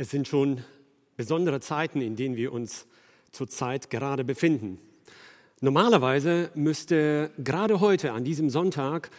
Es 0.00 0.08
sind 0.08 0.26
schon 0.26 0.64
besondere 1.18 1.60
Zeiten, 1.60 2.00
in 2.00 2.16
denen 2.16 2.34
wir 2.34 2.54
uns 2.54 2.86
zurzeit 3.32 3.90
gerade 3.90 4.24
befinden. 4.24 4.78
Normalerweise 5.60 6.50
müsste 6.54 7.30
gerade 7.36 7.80
heute 7.80 8.12
an 8.12 8.24
diesem 8.24 8.48
Sonntag 8.48 9.10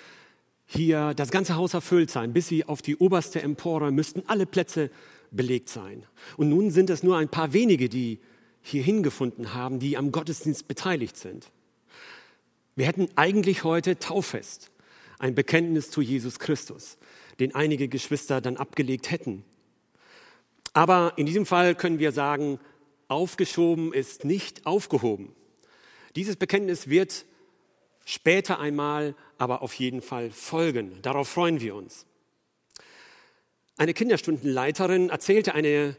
hier 0.65 1.13
das 1.13 1.29
ganze 1.29 1.55
Haus 1.55 1.75
erfüllt 1.75 2.09
sein. 2.09 2.33
Bis 2.33 2.47
sie 2.47 2.65
auf 2.65 2.81
die 2.81 2.95
oberste 2.95 3.43
Empore 3.43 3.91
müssten 3.91 4.23
alle 4.25 4.47
Plätze 4.47 4.89
belegt 5.29 5.69
sein. 5.69 6.03
Und 6.35 6.49
nun 6.49 6.71
sind 6.71 6.89
es 6.89 7.03
nur 7.03 7.15
ein 7.15 7.29
paar 7.29 7.53
wenige, 7.53 7.87
die 7.87 8.19
hier 8.63 8.81
hingefunden 8.81 9.53
haben, 9.53 9.77
die 9.77 9.97
am 9.97 10.11
Gottesdienst 10.11 10.67
beteiligt 10.67 11.15
sind. 11.15 11.51
Wir 12.75 12.87
hätten 12.87 13.07
eigentlich 13.17 13.63
heute 13.63 13.99
Tauffest, 13.99 14.71
ein 15.19 15.35
Bekenntnis 15.35 15.91
zu 15.91 16.01
Jesus 16.01 16.39
Christus, 16.39 16.97
den 17.39 17.53
einige 17.53 17.87
Geschwister 17.87 18.41
dann 18.41 18.57
abgelegt 18.57 19.11
hätten. 19.11 19.45
Aber 20.73 21.13
in 21.17 21.25
diesem 21.25 21.45
Fall 21.45 21.75
können 21.75 21.99
wir 21.99 22.11
sagen, 22.11 22.59
aufgeschoben 23.07 23.93
ist 23.93 24.23
nicht 24.23 24.65
aufgehoben. 24.65 25.35
Dieses 26.15 26.35
Bekenntnis 26.35 26.87
wird 26.87 27.25
später 28.05 28.59
einmal 28.59 29.15
aber 29.37 29.61
auf 29.61 29.73
jeden 29.73 30.01
Fall 30.01 30.31
folgen. 30.31 31.01
Darauf 31.01 31.27
freuen 31.27 31.59
wir 31.61 31.75
uns. 31.75 32.05
Eine 33.77 33.93
Kinderstundenleiterin 33.93 35.09
erzählte 35.09 35.55
eine 35.55 35.95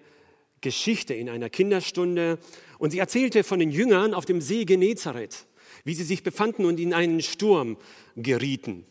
Geschichte 0.61 1.15
in 1.15 1.29
einer 1.29 1.51
Kinderstunde 1.51 2.39
und 2.79 2.91
sie 2.93 2.99
erzählte 2.99 3.45
von 3.45 3.59
den 3.59 3.71
Jüngern 3.71 4.15
auf 4.15 4.25
dem 4.25 4.41
See 4.41 4.65
Genezareth, 4.65 5.47
wie 5.85 5.95
sie 5.95 6.05
sich 6.05 6.23
befanden 6.23 6.65
und 6.65 6.79
in 6.79 6.95
einen 6.95 7.21
Sturm 7.21 7.77
gerieten. 8.17 8.87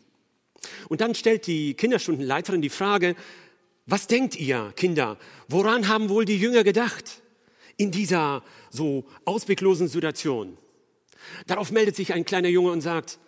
Und 0.88 1.00
dann 1.00 1.14
stellt 1.14 1.46
die 1.46 1.74
Kinderstundenleiterin 1.74 2.62
die 2.62 2.68
Frage, 2.68 3.16
was 3.86 4.06
denkt 4.06 4.36
ihr, 4.36 4.72
Kinder, 4.76 5.18
woran 5.48 5.88
haben 5.88 6.08
wohl 6.08 6.24
die 6.24 6.38
Jünger 6.38 6.64
gedacht 6.64 7.22
in 7.76 7.90
dieser 7.90 8.42
so 8.70 9.04
ausweglosen 9.24 9.88
Situation? 9.88 10.56
Darauf 11.46 11.70
meldet 11.70 11.96
sich 11.96 12.12
ein 12.12 12.24
kleiner 12.24 12.48
Junge 12.48 12.70
und 12.70 12.80
sagt, 12.80 13.18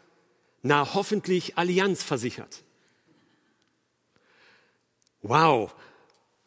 na 0.63 0.95
hoffentlich 0.95 1.59
Allianz 1.59 2.03
versichert. 2.03 2.65
Wow, 5.23 5.75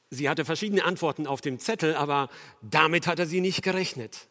sie 0.09 0.29
hatte 0.29 0.45
verschiedene 0.45 0.83
Antworten 0.83 1.27
auf 1.27 1.41
dem 1.41 1.59
Zettel, 1.59 1.95
aber 1.95 2.29
damit 2.61 3.07
hatte 3.07 3.25
sie 3.25 3.41
nicht 3.41 3.63
gerechnet. 3.63 4.27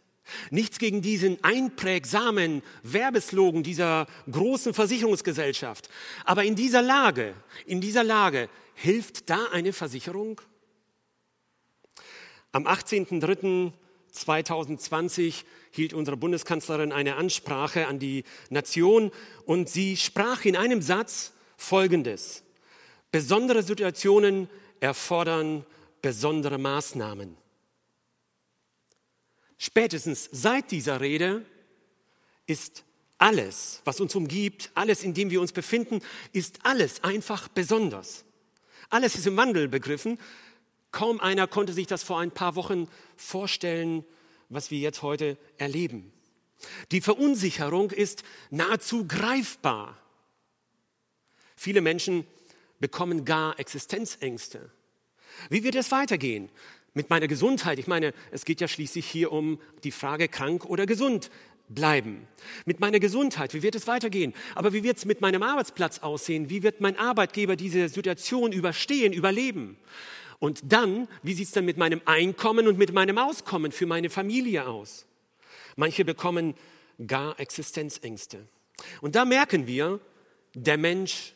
Nichts 0.51 0.79
gegen 0.79 1.03
diesen 1.03 1.43
einprägsamen 1.45 2.63
Werbeslogan 2.83 3.63
dieser 3.63 4.07
großen 4.31 4.75
Versicherungsgesellschaft. 4.75 5.89
Aber 6.25 6.45
in 6.45 6.57
dieser 6.57 6.83
Lage, 6.83 7.35
in 7.65 7.81
dieser 7.81 8.03
Lage 8.03 8.49
Hilft 8.79 9.31
da 9.31 9.47
eine 9.53 9.73
Versicherung? 9.73 10.39
Am 12.53 12.67
18.03.2020 12.67 15.45
hielt 15.71 15.95
unsere 15.95 16.19
Bundeskanzlerin 16.19 16.93
eine 16.93 17.17
Ansprache 17.17 17.87
an 17.87 17.99
die 17.99 18.25
Nation 18.51 19.13
und 19.47 19.71
sie 19.71 19.97
sprach 19.97 20.45
in 20.45 20.57
einem 20.57 20.83
Satz 20.83 21.33
Folgendes. 21.57 22.43
Besondere 23.11 23.63
Situationen 23.63 24.51
erfordern 24.81 25.65
besondere 26.03 26.59
Maßnahmen. 26.59 27.35
Spätestens 29.57 30.29
seit 30.33 30.71
dieser 30.71 31.01
Rede 31.01 31.47
ist 32.47 32.85
alles, 33.17 33.81
was 33.87 34.01
uns 34.01 34.15
umgibt, 34.15 34.71
alles, 34.75 35.03
in 35.03 35.15
dem 35.15 35.31
wir 35.31 35.41
uns 35.41 35.53
befinden, 35.53 36.03
ist 36.35 36.59
alles 36.65 37.03
einfach 37.03 37.49
besonders. 37.49 38.27
Alles 38.89 39.15
ist 39.15 39.27
im 39.27 39.37
Wandel 39.37 39.69
begriffen. 39.69 40.19
Kaum 40.93 41.21
einer 41.21 41.47
konnte 41.47 41.73
sich 41.73 41.87
das 41.87 42.03
vor 42.03 42.21
ein 42.21 42.31
paar 42.31 42.55
Wochen 42.55 42.89
vorstellen, 43.17 44.05
was 44.49 44.71
wir 44.71 44.79
jetzt 44.79 45.03
heute 45.03 45.37
erleben. 45.59 46.13
Die 46.91 47.01
Verunsicherung 47.01 47.91
ist 47.91 48.23
nahezu 48.51 49.07
greifbar. 49.07 49.99
Viele 51.57 51.81
Menschen 51.81 52.27
bekommen 52.81 53.25
gar 53.25 53.59
Existenzängste. 53.59 54.71
Wie 55.51 55.65
wird 55.65 55.75
es 55.75 55.91
weitergehen 55.91 56.51
mit 56.95 57.11
meiner 57.11 57.29
Gesundheit? 57.29 57.79
Ich 57.79 57.87
meine, 57.87 58.15
es 58.31 58.45
geht 58.45 58.61
ja 58.61 58.69
schließlich 58.69 59.07
hier 59.07 59.33
um 59.33 59.61
die 59.85 59.91
Frage 59.91 60.29
krank 60.29 60.65
oder 60.65 60.87
gesund 60.87 61.31
bleiben. 61.69 62.27
Mit 62.65 62.81
meiner 62.81 63.01
Gesundheit, 63.01 63.55
wie 63.55 63.63
wird 63.63 63.75
es 63.75 63.87
weitergehen? 63.87 64.35
Aber 64.55 64.73
wie 64.73 64.83
wird 64.83 64.99
es 64.99 65.05
mit 65.05 65.21
meinem 65.21 65.43
Arbeitsplatz 65.43 66.01
aussehen? 66.01 66.51
Wie 66.51 66.63
wird 66.63 66.81
mein 66.81 66.99
Arbeitgeber 66.99 67.57
diese 67.57 67.89
Situation 67.89 68.53
überstehen, 68.53 69.13
überleben? 69.13 69.77
Und 70.39 70.61
dann, 70.65 71.09
wie 71.23 71.35
sieht 71.35 71.49
es 71.49 71.53
dann 71.53 71.65
mit 71.65 71.77
meinem 71.77 72.03
Einkommen 72.05 72.69
und 72.69 72.79
mit 72.79 72.93
meinem 72.93 73.19
Auskommen 73.19 73.73
für 73.73 73.87
meine 73.87 74.11
Familie 74.11 74.67
aus? 74.67 75.07
Manche 75.77 76.05
bekommen 76.05 76.55
gar 77.07 77.39
Existenzängste. 77.41 78.47
Und 79.01 79.15
da 79.15 79.25
merken 79.25 79.67
wir, 79.67 80.01
der 80.55 80.77
Mensch 80.77 81.35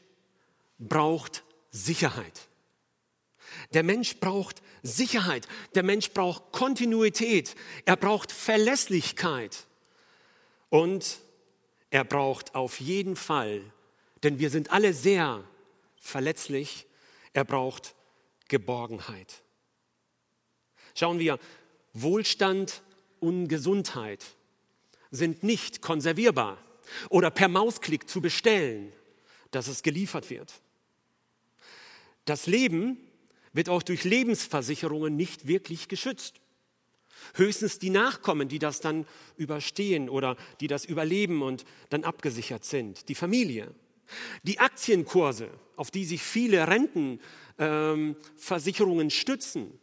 braucht 0.79 1.43
Sicherheit. 1.71 2.49
Der 3.73 3.83
Mensch 3.83 4.17
braucht 4.17 4.63
Sicherheit. 4.83 5.47
Der 5.75 5.83
Mensch 5.83 6.11
braucht 6.11 6.53
Kontinuität. 6.53 7.55
Er 7.85 7.97
braucht 7.97 8.33
Verlässlichkeit. 8.33 9.67
Und 10.71 11.21
er 11.91 12.05
braucht 12.05 12.55
auf 12.55 12.81
jeden 12.81 13.17
Fall, 13.17 13.63
denn 14.23 14.39
wir 14.39 14.51
sind 14.51 14.71
alle 14.71 14.95
sehr 14.95 15.45
verletzlich, 16.01 16.87
er 17.33 17.45
braucht 17.45 17.95
Geborgenheit. 18.49 19.43
Schauen 20.95 21.19
wir, 21.19 21.39
Wohlstand 21.93 22.83
und 23.19 23.49
Gesundheit 23.49 24.25
sind 25.11 25.43
nicht 25.43 25.83
konservierbar 25.83 26.59
oder 27.09 27.31
per 27.31 27.49
Mausklick 27.49 28.09
zu 28.09 28.21
bestellen, 28.21 28.93
dass 29.51 29.67
es 29.67 29.83
geliefert 29.83 30.31
wird. 30.31 30.53
Das 32.25 32.47
Leben 32.47 32.97
wird 33.53 33.69
auch 33.69 33.83
durch 33.83 34.05
Lebensversicherungen 34.05 35.17
nicht 35.17 35.47
wirklich 35.47 35.89
geschützt. 35.89 36.40
Höchstens 37.35 37.79
die 37.79 37.91
Nachkommen, 37.91 38.49
die 38.49 38.59
das 38.59 38.81
dann 38.81 39.07
überstehen 39.37 40.09
oder 40.09 40.37
die 40.61 40.67
das 40.67 40.85
überleben 40.85 41.43
und 41.43 41.65
dann 41.91 42.05
abgesichert 42.05 42.65
sind. 42.65 43.09
Die 43.09 43.15
Familie. 43.15 43.73
Die 44.43 44.59
Aktienkurse, 44.59 45.49
auf 45.77 45.91
die 45.91 46.05
sich 46.05 46.23
viele 46.23 46.67
Rentenversicherungen 46.67 49.07
ähm, 49.07 49.11
stützen, 49.11 49.79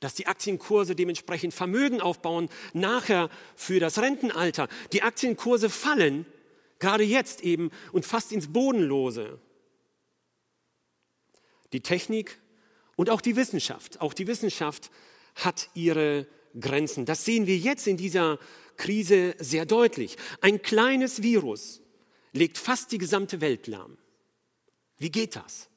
dass 0.00 0.14
die 0.14 0.26
Aktienkurse 0.26 0.94
dementsprechend 0.94 1.54
Vermögen 1.54 2.00
aufbauen, 2.00 2.48
nachher 2.74 3.30
für 3.54 3.80
das 3.80 3.98
Rentenalter. 3.98 4.68
Die 4.92 5.02
Aktienkurse 5.02 5.70
fallen, 5.70 6.26
gerade 6.78 7.04
jetzt 7.04 7.42
eben, 7.42 7.70
und 7.92 8.06
fast 8.06 8.32
ins 8.32 8.52
Bodenlose. 8.52 9.38
Die 11.72 11.80
Technik 11.80 12.38
und 12.94 13.10
auch 13.10 13.20
die 13.20 13.36
Wissenschaft, 13.36 14.00
auch 14.00 14.14
die 14.14 14.26
Wissenschaft 14.26 14.90
hat 15.34 15.68
ihre 15.74 16.26
Grenzen. 16.60 17.04
Das 17.04 17.24
sehen 17.24 17.46
wir 17.46 17.56
jetzt 17.56 17.86
in 17.86 17.96
dieser 17.96 18.38
Krise 18.76 19.34
sehr 19.38 19.66
deutlich. 19.66 20.16
Ein 20.40 20.62
kleines 20.62 21.22
Virus 21.22 21.80
legt 22.32 22.58
fast 22.58 22.92
die 22.92 22.98
gesamte 22.98 23.40
Welt 23.40 23.66
lahm. 23.66 23.96
Wie 24.98 25.10
geht 25.10 25.36
das? 25.36 25.68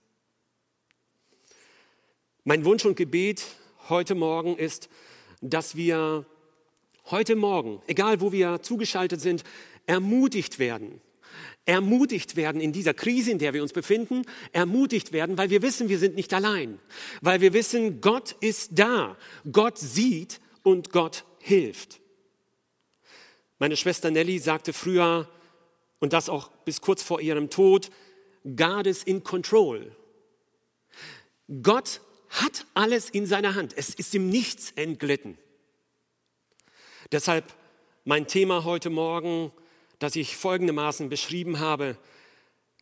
Mein 2.44 2.66
Wunsch 2.66 2.85
und 2.85 2.95
Gebet 2.95 3.45
heute 3.89 4.16
Morgen 4.16 4.57
ist, 4.57 4.89
dass 5.41 5.75
wir 5.75 6.25
heute 7.06 7.35
Morgen, 7.35 7.81
egal 7.88 8.22
wo 8.22 8.31
wir 8.31 8.62
zugeschaltet 8.62 9.22
sind, 9.22 9.44
ermutigt 9.85 10.59
werden. 10.59 11.01
Ermutigt 11.66 12.35
werden 12.35 12.62
in 12.62 12.72
dieser 12.72 12.94
Krise, 12.94 13.31
in 13.31 13.38
der 13.39 13.53
wir 13.53 13.62
uns 13.62 13.73
befinden, 13.73 14.23
ermutigt 14.51 15.12
werden, 15.12 15.38
weil 15.38 15.50
wir 15.50 15.62
wissen, 15.62 15.89
wir 15.89 16.00
sind 16.00 16.16
nicht 16.16 16.34
allein, 16.34 16.79
weil 17.22 17.41
wir 17.41 17.53
wissen, 17.53 18.01
Gott 18.01 18.36
ist 18.39 18.71
da, 18.74 19.18
Gott 19.51 19.77
sieht 19.77 20.39
und 20.63 20.91
Gott 20.91 21.25
hilft. 21.39 22.00
Meine 23.57 23.77
Schwester 23.77 24.11
Nelly 24.11 24.39
sagte 24.39 24.73
früher, 24.73 25.29
und 26.00 26.13
das 26.13 26.29
auch 26.29 26.50
bis 26.65 26.81
kurz 26.81 27.03
vor 27.03 27.19
ihrem 27.19 27.50
Tod, 27.50 27.89
God 28.56 28.88
is 28.88 29.03
in 29.03 29.23
control. 29.23 29.91
Gott 31.61 32.01
hat 32.29 32.65
alles 32.73 33.09
in 33.09 33.25
seiner 33.25 33.56
Hand. 33.56 33.73
Es 33.75 33.94
ist 33.94 34.13
ihm 34.13 34.29
nichts 34.29 34.71
entglitten. 34.71 35.38
Deshalb 37.11 37.45
mein 38.06 38.27
Thema 38.27 38.63
heute 38.63 38.89
Morgen, 38.89 39.51
das 39.97 40.15
ich 40.15 40.38
folgendermaßen 40.38 41.09
beschrieben 41.09 41.59
habe, 41.59 41.97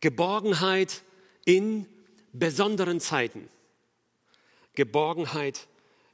Geborgenheit 0.00 1.02
in 1.44 1.86
besonderen 2.32 3.00
Zeiten. 3.00 3.48
Geborgenheit 4.74 5.66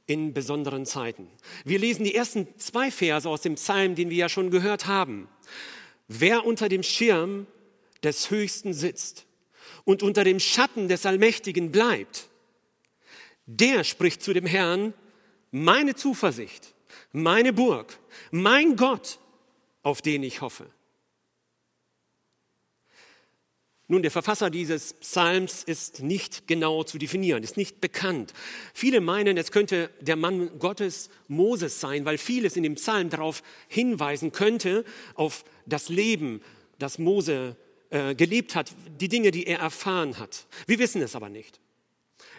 in 0.07 0.33
besonderen 0.33 0.85
Zeiten. 0.85 1.27
Wir 1.63 1.79
lesen 1.79 2.03
die 2.03 2.15
ersten 2.15 2.47
zwei 2.57 2.91
Verse 2.91 3.27
aus 3.27 3.41
dem 3.41 3.55
Psalm, 3.55 3.95
den 3.95 4.09
wir 4.09 4.17
ja 4.17 4.29
schon 4.29 4.51
gehört 4.51 4.85
haben. 4.85 5.27
Wer 6.07 6.45
unter 6.45 6.69
dem 6.69 6.83
Schirm 6.83 7.47
des 8.03 8.29
Höchsten 8.29 8.73
sitzt 8.73 9.25
und 9.83 10.03
unter 10.03 10.23
dem 10.23 10.39
Schatten 10.39 10.87
des 10.87 11.05
Allmächtigen 11.05 11.71
bleibt, 11.71 12.29
der 13.47 13.83
spricht 13.83 14.21
zu 14.21 14.33
dem 14.33 14.45
Herrn, 14.45 14.93
meine 15.51 15.95
Zuversicht, 15.95 16.75
meine 17.11 17.53
Burg, 17.53 17.99
mein 18.31 18.75
Gott, 18.75 19.19
auf 19.83 20.01
den 20.01 20.23
ich 20.23 20.41
hoffe. 20.41 20.67
Nun, 23.87 24.01
der 24.01 24.09
Verfasser 24.09 24.49
dieses 24.49 24.93
Psalms 24.93 25.63
ist 25.63 26.01
nicht 26.01 26.47
genau 26.47 26.83
zu 26.83 26.97
definieren, 26.97 27.43
ist 27.43 27.55
nicht 27.55 27.81
bekannt. 27.81 28.33
Viele 28.73 28.99
meinen, 28.99 29.37
es 29.37 29.51
könnte 29.51 29.91
der 30.01 30.15
Mann 30.15 30.57
Gottes 30.57 31.09
Moses 31.27 31.79
sein, 31.79 32.03
weil 32.03 32.17
vieles 32.17 32.55
in 32.55 32.63
dem 32.63 32.75
Psalm 32.75 33.11
darauf 33.11 33.43
hinweisen 33.67 34.31
könnte, 34.31 34.85
auf 35.13 35.45
das 35.67 35.89
Leben, 35.89 36.41
das 36.79 36.97
Mose 36.97 37.57
äh, 37.91 38.15
gelebt 38.15 38.55
hat, 38.55 38.73
die 38.99 39.07
Dinge, 39.07 39.29
die 39.29 39.45
er 39.45 39.59
erfahren 39.59 40.17
hat. 40.17 40.47
Wir 40.65 40.79
wissen 40.79 41.03
es 41.03 41.15
aber 41.15 41.29
nicht. 41.29 41.59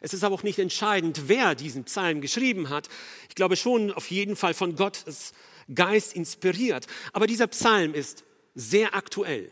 Es 0.01 0.15
ist 0.15 0.25
aber 0.25 0.35
auch 0.35 0.43
nicht 0.43 0.59
entscheidend, 0.59 1.29
wer 1.29 1.55
diesen 1.55 1.85
Psalm 1.85 2.21
geschrieben 2.21 2.71
hat. 2.71 2.89
Ich 3.29 3.37
glaube 3.37 3.57
schon 3.57 3.93
auf 3.93 4.11
jeden 4.11 4.35
Fall 4.35 4.53
von 4.53 4.75
Gottes 4.75 5.33
Geist 5.73 6.15
inspiriert. 6.15 6.87
Aber 7.13 7.29
dieser 7.29 7.47
Psalm 7.47 7.95
ist 7.95 8.25
sehr 8.55 8.95
aktuell. 8.97 9.51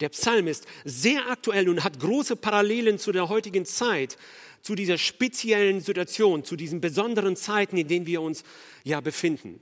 Der 0.00 0.10
Psalm 0.10 0.46
ist 0.46 0.66
sehr 0.84 1.28
aktuell 1.28 1.68
und 1.68 1.82
hat 1.82 1.98
große 1.98 2.36
Parallelen 2.36 2.98
zu 2.98 3.12
der 3.12 3.28
heutigen 3.28 3.64
Zeit, 3.64 4.16
zu 4.62 4.74
dieser 4.74 4.98
speziellen 4.98 5.80
Situation, 5.80 6.44
zu 6.44 6.56
diesen 6.56 6.80
besonderen 6.80 7.36
Zeiten, 7.36 7.76
in 7.76 7.88
denen 7.88 8.06
wir 8.06 8.22
uns 8.22 8.44
ja 8.84 9.00
befinden. 9.00 9.60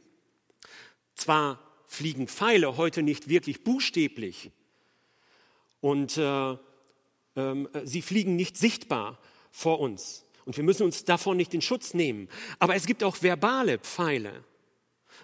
Zwar 1.15 1.61
fliegen 1.87 2.29
Pfeile 2.29 2.77
heute 2.77 3.03
nicht 3.03 3.29
wirklich 3.29 3.65
buchstäblich 3.65 4.50
und 5.81 6.17
äh, 6.19 6.53
äh, 6.53 6.56
sie 7.85 8.03
fliegen 8.03 8.37
nicht 8.37 8.56
sichtbar 8.56 9.19
vor 9.50 9.81
uns 9.81 10.25
und 10.44 10.56
wir 10.56 10.65
müssen 10.65 10.82
uns 10.82 11.05
davon 11.05 11.37
nicht 11.37 11.55
in 11.55 11.62
Schutz 11.62 11.94
nehmen, 11.94 12.29
aber 12.59 12.75
es 12.75 12.87
gibt 12.87 13.03
auch 13.05 13.23
verbale 13.23 13.79
Pfeile. 13.79 14.44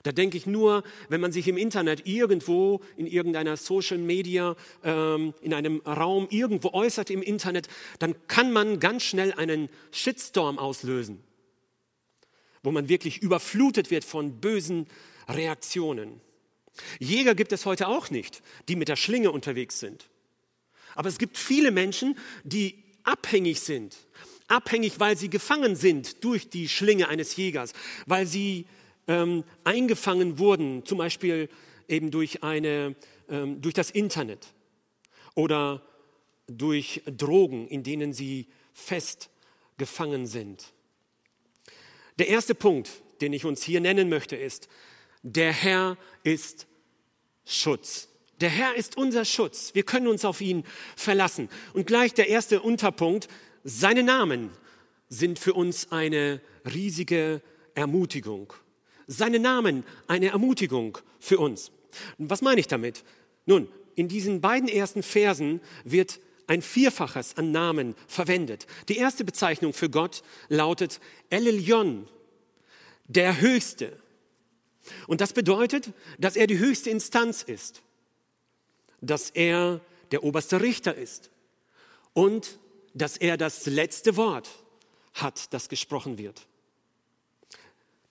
Da 0.03 0.11
denke 0.13 0.37
ich 0.37 0.47
nur, 0.47 0.83
wenn 1.09 1.21
man 1.21 1.33
sich 1.33 1.47
im 1.47 1.57
Internet 1.57 2.07
irgendwo 2.07 2.81
in 2.97 3.07
irgendeiner 3.07 3.57
Social 3.57 3.99
Media, 3.99 4.57
ähm, 4.83 5.33
in 5.43 5.55
einem 5.55 5.81
Raum 5.83 6.27
irgendwo 6.31 6.73
äußert 6.73 7.11
im 7.11 7.23
Internet, 7.23 7.69
dann 7.99 8.15
kann 8.27 8.53
man 8.53 8.81
ganz 8.81 9.05
schnell 9.05 9.33
einen 9.33 9.69
Shitstorm 9.93 10.59
auslösen, 10.59 11.23
wo 12.63 12.73
man 12.73 12.89
wirklich 12.89 13.23
überflutet 13.23 13.91
wird 13.91 14.05
von 14.05 14.41
bösen 14.41 14.87
Reaktionen. 15.29 16.21
Jäger 16.99 17.35
gibt 17.35 17.53
es 17.53 17.67
heute 17.67 17.87
auch 17.87 18.11
nicht, 18.11 18.43
die 18.69 18.77
mit 18.77 18.89
der 18.89 18.97
Schlinge 18.97 19.31
unterwegs 19.31 19.79
sind. 19.79 20.09
Aber 20.95 21.09
es 21.09 21.19
gibt 21.19 21.39
viele 21.39 21.71
Menschen, 21.71 22.19
die 22.45 22.83
abhängig 23.05 23.61
sind. 23.61 23.97
Abhängig, 24.49 24.99
weil 24.99 25.17
sie 25.17 25.31
gefangen 25.31 25.77
sind 25.77 26.25
durch 26.25 26.51
die 26.51 26.69
Schlinge 26.69 27.09
eines 27.09 27.37
Jägers, 27.37 27.73
weil 28.07 28.27
sie 28.27 28.67
ähm, 29.09 29.45
eingefangen 29.65 30.39
wurden, 30.39 30.85
zum 30.87 30.99
Beispiel 30.99 31.49
eben 31.89 32.11
durch, 32.11 32.43
eine, 32.43 32.95
ähm, 33.29 33.61
durch 33.61 33.75
das 33.75 33.91
Internet 33.91 34.53
oder 35.35 35.83
durch 36.47 37.03
Drogen, 37.07 37.69
in 37.69 37.83
denen 37.83 38.13
sie 38.13 38.49
festgefangen 38.73 40.27
sind. 40.27 40.73
Der 42.19 42.29
erste 42.29 42.55
Punkt, 42.55 42.91
den 43.21 43.33
ich 43.33 43.45
uns 43.45 43.63
hier 43.63 43.81
nennen 43.81 44.09
möchte, 44.09 44.37
ist, 44.37 44.69
der 45.23 45.53
Herr 45.53 45.97
ist 46.25 46.67
Schutz. 47.45 48.09
Der 48.41 48.51
Herr 48.51 48.75
ist 48.75 48.97
unser 48.97 49.25
Schutz. 49.25 49.75
Wir 49.75 49.85
können 49.85 50.09
uns 50.09 50.25
auf 50.25 50.41
ihn 50.41 50.65
verlassen. 50.97 51.49
Und 51.75 51.87
gleich 51.87 52.13
der 52.13 52.29
erste 52.29 52.61
Unterpunkt, 52.61 53.29
seine 53.63 54.03
Namen 54.03 54.51
sind 55.09 55.39
für 55.39 55.55
uns 55.55 55.93
eine 55.93 56.41
riesige 56.65 57.41
Ermutigung 57.75 58.53
seine 59.07 59.39
Namen 59.39 59.85
eine 60.07 60.29
Ermutigung 60.29 60.99
für 61.19 61.39
uns. 61.39 61.73
Was 62.19 62.43
meine 62.43 62.61
ich 62.61 62.69
damit? 62.69 63.05
Nun, 63.47 63.69
in 63.95 64.09
diesen 64.09 64.41
beiden 64.41 64.69
ersten 64.69 65.03
Versen 65.03 65.61
wird 65.85 66.21
ein 66.47 66.63
Vierfaches 66.63 67.37
an 67.37 67.53
Namen 67.53 67.95
verwendet. 68.07 68.67
Die 68.89 68.97
erste 68.97 69.25
Bezeichnung 69.25 69.73
für 69.73 69.91
Gott 69.91 70.23
lautet 70.49 71.01
El 71.31 71.65
der 73.09 73.41
Höchste. 73.41 73.99
Und 75.07 75.21
das 75.21 75.33
bedeutet, 75.33 75.93
dass 76.19 76.37
er 76.37 76.47
die 76.47 76.59
höchste 76.59 76.91
Instanz 76.91 77.43
ist, 77.43 77.83
dass 79.01 79.31
er 79.31 79.81
der 80.11 80.25
oberste 80.25 80.61
Richter 80.61 80.95
ist 80.95 81.31
und 82.13 82.59
dass 82.95 83.17
er 83.17 83.37
das 83.37 83.67
letzte 83.67 84.17
Wort 84.17 84.49
hat, 85.15 85.53
das 85.53 85.69
gesprochen 85.69 86.19
wird. 86.19 86.47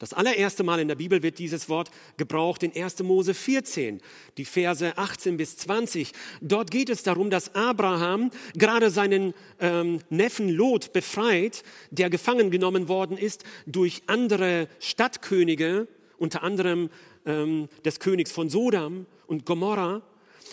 Das 0.02 0.14
allererste 0.14 0.64
Mal 0.64 0.80
in 0.80 0.88
der 0.88 0.96
Bibel 0.96 1.22
wird 1.22 1.38
dieses 1.38 1.70
Wort 1.70 1.92
gebraucht 2.18 2.64
in 2.64 2.76
1. 2.76 3.04
Mose 3.04 3.36
14, 3.36 4.02
die 4.36 4.46
Verse 4.46 4.98
18 4.98 5.38
bis 5.38 5.58
20. 5.58 6.12
Dort 6.42 6.72
geht 6.72 6.90
es 6.90 7.04
darum, 7.04 7.30
dass 7.30 7.54
Abraham 7.54 8.32
gerade 8.56 8.90
seinen 8.90 9.36
ähm, 9.60 10.00
Neffen 10.10 10.50
Lot 10.50 10.92
befreit, 10.92 11.62
der 11.92 12.10
gefangen 12.10 12.50
genommen 12.50 12.88
worden 12.88 13.16
ist 13.16 13.44
durch 13.68 14.02
andere 14.08 14.68
Stadtkönige, 14.80 15.88
unter 16.18 16.42
anderem 16.42 16.90
ähm, 17.28 17.70
des 17.86 18.00
Königs 18.00 18.32
von 18.32 18.50
Sodom 18.50 19.06
und 19.28 19.46
Gomorra. 19.46 20.02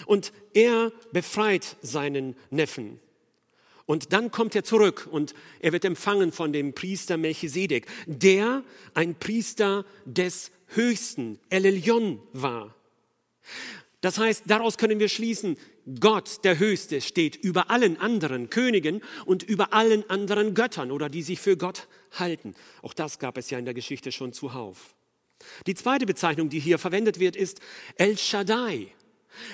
Und 0.04 0.34
er 0.52 0.92
befreit 1.12 1.78
seinen 1.80 2.36
Neffen. 2.50 3.00
Und 3.88 4.12
dann 4.12 4.30
kommt 4.30 4.54
er 4.54 4.64
zurück 4.64 5.08
und 5.10 5.32
er 5.60 5.72
wird 5.72 5.86
empfangen 5.86 6.30
von 6.30 6.52
dem 6.52 6.74
Priester 6.74 7.16
Melchisedek, 7.16 7.86
der 8.04 8.62
ein 8.92 9.14
Priester 9.14 9.86
des 10.04 10.50
Höchsten, 10.66 11.38
El 11.48 11.64
Elyon, 11.64 12.20
war. 12.34 12.74
Das 14.02 14.18
heißt, 14.18 14.42
daraus 14.44 14.76
können 14.76 14.98
wir 14.98 15.08
schließen, 15.08 15.56
Gott, 16.00 16.44
der 16.44 16.58
Höchste, 16.58 17.00
steht 17.00 17.36
über 17.36 17.70
allen 17.70 17.98
anderen 17.98 18.50
Königen 18.50 19.00
und 19.24 19.42
über 19.42 19.72
allen 19.72 20.08
anderen 20.10 20.52
Göttern 20.52 20.90
oder 20.90 21.08
die 21.08 21.22
sich 21.22 21.40
für 21.40 21.56
Gott 21.56 21.88
halten. 22.12 22.54
Auch 22.82 22.92
das 22.92 23.18
gab 23.18 23.38
es 23.38 23.48
ja 23.48 23.58
in 23.58 23.64
der 23.64 23.72
Geschichte 23.72 24.12
schon 24.12 24.34
zuhauf. 24.34 24.94
Die 25.66 25.74
zweite 25.74 26.04
Bezeichnung, 26.04 26.50
die 26.50 26.60
hier 26.60 26.78
verwendet 26.78 27.20
wird, 27.20 27.36
ist 27.36 27.60
El 27.96 28.18
Shaddai. 28.18 28.88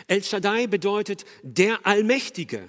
El 0.08 0.24
Shaddai 0.24 0.66
bedeutet 0.66 1.24
der 1.44 1.86
Allmächtige. 1.86 2.68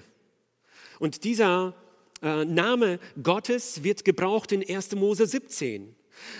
Und 0.98 1.24
dieser 1.24 1.74
äh, 2.22 2.44
Name 2.44 2.98
Gottes 3.22 3.82
wird 3.82 4.04
gebraucht 4.04 4.52
in 4.52 4.68
1. 4.68 4.94
Mose 4.96 5.26
17. 5.26 5.94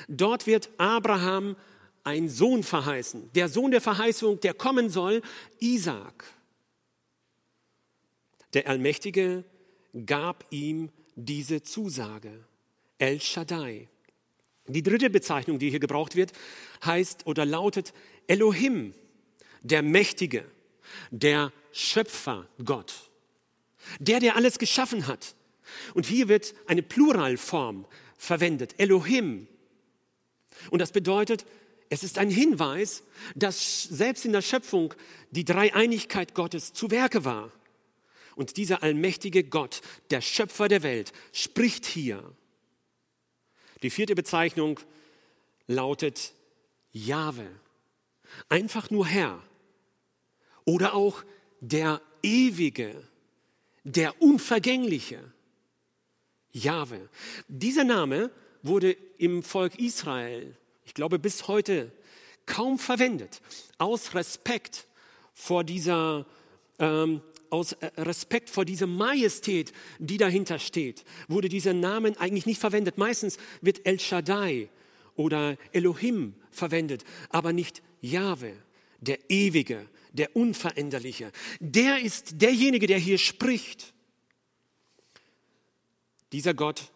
Dort 0.08 0.46
wird 0.46 0.70
Abraham 0.78 1.56
ein 2.04 2.28
Sohn 2.28 2.62
verheißen, 2.62 3.30
der 3.34 3.48
Sohn 3.48 3.72
der 3.72 3.80
Verheißung, 3.80 4.40
der 4.40 4.54
kommen 4.54 4.90
soll, 4.90 5.22
Isaac. 5.58 6.24
Der 8.54 8.68
Allmächtige 8.68 9.44
gab 10.06 10.46
ihm 10.50 10.90
diese 11.16 11.62
Zusage, 11.62 12.44
El 12.98 13.20
Shaddai. 13.20 13.88
Die 14.68 14.82
dritte 14.82 15.10
Bezeichnung, 15.10 15.58
die 15.58 15.70
hier 15.70 15.80
gebraucht 15.80 16.16
wird, 16.16 16.32
heißt 16.84 17.26
oder 17.26 17.44
lautet 17.44 17.92
Elohim, 18.26 18.94
der 19.62 19.82
Mächtige, 19.82 20.44
der 21.10 21.52
Schöpfer 21.72 22.48
Gott. 22.64 23.10
Der, 23.98 24.20
der 24.20 24.36
alles 24.36 24.58
geschaffen 24.58 25.06
hat. 25.06 25.34
Und 25.94 26.06
hier 26.06 26.28
wird 26.28 26.54
eine 26.66 26.82
Pluralform 26.82 27.86
verwendet, 28.16 28.74
Elohim. 28.78 29.46
Und 30.70 30.80
das 30.80 30.92
bedeutet, 30.92 31.44
es 31.88 32.02
ist 32.02 32.18
ein 32.18 32.30
Hinweis, 32.30 33.04
dass 33.34 33.84
selbst 33.84 34.24
in 34.24 34.32
der 34.32 34.42
Schöpfung 34.42 34.94
die 35.30 35.44
Dreieinigkeit 35.44 36.34
Gottes 36.34 36.72
zu 36.72 36.90
Werke 36.90 37.24
war. 37.24 37.52
Und 38.34 38.56
dieser 38.56 38.82
allmächtige 38.82 39.44
Gott, 39.44 39.80
der 40.10 40.20
Schöpfer 40.20 40.68
der 40.68 40.82
Welt, 40.82 41.12
spricht 41.32 41.86
hier. 41.86 42.22
Die 43.82 43.90
vierte 43.90 44.14
Bezeichnung 44.14 44.80
lautet 45.66 46.32
Jahwe. 46.92 47.48
Einfach 48.48 48.90
nur 48.90 49.06
Herr. 49.06 49.42
Oder 50.64 50.94
auch 50.94 51.24
der 51.60 52.02
Ewige 52.22 53.02
der 53.86 54.20
Unvergängliche, 54.20 55.20
Jahwe. 56.50 57.08
Dieser 57.46 57.84
Name 57.84 58.32
wurde 58.62 58.96
im 59.18 59.44
Volk 59.44 59.78
Israel, 59.78 60.56
ich 60.84 60.92
glaube 60.92 61.20
bis 61.20 61.46
heute, 61.46 61.92
kaum 62.46 62.80
verwendet, 62.80 63.40
aus 63.78 64.14
Respekt 64.14 64.88
vor 65.34 65.62
dieser, 65.62 66.26
ähm, 66.80 67.20
aus 67.50 67.72
äh, 67.74 67.90
Respekt 67.98 68.50
vor 68.50 68.64
dieser 68.64 68.88
Majestät, 68.88 69.72
die 70.00 70.16
dahinter 70.16 70.58
steht, 70.58 71.04
wurde 71.28 71.48
dieser 71.48 71.72
Name 71.72 72.18
eigentlich 72.18 72.46
nicht 72.46 72.60
verwendet. 72.60 72.98
Meistens 72.98 73.38
wird 73.60 73.86
El 73.86 74.00
Shaddai 74.00 74.68
oder 75.14 75.56
Elohim 75.72 76.34
verwendet, 76.50 77.04
aber 77.28 77.52
nicht 77.52 77.82
Jahwe, 78.00 78.52
der 79.00 79.30
Ewige, 79.30 79.86
der 80.16 80.34
Unveränderliche. 80.34 81.32
Der 81.60 82.00
ist 82.00 82.40
derjenige, 82.42 82.86
der 82.86 82.98
hier 82.98 83.18
spricht. 83.18 83.94
Dieser 86.32 86.54
Gott, 86.54 86.92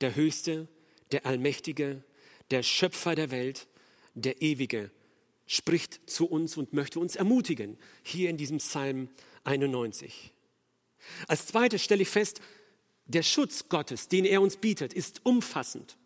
der 0.00 0.14
Höchste, 0.14 0.68
der 1.12 1.26
Allmächtige, 1.26 2.02
der 2.50 2.62
Schöpfer 2.62 3.14
der 3.14 3.30
Welt, 3.30 3.66
der 4.14 4.40
Ewige, 4.42 4.90
spricht 5.46 6.08
zu 6.08 6.26
uns 6.26 6.56
und 6.56 6.72
möchte 6.72 7.00
uns 7.00 7.16
ermutigen, 7.16 7.78
hier 8.02 8.30
in 8.30 8.36
diesem 8.36 8.58
Psalm 8.58 9.08
91. 9.44 10.32
Als 11.26 11.46
zweites 11.46 11.82
stelle 11.82 12.02
ich 12.02 12.08
fest, 12.08 12.40
der 13.06 13.22
Schutz 13.22 13.68
Gottes, 13.68 14.08
den 14.08 14.26
er 14.26 14.42
uns 14.42 14.58
bietet, 14.58 14.92
ist 14.92 15.24
umfassend. 15.24 15.96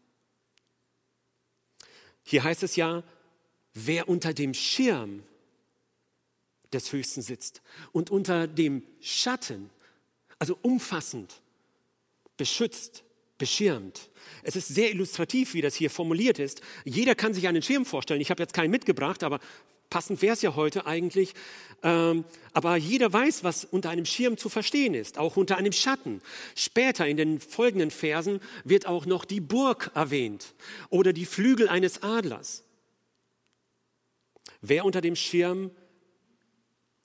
Hier 2.22 2.44
heißt 2.44 2.62
es 2.62 2.76
ja, 2.76 3.02
wer 3.74 4.08
unter 4.08 4.32
dem 4.32 4.54
Schirm 4.54 5.24
des 6.72 6.92
Höchsten 6.92 7.22
sitzt 7.22 7.62
und 7.92 8.10
unter 8.10 8.46
dem 8.46 8.82
Schatten, 9.00 9.70
also 10.38 10.58
umfassend, 10.62 11.40
beschützt, 12.36 13.04
beschirmt. 13.38 14.10
Es 14.42 14.56
ist 14.56 14.68
sehr 14.68 14.90
illustrativ, 14.90 15.54
wie 15.54 15.62
das 15.62 15.74
hier 15.74 15.90
formuliert 15.90 16.38
ist. 16.38 16.60
Jeder 16.84 17.14
kann 17.14 17.34
sich 17.34 17.48
einen 17.48 17.62
Schirm 17.62 17.84
vorstellen. 17.84 18.20
Ich 18.20 18.30
habe 18.30 18.42
jetzt 18.42 18.54
keinen 18.54 18.70
mitgebracht, 18.70 19.22
aber 19.22 19.40
passend 19.90 20.22
wäre 20.22 20.34
es 20.34 20.42
ja 20.42 20.54
heute 20.54 20.86
eigentlich. 20.86 21.34
Ähm, 21.82 22.24
aber 22.52 22.76
jeder 22.76 23.12
weiß, 23.12 23.44
was 23.44 23.64
unter 23.64 23.90
einem 23.90 24.06
Schirm 24.06 24.36
zu 24.38 24.48
verstehen 24.48 24.94
ist, 24.94 25.18
auch 25.18 25.36
unter 25.36 25.56
einem 25.56 25.72
Schatten. 25.72 26.22
Später 26.54 27.06
in 27.06 27.16
den 27.16 27.40
folgenden 27.40 27.90
Versen 27.90 28.40
wird 28.64 28.86
auch 28.86 29.06
noch 29.06 29.24
die 29.24 29.40
Burg 29.40 29.90
erwähnt 29.94 30.54
oder 30.88 31.12
die 31.12 31.26
Flügel 31.26 31.68
eines 31.68 32.02
Adlers. 32.02 32.64
Wer 34.60 34.84
unter 34.84 35.00
dem 35.00 35.16
Schirm 35.16 35.72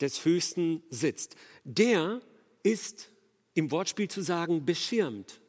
des 0.01 0.25
Höchsten 0.25 0.83
sitzt, 0.89 1.35
der 1.63 2.21
ist 2.63 3.09
im 3.53 3.71
Wortspiel 3.71 4.07
zu 4.07 4.21
sagen 4.21 4.65
beschirmt. 4.65 5.41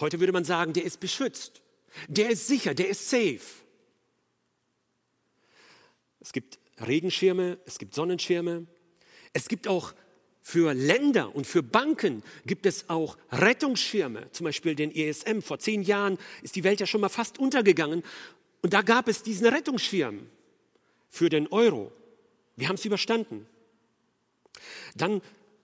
Heute 0.00 0.20
würde 0.20 0.32
man 0.32 0.44
sagen, 0.44 0.72
der 0.72 0.84
ist 0.84 1.00
beschützt, 1.00 1.62
der 2.08 2.30
ist 2.30 2.46
sicher, 2.46 2.74
der 2.74 2.88
ist 2.88 3.08
safe. 3.08 3.40
Es 6.20 6.32
gibt 6.32 6.58
Regenschirme, 6.86 7.58
es 7.64 7.78
gibt 7.78 7.94
Sonnenschirme, 7.94 8.66
es 9.32 9.48
gibt 9.48 9.68
auch 9.68 9.94
für 10.42 10.74
Länder 10.74 11.34
und 11.34 11.46
für 11.46 11.62
Banken 11.62 12.22
gibt 12.46 12.66
es 12.66 12.88
auch 12.88 13.16
Rettungsschirme, 13.32 14.30
zum 14.30 14.44
Beispiel 14.44 14.74
den 14.74 14.94
ESM. 14.94 15.40
Vor 15.40 15.58
zehn 15.58 15.82
Jahren 15.82 16.18
ist 16.42 16.54
die 16.54 16.64
Welt 16.64 16.80
ja 16.80 16.86
schon 16.86 17.00
mal 17.00 17.08
fast 17.08 17.38
untergegangen 17.38 18.04
und 18.62 18.72
da 18.72 18.82
gab 18.82 19.08
es 19.08 19.22
diesen 19.22 19.46
Rettungsschirm 19.46 20.28
für 21.08 21.28
den 21.28 21.48
Euro. 21.48 21.92
Wir 22.56 22.68
haben 22.68 22.76
es 22.76 22.84
überstanden. 22.84 23.46
Dann 24.94 25.20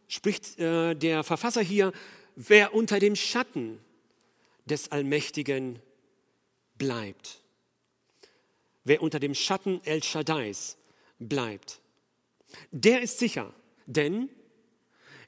spricht 0.09 0.59
äh, 0.59 0.95
der 0.95 1.25
Verfasser 1.25 1.63
hier, 1.63 1.93
wer 2.37 2.75
unter 2.75 2.99
dem 2.99 3.17
Schatten 3.17 3.81
des 4.67 4.93
Allmächtigen 4.93 5.81
bleibt. 6.77 7.43
Wer 8.85 9.03
unter 9.03 9.21
dem 9.21 9.35
Schatten 9.35 9.81
El 9.85 10.03
Shaddais 10.03 10.77
bleibt, 11.19 11.81
der 12.71 13.01
ist 13.01 13.19
sicher, 13.19 13.55
denn 13.87 14.29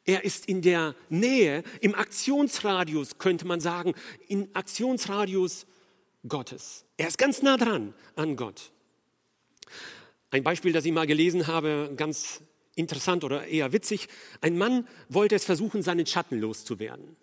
er 0.05 0.25
ist 0.25 0.47
in 0.47 0.61
der 0.61 0.95
Nähe, 1.09 1.63
im 1.81 1.95
Aktionsradius, 1.95 3.17
könnte 3.19 3.47
man 3.47 3.61
sagen, 3.61 3.95
im 4.29 4.49
Aktionsradius 4.53 5.67
Gottes. 6.29 6.85
Er 6.97 7.09
ist 7.09 7.17
ganz 7.17 7.43
nah 7.43 7.57
dran 7.57 7.95
an 8.17 8.37
Gott. 8.37 8.71
Ein 10.35 10.43
Beispiel, 10.43 10.73
das 10.73 10.85
ich 10.85 10.91
mal 10.91 11.07
gelesen 11.07 11.47
habe, 11.47 11.93
ganz 11.97 12.41
interessant 12.75 13.23
oder 13.23 13.47
eher 13.47 13.73
witzig. 13.73 14.09
Ein 14.41 14.59
Mann 14.59 14.89
wollte 15.09 15.37
es 15.37 15.45
versuchen, 15.45 15.81
seinen 15.81 16.07
Schatten 16.07 16.41
loszuwerden. 16.41 17.15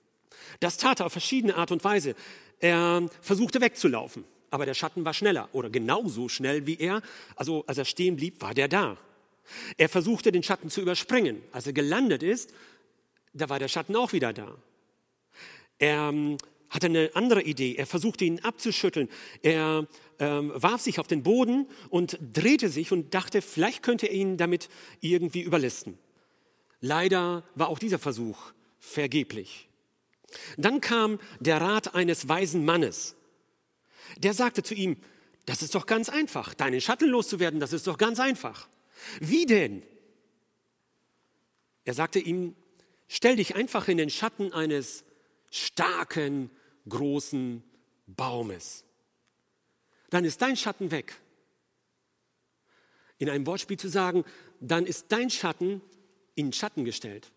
Das 0.61 0.77
tat 0.77 1.01
er 1.01 1.07
auf 1.07 1.11
verschiedene 1.11 1.55
Art 1.55 1.73
und 1.73 1.83
Weise. 1.83 2.15
Er 2.61 3.09
versuchte 3.19 3.59
wegzulaufen, 3.59 4.23
aber 4.49 4.65
der 4.65 4.75
Schatten 4.75 5.03
war 5.03 5.13
schneller 5.13 5.49
oder 5.51 5.69
genauso 5.69 6.29
schnell 6.29 6.67
wie 6.67 6.79
er. 6.79 7.01
Also 7.35 7.65
als 7.67 7.77
er 7.77 7.83
stehen 7.83 8.15
blieb, 8.15 8.41
war 8.41 8.53
der 8.53 8.69
da. 8.69 8.95
Er 9.75 9.89
versuchte 9.89 10.31
den 10.31 10.41
Schatten 10.41 10.69
zu 10.69 10.79
überspringen. 10.79 11.43
Als 11.51 11.67
er 11.67 11.73
gelandet 11.73 12.23
ist, 12.23 12.53
da 13.33 13.49
war 13.49 13.59
der 13.59 13.67
Schatten 13.67 13.97
auch 13.97 14.13
wieder 14.13 14.31
da. 14.31 14.55
Er 15.79 16.07
ähm, 16.13 16.37
hatte 16.69 16.85
eine 16.85 17.11
andere 17.13 17.41
Idee. 17.41 17.75
Er 17.75 17.87
versuchte 17.87 18.23
ihn 18.23 18.39
abzuschütteln. 18.39 19.09
Er 19.41 19.85
ähm, 20.21 20.51
warf 20.55 20.81
sich 20.81 20.99
auf 20.99 21.07
den 21.07 21.23
Boden 21.23 21.67
und 21.89 22.17
drehte 22.21 22.69
sich 22.69 22.91
und 22.91 23.13
dachte, 23.13 23.41
vielleicht 23.41 23.81
könnte 23.81 24.05
er 24.05 24.13
ihn 24.13 24.37
damit 24.37 24.69
irgendwie 25.01 25.41
überlisten. 25.41 25.97
Leider 26.79 27.43
war 27.55 27.69
auch 27.69 27.79
dieser 27.79 27.99
Versuch 27.99 28.53
vergeblich. 28.79 29.67
Dann 30.57 30.79
kam 30.79 31.19
der 31.39 31.59
Rat 31.59 31.95
eines 31.95 32.29
weisen 32.29 32.63
Mannes. 32.63 33.15
Der 34.17 34.33
sagte 34.33 34.61
zu 34.61 34.75
ihm, 34.75 34.97
das 35.47 35.63
ist 35.63 35.73
doch 35.73 35.87
ganz 35.87 36.07
einfach, 36.07 36.53
deinen 36.53 36.81
Schatten 36.81 37.09
loszuwerden, 37.09 37.59
das 37.59 37.73
ist 37.73 37.87
doch 37.87 37.97
ganz 37.97 38.19
einfach. 38.19 38.69
Wie 39.19 39.47
denn? 39.47 39.81
Er 41.83 41.95
sagte 41.95 42.19
ihm, 42.19 42.55
stell 43.07 43.37
dich 43.37 43.55
einfach 43.55 43.87
in 43.87 43.97
den 43.97 44.11
Schatten 44.11 44.53
eines 44.53 45.03
starken, 45.49 46.51
großen 46.87 47.63
Baumes. 48.05 48.85
Dann 50.11 50.23
ist 50.23 50.41
dein 50.41 50.55
Schatten 50.55 50.91
weg. 50.91 51.15
In 53.17 53.29
einem 53.29 53.47
Wortspiel 53.47 53.77
zu 53.77 53.87
sagen, 53.87 54.23
dann 54.59 54.85
ist 54.85 55.07
dein 55.09 55.31
Schatten 55.31 55.81
in 56.35 56.53
Schatten 56.53 56.85
gestellt. 56.85 57.31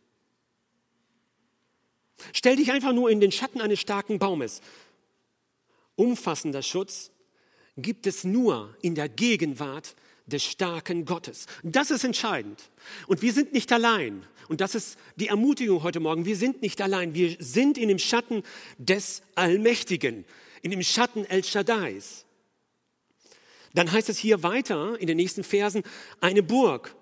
Stell 2.33 2.57
dich 2.57 2.71
einfach 2.71 2.93
nur 2.93 3.11
in 3.11 3.21
den 3.21 3.33
Schatten 3.33 3.61
eines 3.61 3.81
starken 3.81 4.19
Baumes. 4.19 4.61
Umfassender 5.97 6.63
Schutz 6.63 7.11
gibt 7.77 8.07
es 8.07 8.25
nur 8.25 8.77
in 8.83 8.95
der 8.95 9.09
Gegenwart 9.09 9.95
des 10.27 10.43
starken 10.43 11.05
Gottes. 11.05 11.47
Das 11.63 11.91
ist 11.91 12.05
entscheidend. 12.05 12.71
Und 13.07 13.23
wir 13.23 13.33
sind 13.33 13.53
nicht 13.53 13.73
allein. 13.73 14.25
Und 14.49 14.61
das 14.61 14.75
ist 14.75 14.99
die 15.17 15.29
Ermutigung 15.29 15.83
heute 15.83 16.01
Morgen. 16.01 16.25
Wir 16.25 16.37
sind 16.37 16.63
nicht 16.63 16.81
allein. 16.81 17.15
Wir 17.15 17.37
sind 17.39 17.79
in 17.79 17.89
dem 17.89 17.99
Schatten 17.99 18.43
des 18.79 19.23
Allmächtigen, 19.35 20.25
in 20.63 20.71
dem 20.71 20.83
Schatten 20.83 21.25
El 21.27 21.45
Shaddais. 21.45 22.25
Dann 23.75 23.91
heißt 23.91 24.09
es 24.09 24.19
hier 24.19 24.43
weiter 24.43 24.99
in 25.01 25.07
den 25.07 25.17
nächsten 25.17 25.45
Versen, 25.45 25.83
eine 26.21 26.43
Burg 26.43 26.95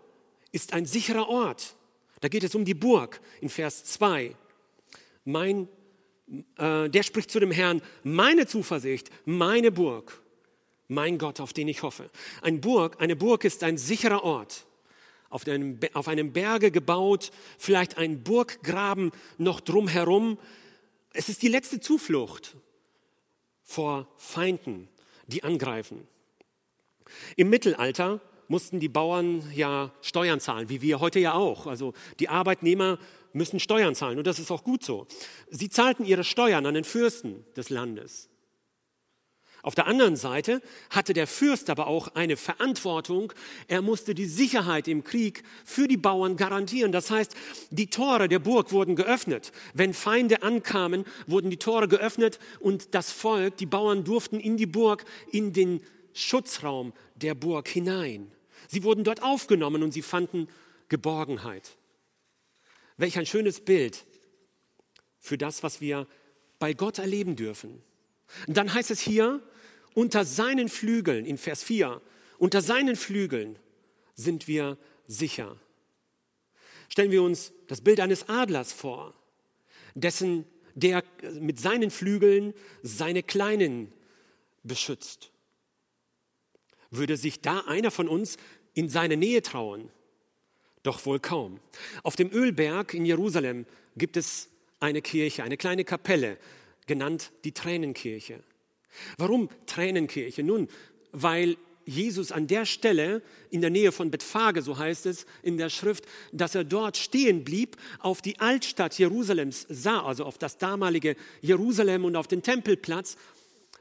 ist 0.50 0.72
ein 0.72 0.86
sicherer 0.86 1.28
Ort. 1.28 1.76
Da 2.20 2.28
geht 2.28 2.44
es 2.44 2.54
um 2.54 2.64
die 2.64 2.74
Burg 2.74 3.20
in 3.40 3.48
Vers 3.48 3.84
2 3.84 4.34
mein, 5.24 5.68
äh, 6.56 6.88
der 6.88 7.02
spricht 7.02 7.30
zu 7.30 7.40
dem 7.40 7.50
Herrn, 7.50 7.82
meine 8.02 8.46
Zuversicht, 8.46 9.10
meine 9.24 9.70
Burg, 9.70 10.20
mein 10.88 11.18
Gott, 11.18 11.40
auf 11.40 11.52
den 11.52 11.68
ich 11.68 11.82
hoffe. 11.82 12.10
Ein 12.42 12.60
Burg, 12.60 13.00
eine 13.00 13.16
Burg 13.16 13.44
ist 13.44 13.62
ein 13.62 13.78
sicherer 13.78 14.24
Ort, 14.24 14.66
auf 15.30 15.46
einem, 15.46 15.78
auf 15.94 16.08
einem 16.08 16.32
Berge 16.32 16.70
gebaut, 16.70 17.30
vielleicht 17.58 17.96
ein 17.96 18.22
Burggraben 18.22 19.12
noch 19.38 19.60
drumherum. 19.60 20.38
Es 21.12 21.28
ist 21.28 21.42
die 21.42 21.48
letzte 21.48 21.80
Zuflucht 21.80 22.56
vor 23.62 24.08
Feinden, 24.16 24.88
die 25.26 25.44
angreifen. 25.44 26.06
Im 27.36 27.50
Mittelalter 27.50 28.20
mussten 28.48 28.80
die 28.80 28.88
Bauern 28.88 29.42
ja 29.54 29.92
Steuern 30.02 30.40
zahlen, 30.40 30.68
wie 30.68 30.82
wir 30.82 31.00
heute 31.00 31.18
ja 31.20 31.34
auch. 31.34 31.66
Also 31.66 31.94
die 32.20 32.28
Arbeitnehmer 32.28 32.98
müssen 33.32 33.60
Steuern 33.60 33.94
zahlen 33.94 34.18
und 34.18 34.26
das 34.26 34.38
ist 34.38 34.50
auch 34.50 34.64
gut 34.64 34.84
so. 34.84 35.06
Sie 35.50 35.70
zahlten 35.70 36.04
ihre 36.04 36.24
Steuern 36.24 36.66
an 36.66 36.74
den 36.74 36.84
Fürsten 36.84 37.44
des 37.56 37.70
Landes. 37.70 38.28
Auf 39.64 39.76
der 39.76 39.86
anderen 39.86 40.16
Seite 40.16 40.60
hatte 40.90 41.12
der 41.12 41.28
Fürst 41.28 41.70
aber 41.70 41.86
auch 41.86 42.08
eine 42.16 42.36
Verantwortung. 42.36 43.32
Er 43.68 43.80
musste 43.80 44.12
die 44.12 44.26
Sicherheit 44.26 44.88
im 44.88 45.04
Krieg 45.04 45.44
für 45.64 45.86
die 45.86 45.96
Bauern 45.96 46.36
garantieren. 46.36 46.90
Das 46.90 47.12
heißt, 47.12 47.36
die 47.70 47.86
Tore 47.86 48.28
der 48.28 48.40
Burg 48.40 48.72
wurden 48.72 48.96
geöffnet. 48.96 49.52
Wenn 49.72 49.94
Feinde 49.94 50.42
ankamen, 50.42 51.04
wurden 51.28 51.48
die 51.48 51.58
Tore 51.58 51.86
geöffnet 51.86 52.40
und 52.58 52.96
das 52.96 53.12
Volk, 53.12 53.56
die 53.56 53.66
Bauern 53.66 54.02
durften 54.02 54.40
in 54.40 54.56
die 54.56 54.66
Burg, 54.66 55.04
in 55.30 55.52
den 55.52 55.80
Schutzraum 56.14 56.92
der 57.16 57.34
Burg 57.34 57.68
hinein. 57.68 58.30
Sie 58.68 58.84
wurden 58.84 59.04
dort 59.04 59.22
aufgenommen 59.22 59.82
und 59.82 59.92
sie 59.92 60.02
fanden 60.02 60.48
Geborgenheit. 60.88 61.76
Welch 62.96 63.18
ein 63.18 63.26
schönes 63.26 63.60
Bild 63.60 64.04
für 65.18 65.38
das, 65.38 65.62
was 65.62 65.80
wir 65.80 66.06
bei 66.58 66.74
Gott 66.74 66.98
erleben 66.98 67.36
dürfen. 67.36 67.82
Und 68.46 68.56
dann 68.56 68.72
heißt 68.72 68.90
es 68.90 69.00
hier, 69.00 69.42
unter 69.94 70.24
seinen 70.24 70.68
Flügeln, 70.68 71.26
in 71.26 71.38
Vers 71.38 71.62
4, 71.62 72.00
unter 72.38 72.62
seinen 72.62 72.96
Flügeln 72.96 73.58
sind 74.14 74.48
wir 74.48 74.78
sicher. 75.06 75.56
Stellen 76.88 77.10
wir 77.10 77.22
uns 77.22 77.52
das 77.68 77.80
Bild 77.80 78.00
eines 78.00 78.28
Adlers 78.28 78.72
vor, 78.72 79.14
dessen, 79.94 80.44
der 80.74 81.02
mit 81.40 81.58
seinen 81.58 81.90
Flügeln 81.90 82.54
seine 82.82 83.22
Kleinen 83.22 83.92
beschützt. 84.62 85.31
Würde 86.92 87.16
sich 87.16 87.40
da 87.40 87.60
einer 87.60 87.90
von 87.90 88.06
uns 88.06 88.36
in 88.74 88.88
seine 88.88 89.16
Nähe 89.16 89.42
trauen? 89.42 89.90
Doch 90.82 91.04
wohl 91.06 91.18
kaum. 91.18 91.58
Auf 92.02 92.16
dem 92.16 92.30
Ölberg 92.30 92.94
in 92.94 93.06
Jerusalem 93.06 93.66
gibt 93.96 94.16
es 94.16 94.50
eine 94.78 95.00
Kirche, 95.00 95.42
eine 95.42 95.56
kleine 95.56 95.84
Kapelle, 95.84 96.36
genannt 96.86 97.32
die 97.44 97.52
Tränenkirche. 97.52 98.42
Warum 99.16 99.48
Tränenkirche? 99.66 100.42
Nun, 100.42 100.68
weil 101.12 101.56
Jesus 101.86 102.30
an 102.30 102.46
der 102.46 102.66
Stelle 102.66 103.22
in 103.50 103.62
der 103.62 103.70
Nähe 103.70 103.90
von 103.90 104.10
Bethphage, 104.10 104.60
so 104.62 104.76
heißt 104.78 105.06
es 105.06 105.26
in 105.42 105.56
der 105.56 105.70
Schrift, 105.70 106.04
dass 106.30 106.54
er 106.54 106.64
dort 106.64 106.96
stehen 106.96 107.42
blieb, 107.42 107.76
auf 108.00 108.20
die 108.22 108.38
Altstadt 108.38 108.98
Jerusalems 108.98 109.66
sah, 109.68 110.04
also 110.04 110.24
auf 110.24 110.38
das 110.38 110.58
damalige 110.58 111.16
Jerusalem 111.40 112.04
und 112.04 112.16
auf 112.16 112.28
den 112.28 112.42
Tempelplatz, 112.42 113.16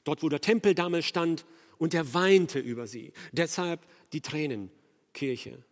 dort 0.05 0.23
wo 0.23 0.29
der 0.29 0.41
Tempel 0.41 0.73
damals 0.73 1.05
stand, 1.05 1.45
und 1.81 1.95
er 1.95 2.13
weinte 2.13 2.59
über 2.59 2.85
sie. 2.85 3.11
Deshalb 3.31 3.87
die 4.13 4.21
Tränenkirche. 4.21 5.63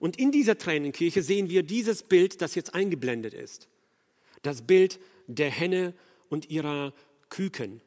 Und 0.00 0.18
in 0.18 0.32
dieser 0.32 0.56
Tränenkirche 0.56 1.22
sehen 1.22 1.50
wir 1.50 1.62
dieses 1.62 2.04
Bild, 2.04 2.40
das 2.40 2.54
jetzt 2.54 2.74
eingeblendet 2.74 3.34
ist. 3.34 3.68
Das 4.40 4.62
Bild 4.62 4.98
der 5.26 5.50
Henne 5.50 5.92
und 6.30 6.48
ihrer 6.48 6.94
Küken. 7.28 7.82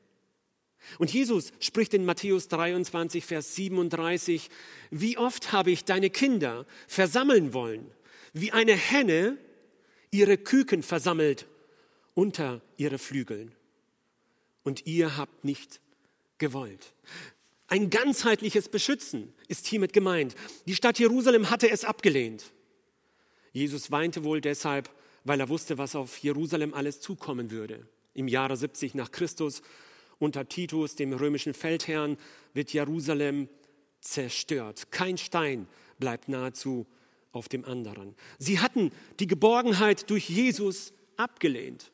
Und 0.99 1.11
Jesus 1.11 1.53
spricht 1.59 1.95
in 1.95 2.05
Matthäus 2.05 2.49
23, 2.49 3.25
Vers 3.25 3.55
37, 3.55 4.51
wie 4.91 5.17
oft 5.17 5.51
habe 5.51 5.71
ich 5.71 5.85
deine 5.85 6.11
Kinder 6.11 6.67
versammeln 6.87 7.51
wollen, 7.51 7.89
wie 8.31 8.51
eine 8.51 8.75
Henne 8.75 9.39
ihre 10.11 10.37
Küken 10.37 10.83
versammelt 10.83 11.47
unter 12.13 12.61
ihre 12.77 12.99
Flügeln. 12.99 13.55
Und 14.61 14.85
ihr 14.85 15.17
habt 15.17 15.43
nicht 15.43 15.81
gewollt. 16.37 16.93
Ein 17.67 17.89
ganzheitliches 17.89 18.69
Beschützen 18.69 19.33
ist 19.47 19.65
hiermit 19.65 19.93
gemeint. 19.93 20.35
Die 20.67 20.75
Stadt 20.75 20.99
Jerusalem 20.99 21.49
hatte 21.49 21.69
es 21.69 21.83
abgelehnt. 21.83 22.51
Jesus 23.51 23.89
weinte 23.89 24.23
wohl 24.23 24.41
deshalb, 24.41 24.89
weil 25.23 25.39
er 25.39 25.49
wusste, 25.49 25.77
was 25.77 25.95
auf 25.95 26.17
Jerusalem 26.19 26.73
alles 26.73 27.01
zukommen 27.01 27.49
würde. 27.49 27.87
Im 28.13 28.27
Jahre 28.27 28.55
70 28.55 28.93
nach 28.93 29.11
Christus 29.11 29.61
unter 30.19 30.47
Titus, 30.47 30.95
dem 30.95 31.13
römischen 31.13 31.53
Feldherrn, 31.53 32.17
wird 32.53 32.71
Jerusalem 32.71 33.49
zerstört. 33.99 34.91
Kein 34.91 35.17
Stein 35.17 35.67
bleibt 35.99 36.29
nahezu 36.29 36.85
auf 37.31 37.49
dem 37.49 37.65
anderen. 37.65 38.15
Sie 38.37 38.59
hatten 38.59 38.91
die 39.19 39.27
Geborgenheit 39.27 40.09
durch 40.09 40.29
Jesus 40.29 40.93
abgelehnt. 41.17 41.91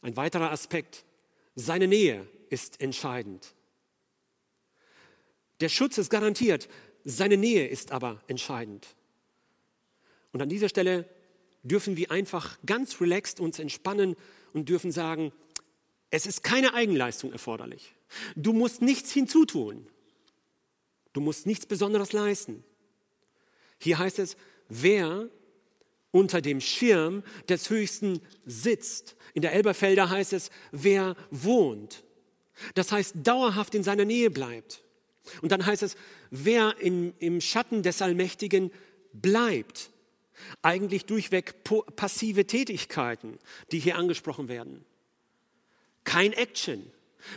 Ein 0.00 0.16
weiterer 0.16 0.50
Aspekt, 0.50 1.04
seine 1.54 1.86
Nähe 1.86 2.26
ist 2.50 2.80
entscheidend. 2.80 3.54
Der 5.60 5.68
Schutz 5.68 5.98
ist 5.98 6.10
garantiert, 6.10 6.68
seine 7.04 7.36
Nähe 7.36 7.66
ist 7.66 7.92
aber 7.92 8.22
entscheidend. 8.26 8.86
Und 10.32 10.42
an 10.42 10.48
dieser 10.48 10.68
Stelle 10.68 11.08
dürfen 11.62 11.96
wir 11.96 12.10
einfach 12.10 12.58
ganz 12.66 13.00
relaxed 13.00 13.40
uns 13.40 13.58
entspannen 13.58 14.16
und 14.52 14.68
dürfen 14.68 14.92
sagen, 14.92 15.32
es 16.10 16.26
ist 16.26 16.42
keine 16.42 16.74
Eigenleistung 16.74 17.32
erforderlich. 17.32 17.94
Du 18.36 18.52
musst 18.52 18.82
nichts 18.82 19.12
hinzutun. 19.12 19.88
Du 21.12 21.20
musst 21.20 21.46
nichts 21.46 21.66
Besonderes 21.66 22.12
leisten. 22.12 22.62
Hier 23.78 23.98
heißt 23.98 24.18
es, 24.18 24.36
wer 24.68 25.28
unter 26.10 26.40
dem 26.40 26.60
Schirm 26.60 27.22
des 27.48 27.68
Höchsten 27.68 28.20
sitzt. 28.44 29.16
In 29.34 29.42
der 29.42 29.52
Elberfelder 29.52 30.08
heißt 30.08 30.32
es, 30.32 30.50
wer 30.72 31.16
wohnt. 31.30 32.04
Das 32.74 32.92
heißt, 32.92 33.16
dauerhaft 33.22 33.74
in 33.74 33.82
seiner 33.82 34.04
Nähe 34.04 34.30
bleibt. 34.30 34.82
Und 35.42 35.52
dann 35.52 35.66
heißt 35.66 35.82
es, 35.82 35.96
wer 36.30 36.76
in, 36.80 37.14
im 37.18 37.40
Schatten 37.40 37.82
des 37.82 38.00
Allmächtigen 38.00 38.70
bleibt. 39.12 39.90
Eigentlich 40.62 41.06
durchweg 41.06 41.64
passive 41.96 42.46
Tätigkeiten, 42.46 43.38
die 43.72 43.78
hier 43.78 43.96
angesprochen 43.96 44.48
werden 44.48 44.84
kein 46.06 46.32
Action. 46.32 46.90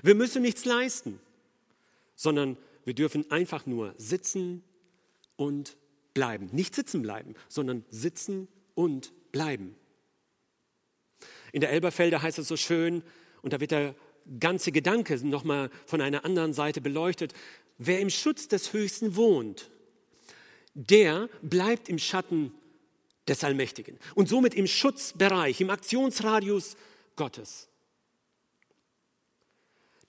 Wir 0.04 0.16
müssen 0.16 0.42
nichts 0.42 0.64
leisten, 0.64 1.20
sondern 2.16 2.56
wir 2.86 2.94
dürfen 2.94 3.30
einfach 3.30 3.66
nur 3.66 3.94
sitzen 3.98 4.64
und 5.36 5.76
bleiben. 6.14 6.50
Nicht 6.54 6.76
sitzen 6.76 7.02
bleiben, 7.02 7.36
sondern 7.50 7.84
sitzen 7.90 8.48
und 8.76 9.12
bleiben. 9.34 9.76
In 11.52 11.60
der 11.60 11.72
Elberfelder 11.72 12.22
heißt 12.22 12.40
es 12.40 12.48
so 12.48 12.56
schön, 12.56 13.04
und 13.42 13.54
da 13.54 13.60
wird 13.60 13.72
der 13.72 13.96
ganze 14.40 14.72
Gedanke 14.72 15.16
nochmal 15.26 15.70
von 15.86 16.02
einer 16.02 16.26
anderen 16.26 16.54
Seite 16.54 16.82
beleuchtet, 16.82 17.34
wer 17.78 18.00
im 18.00 18.10
Schutz 18.10 18.48
des 18.48 18.74
Höchsten 18.74 19.16
wohnt, 19.16 19.70
der 20.74 21.30
bleibt 21.42 21.90
im 21.90 21.98
Schatten 21.98 22.54
des 23.28 23.44
Allmächtigen 23.44 23.98
und 24.16 24.30
somit 24.30 24.54
im 24.54 24.68
Schutzbereich, 24.68 25.62
im 25.62 25.70
Aktionsradius 25.70 26.76
Gottes. 27.16 27.68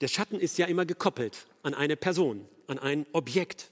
Der 0.00 0.08
Schatten 0.08 0.40
ist 0.40 0.58
ja 0.58 0.66
immer 0.66 0.86
gekoppelt 0.86 1.46
an 1.62 1.74
eine 1.74 1.96
Person, 1.96 2.48
an 2.66 2.78
ein 2.78 3.06
Objekt. 3.12 3.70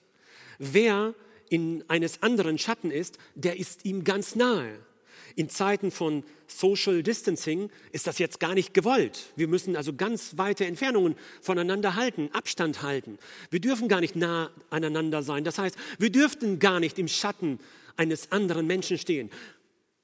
Wer 0.58 1.14
in 1.48 1.84
eines 1.88 2.22
anderen 2.22 2.58
Schatten 2.58 2.90
ist, 2.90 3.18
der 3.34 3.58
ist 3.58 3.84
ihm 3.84 4.04
ganz 4.04 4.34
nahe. 4.34 4.78
In 5.36 5.48
Zeiten 5.48 5.90
von 5.90 6.24
Social 6.46 7.02
Distancing 7.02 7.70
ist 7.92 8.06
das 8.06 8.18
jetzt 8.18 8.40
gar 8.40 8.54
nicht 8.54 8.74
gewollt. 8.74 9.32
Wir 9.36 9.48
müssen 9.48 9.76
also 9.76 9.92
ganz 9.92 10.38
weite 10.38 10.64
Entfernungen 10.64 11.16
voneinander 11.40 11.94
halten, 11.94 12.30
Abstand 12.32 12.82
halten. 12.82 13.18
Wir 13.50 13.60
dürfen 13.60 13.88
gar 13.88 14.00
nicht 14.00 14.16
nah 14.16 14.50
aneinander 14.70 15.22
sein. 15.22 15.44
Das 15.44 15.58
heißt, 15.58 15.76
wir 15.98 16.10
dürften 16.10 16.58
gar 16.58 16.80
nicht 16.80 16.98
im 16.98 17.08
Schatten 17.08 17.58
eines 17.96 18.32
anderen 18.32 18.66
Menschen 18.66 18.98
stehen. 18.98 19.30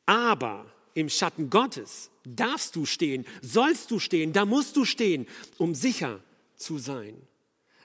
Aber 0.06 0.66
im 0.94 1.08
Schatten 1.08 1.50
Gottes 1.50 2.10
darfst 2.24 2.76
du 2.76 2.86
stehen, 2.86 3.24
sollst 3.42 3.90
du 3.90 3.98
stehen, 3.98 4.32
da 4.32 4.44
musst 4.44 4.76
du 4.76 4.84
stehen, 4.84 5.26
um 5.58 5.74
sicher 5.74 6.20
zu 6.56 6.78
sein. 6.78 7.16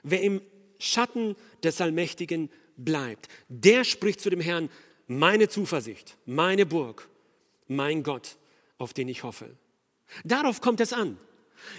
Wer 0.02 0.22
im 0.22 0.40
Schatten 0.78 1.36
des 1.62 1.80
Allmächtigen 1.80 2.50
bleibt, 2.76 3.28
der 3.48 3.84
spricht 3.84 4.20
zu 4.20 4.30
dem 4.30 4.40
Herrn, 4.40 4.70
meine 5.06 5.48
Zuversicht, 5.48 6.16
meine 6.24 6.66
Burg, 6.66 7.08
mein 7.70 8.02
Gott, 8.02 8.36
auf 8.78 8.92
den 8.92 9.08
ich 9.08 9.22
hoffe. 9.22 9.56
Darauf 10.24 10.60
kommt 10.60 10.80
es 10.80 10.92
an, 10.92 11.16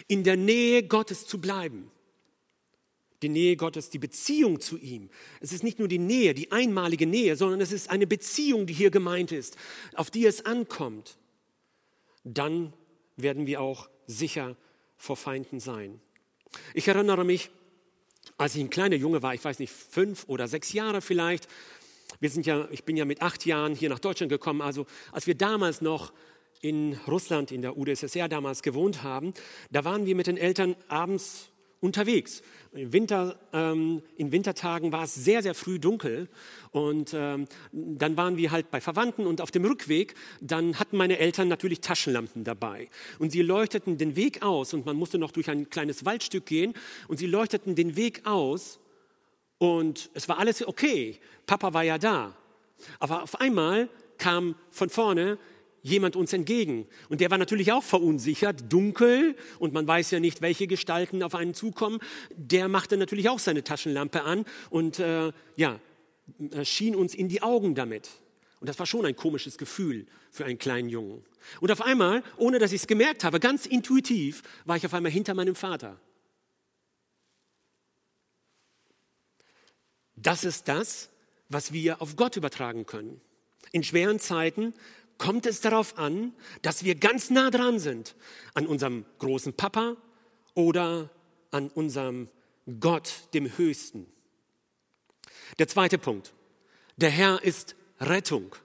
in 0.07 0.23
der 0.23 0.37
Nähe 0.37 0.83
Gottes 0.83 1.27
zu 1.27 1.39
bleiben. 1.39 1.91
Die 3.21 3.29
Nähe 3.29 3.55
Gottes, 3.55 3.91
die 3.91 3.99
Beziehung 3.99 4.59
zu 4.59 4.77
ihm. 4.77 5.09
Es 5.41 5.53
ist 5.53 5.63
nicht 5.63 5.77
nur 5.77 5.87
die 5.87 5.99
Nähe, 5.99 6.33
die 6.33 6.51
einmalige 6.51 7.05
Nähe, 7.05 7.35
sondern 7.35 7.61
es 7.61 7.71
ist 7.71 7.89
eine 7.89 8.07
Beziehung, 8.07 8.65
die 8.65 8.73
hier 8.73 8.89
gemeint 8.89 9.31
ist, 9.31 9.57
auf 9.93 10.09
die 10.09 10.25
es 10.25 10.43
ankommt 10.45 11.17
dann 12.23 12.73
werden 13.15 13.47
wir 13.47 13.61
auch 13.61 13.89
sicher 14.07 14.55
vor 14.97 15.17
Feinden 15.17 15.59
sein. 15.59 15.99
Ich 16.73 16.87
erinnere 16.87 17.23
mich, 17.23 17.49
als 18.37 18.55
ich 18.55 18.61
ein 18.61 18.69
kleiner 18.69 18.95
Junge 18.95 19.21
war, 19.21 19.33
ich 19.33 19.43
weiß 19.43 19.59
nicht, 19.59 19.71
fünf 19.71 20.25
oder 20.27 20.47
sechs 20.47 20.73
Jahre 20.73 21.01
vielleicht, 21.01 21.47
wir 22.21 22.29
sind 22.29 22.45
ja, 22.45 22.67
ich 22.71 22.85
bin 22.85 22.95
ja 22.95 23.03
mit 23.03 23.21
acht 23.21 23.45
Jahren 23.45 23.75
hier 23.75 23.89
nach 23.89 23.99
Deutschland 23.99 24.31
gekommen, 24.31 24.61
also 24.61 24.85
als 25.11 25.27
wir 25.27 25.35
damals 25.35 25.81
noch 25.81 26.13
in 26.61 26.97
Russland, 27.07 27.51
in 27.51 27.61
der 27.61 27.77
UdSSR 27.77 28.29
damals 28.29 28.61
gewohnt 28.61 29.03
haben, 29.03 29.33
da 29.71 29.83
waren 29.83 30.05
wir 30.05 30.15
mit 30.15 30.27
den 30.27 30.37
Eltern 30.37 30.75
abends 30.87 31.51
unterwegs. 31.81 32.43
Im 32.73 32.93
Winter, 32.93 33.39
ähm, 33.51 34.03
in 34.15 34.31
Wintertagen 34.31 34.91
war 34.91 35.03
es 35.03 35.15
sehr, 35.15 35.41
sehr 35.41 35.55
früh 35.55 35.79
dunkel. 35.79 36.29
Und 36.69 37.13
ähm, 37.15 37.47
dann 37.71 38.15
waren 38.15 38.37
wir 38.37 38.51
halt 38.51 38.69
bei 38.69 38.79
Verwandten 38.79 39.25
und 39.25 39.41
auf 39.41 39.49
dem 39.49 39.65
Rückweg, 39.65 40.13
dann 40.39 40.79
hatten 40.79 40.95
meine 40.95 41.17
Eltern 41.17 41.47
natürlich 41.47 41.81
Taschenlampen 41.81 42.43
dabei. 42.43 42.87
Und 43.17 43.31
sie 43.31 43.41
leuchteten 43.41 43.97
den 43.97 44.15
Weg 44.15 44.43
aus 44.43 44.75
und 44.75 44.85
man 44.85 44.95
musste 44.95 45.17
noch 45.17 45.31
durch 45.31 45.49
ein 45.49 45.71
kleines 45.71 46.05
Waldstück 46.05 46.45
gehen 46.45 46.75
und 47.07 47.17
sie 47.17 47.25
leuchteten 47.25 47.73
den 47.73 47.95
Weg 47.95 48.21
aus 48.25 48.79
und 49.61 50.09
es 50.15 50.27
war 50.27 50.39
alles 50.39 50.67
okay. 50.67 51.19
Papa 51.45 51.71
war 51.71 51.83
ja 51.83 51.99
da. 51.99 52.35
Aber 52.97 53.21
auf 53.21 53.39
einmal 53.39 53.89
kam 54.17 54.55
von 54.71 54.89
vorne 54.89 55.37
jemand 55.83 56.15
uns 56.15 56.33
entgegen. 56.33 56.87
Und 57.09 57.21
der 57.21 57.29
war 57.29 57.37
natürlich 57.37 57.71
auch 57.71 57.83
verunsichert, 57.83 58.73
dunkel 58.73 59.35
und 59.59 59.71
man 59.71 59.85
weiß 59.85 60.09
ja 60.09 60.19
nicht, 60.19 60.41
welche 60.41 60.65
Gestalten 60.65 61.21
auf 61.21 61.35
einen 61.35 61.53
zukommen. 61.53 61.99
Der 62.35 62.69
machte 62.69 62.97
natürlich 62.97 63.29
auch 63.29 63.37
seine 63.37 63.63
Taschenlampe 63.63 64.23
an 64.23 64.45
und 64.71 64.97
äh, 64.97 65.31
ja, 65.57 65.79
äh, 66.49 66.65
schien 66.65 66.95
uns 66.95 67.13
in 67.13 67.29
die 67.29 67.43
Augen 67.43 67.75
damit. 67.75 68.09
Und 68.61 68.67
das 68.67 68.79
war 68.79 68.87
schon 68.87 69.05
ein 69.05 69.15
komisches 69.15 69.59
Gefühl 69.59 70.07
für 70.31 70.43
einen 70.43 70.57
kleinen 70.57 70.89
Jungen. 70.89 71.23
Und 71.59 71.71
auf 71.71 71.83
einmal, 71.83 72.23
ohne 72.37 72.57
dass 72.57 72.71
ich 72.71 72.81
es 72.81 72.87
gemerkt 72.87 73.23
habe, 73.23 73.39
ganz 73.39 73.67
intuitiv, 73.67 74.41
war 74.65 74.75
ich 74.75 74.87
auf 74.87 74.93
einmal 74.95 75.11
hinter 75.11 75.35
meinem 75.35 75.53
Vater. 75.53 75.99
Das 80.21 80.43
ist 80.43 80.67
das, 80.67 81.09
was 81.49 81.73
wir 81.73 82.01
auf 82.01 82.15
Gott 82.15 82.37
übertragen 82.37 82.85
können. 82.85 83.19
In 83.71 83.83
schweren 83.83 84.19
Zeiten 84.19 84.73
kommt 85.17 85.45
es 85.45 85.61
darauf 85.61 85.97
an, 85.97 86.33
dass 86.61 86.83
wir 86.83 86.95
ganz 86.95 87.29
nah 87.29 87.49
dran 87.49 87.79
sind 87.79 88.15
an 88.53 88.67
unserem 88.67 89.05
großen 89.19 89.53
Papa 89.53 89.97
oder 90.53 91.09
an 91.51 91.69
unserem 91.69 92.29
Gott, 92.79 93.29
dem 93.33 93.57
Höchsten. 93.57 94.05
Der 95.59 95.67
zweite 95.67 95.97
Punkt. 95.97 96.33
Der 96.97 97.09
Herr 97.09 97.43
ist 97.43 97.75
Rettung. 97.99 98.55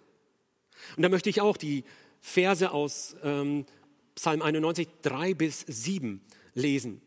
Und 0.96 1.02
da 1.02 1.08
möchte 1.08 1.30
ich 1.30 1.40
auch 1.40 1.56
die 1.56 1.84
Verse 2.20 2.70
aus 2.70 3.16
ähm, 3.22 3.66
Psalm 4.14 4.42
91, 4.42 4.88
3 5.02 5.34
bis 5.34 5.64
7 5.66 6.20
lesen. 6.54 7.00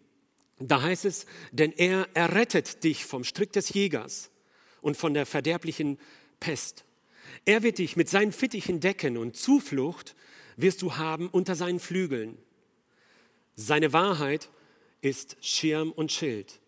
Da 0.60 0.82
heißt 0.82 1.06
es, 1.06 1.26
denn 1.52 1.72
er 1.72 2.08
errettet 2.14 2.84
dich 2.84 3.06
vom 3.06 3.24
Strick 3.24 3.54
des 3.54 3.70
Jägers 3.70 4.32
und 4.82 4.98
von 4.98 5.14
der 5.14 5.26
verderblichen 5.26 5.98
Pest. 6.40 6.86
Er 7.46 7.64
wird 7.64 7.78
dich 7.78 7.96
mit 7.96 8.10
seinen 8.10 8.32
Fittichen 8.32 8.80
decken 8.80 9.18
und 9.18 9.36
Zuflucht 9.36 10.16
wirst 10.58 10.82
du 10.82 10.98
haben 10.98 11.30
unter 11.30 11.56
seinen 11.56 11.80
Flügeln. 11.80 12.38
Seine 13.56 13.94
Wahrheit 13.94 14.50
ist 15.02 15.38
Schirm 15.42 15.92
und 15.92 16.12
Schild. 16.12 16.60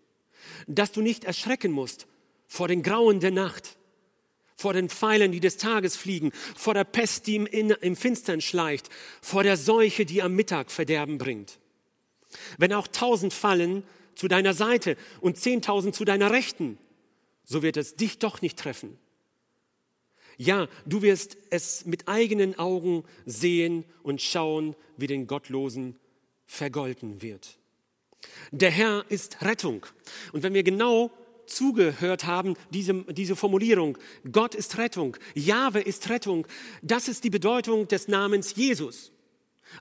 Dass 0.67 0.91
du 0.91 1.01
nicht 1.01 1.23
erschrecken 1.23 1.71
musst 1.71 2.07
vor 2.47 2.67
den 2.67 2.83
Grauen 2.83 3.19
der 3.19 3.31
Nacht, 3.31 3.77
vor 4.55 4.73
den 4.73 4.89
Pfeilen, 4.89 5.31
die 5.31 5.39
des 5.39 5.57
Tages 5.57 5.95
fliegen, 5.95 6.31
vor 6.55 6.73
der 6.73 6.83
Pest, 6.83 7.27
die 7.27 7.35
im, 7.35 7.47
im 7.47 7.95
Finstern 7.95 8.41
schleicht, 8.41 8.89
vor 9.21 9.43
der 9.43 9.57
Seuche, 9.57 10.05
die 10.05 10.21
am 10.21 10.33
Mittag 10.35 10.71
Verderben 10.71 11.17
bringt. 11.17 11.59
Wenn 12.57 12.73
auch 12.73 12.87
tausend 12.87 13.33
fallen 13.33 13.83
zu 14.15 14.27
deiner 14.27 14.53
Seite 14.53 14.97
und 15.19 15.37
zehntausend 15.37 15.95
zu 15.95 16.05
deiner 16.05 16.31
Rechten, 16.31 16.77
so 17.51 17.61
wird 17.61 17.75
es 17.75 17.95
dich 17.95 18.17
doch 18.17 18.41
nicht 18.41 18.57
treffen. 18.57 18.97
Ja, 20.37 20.69
du 20.85 21.01
wirst 21.01 21.37
es 21.49 21.85
mit 21.85 22.07
eigenen 22.07 22.57
Augen 22.57 23.03
sehen 23.25 23.83
und 24.03 24.21
schauen, 24.21 24.73
wie 24.95 25.07
den 25.07 25.27
Gottlosen 25.27 25.99
vergolten 26.45 27.21
wird. 27.21 27.59
Der 28.51 28.71
Herr 28.71 29.03
ist 29.09 29.41
Rettung. 29.41 29.85
Und 30.31 30.43
wenn 30.43 30.53
wir 30.53 30.63
genau 30.63 31.11
zugehört 31.45 32.23
haben, 32.23 32.55
diese, 32.69 33.03
diese 33.09 33.35
Formulierung, 33.35 33.97
Gott 34.31 34.55
ist 34.55 34.77
Rettung, 34.77 35.17
Jahwe 35.35 35.81
ist 35.81 36.09
Rettung, 36.09 36.47
das 36.81 37.09
ist 37.09 37.25
die 37.25 37.29
Bedeutung 37.29 37.89
des 37.89 38.07
Namens 38.07 38.55
Jesus. 38.55 39.11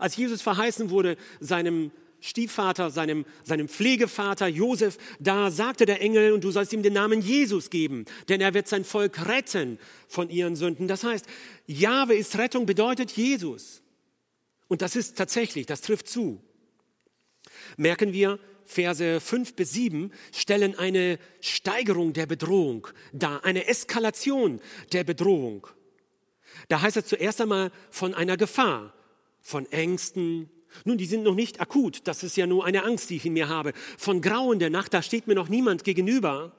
Als 0.00 0.16
Jesus 0.16 0.42
verheißen 0.42 0.90
wurde, 0.90 1.16
seinem 1.38 1.92
Stiefvater, 2.20 2.90
seinem, 2.90 3.24
seinem 3.44 3.68
Pflegevater 3.68 4.46
Josef, 4.46 4.98
da 5.18 5.50
sagte 5.50 5.87
der 5.87 6.00
Engel, 6.00 6.33
und 6.33 6.44
du 6.44 6.50
sollst 6.50 6.72
ihm 6.72 6.83
den 6.83 6.92
Namen 6.92 7.20
Jesus 7.20 7.70
geben, 7.70 8.04
denn 8.28 8.40
er 8.40 8.54
wird 8.54 8.68
sein 8.68 8.85
Volk 8.85 9.26
retten 9.26 9.78
von 10.09 10.30
ihren 10.30 10.56
Sünden. 10.56 10.88
Das 10.88 11.04
heißt, 11.04 11.26
Jahwe 11.66 12.14
ist 12.14 12.37
Rettung, 12.38 12.66
bedeutet 12.66 13.12
Jesus. 13.12 13.83
Und 14.68 14.83
das 14.83 14.96
ist 14.96 15.16
tatsächlich, 15.16 15.66
das 15.66 15.80
trifft 15.80 16.09
zu. 16.09 16.40
Merken 17.76 18.12
wir, 18.12 18.38
Verse 18.64 19.20
5 19.20 19.54
bis 19.54 19.72
7 19.72 20.12
stellen 20.33 20.78
eine 20.78 21.18
Steigerung 21.40 22.12
der 22.12 22.26
Bedrohung 22.26 22.87
dar, 23.12 23.44
eine 23.44 23.66
Eskalation 23.66 24.61
der 24.92 25.02
Bedrohung. 25.02 25.66
Da 26.68 26.80
heißt 26.80 26.96
es 26.96 27.06
zuerst 27.06 27.40
einmal 27.40 27.72
von 27.90 28.14
einer 28.14 28.37
Gefahr, 28.37 28.94
von 29.40 29.66
Ängsten, 29.72 30.50
nun, 30.85 30.98
die 30.98 31.06
sind 31.06 31.22
noch 31.22 31.35
nicht 31.35 31.61
akut, 31.61 32.02
das 32.04 32.22
ist 32.22 32.37
ja 32.37 32.46
nur 32.46 32.64
eine 32.64 32.85
Angst, 32.85 33.11
die 33.11 33.16
ich 33.16 33.26
in 33.26 33.33
mir 33.33 33.48
habe. 33.48 33.72
Von 33.98 34.20
Grauen 34.20 34.59
der 34.59 34.70
Nacht, 34.70 34.94
da 34.94 35.02
steht 35.02 35.26
mir 35.26 35.35
noch 35.35 35.48
niemand 35.48 35.85
gegenüber. 35.85 36.52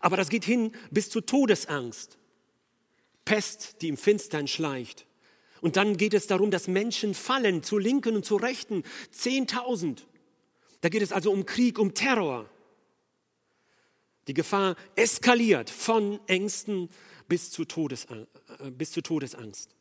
Aber 0.00 0.16
das 0.16 0.28
geht 0.28 0.44
hin 0.44 0.72
bis 0.90 1.10
zu 1.10 1.20
Todesangst. 1.20 2.18
Pest, 3.24 3.76
die 3.80 3.88
im 3.88 3.96
Finstern 3.96 4.46
schleicht. 4.46 5.06
Und 5.60 5.76
dann 5.76 5.96
geht 5.96 6.14
es 6.14 6.26
darum, 6.26 6.50
dass 6.50 6.68
Menschen 6.68 7.14
fallen, 7.14 7.62
zur 7.62 7.80
Linken 7.80 8.16
und 8.16 8.24
zur 8.24 8.42
Rechten. 8.42 8.82
Zehntausend. 9.10 10.06
Da 10.82 10.90
geht 10.90 11.02
es 11.02 11.12
also 11.12 11.32
um 11.32 11.46
Krieg, 11.46 11.78
um 11.78 11.94
Terror. 11.94 12.48
Die 14.28 14.34
Gefahr 14.34 14.76
eskaliert 14.94 15.70
von 15.70 16.20
Ängsten 16.26 16.90
bis 17.28 17.50
zu, 17.50 17.64
Todesangst. 17.64 18.28
Äh, 18.60 18.70
bis 18.70 18.92
zu 18.92 19.00
Todesangst. 19.00 19.74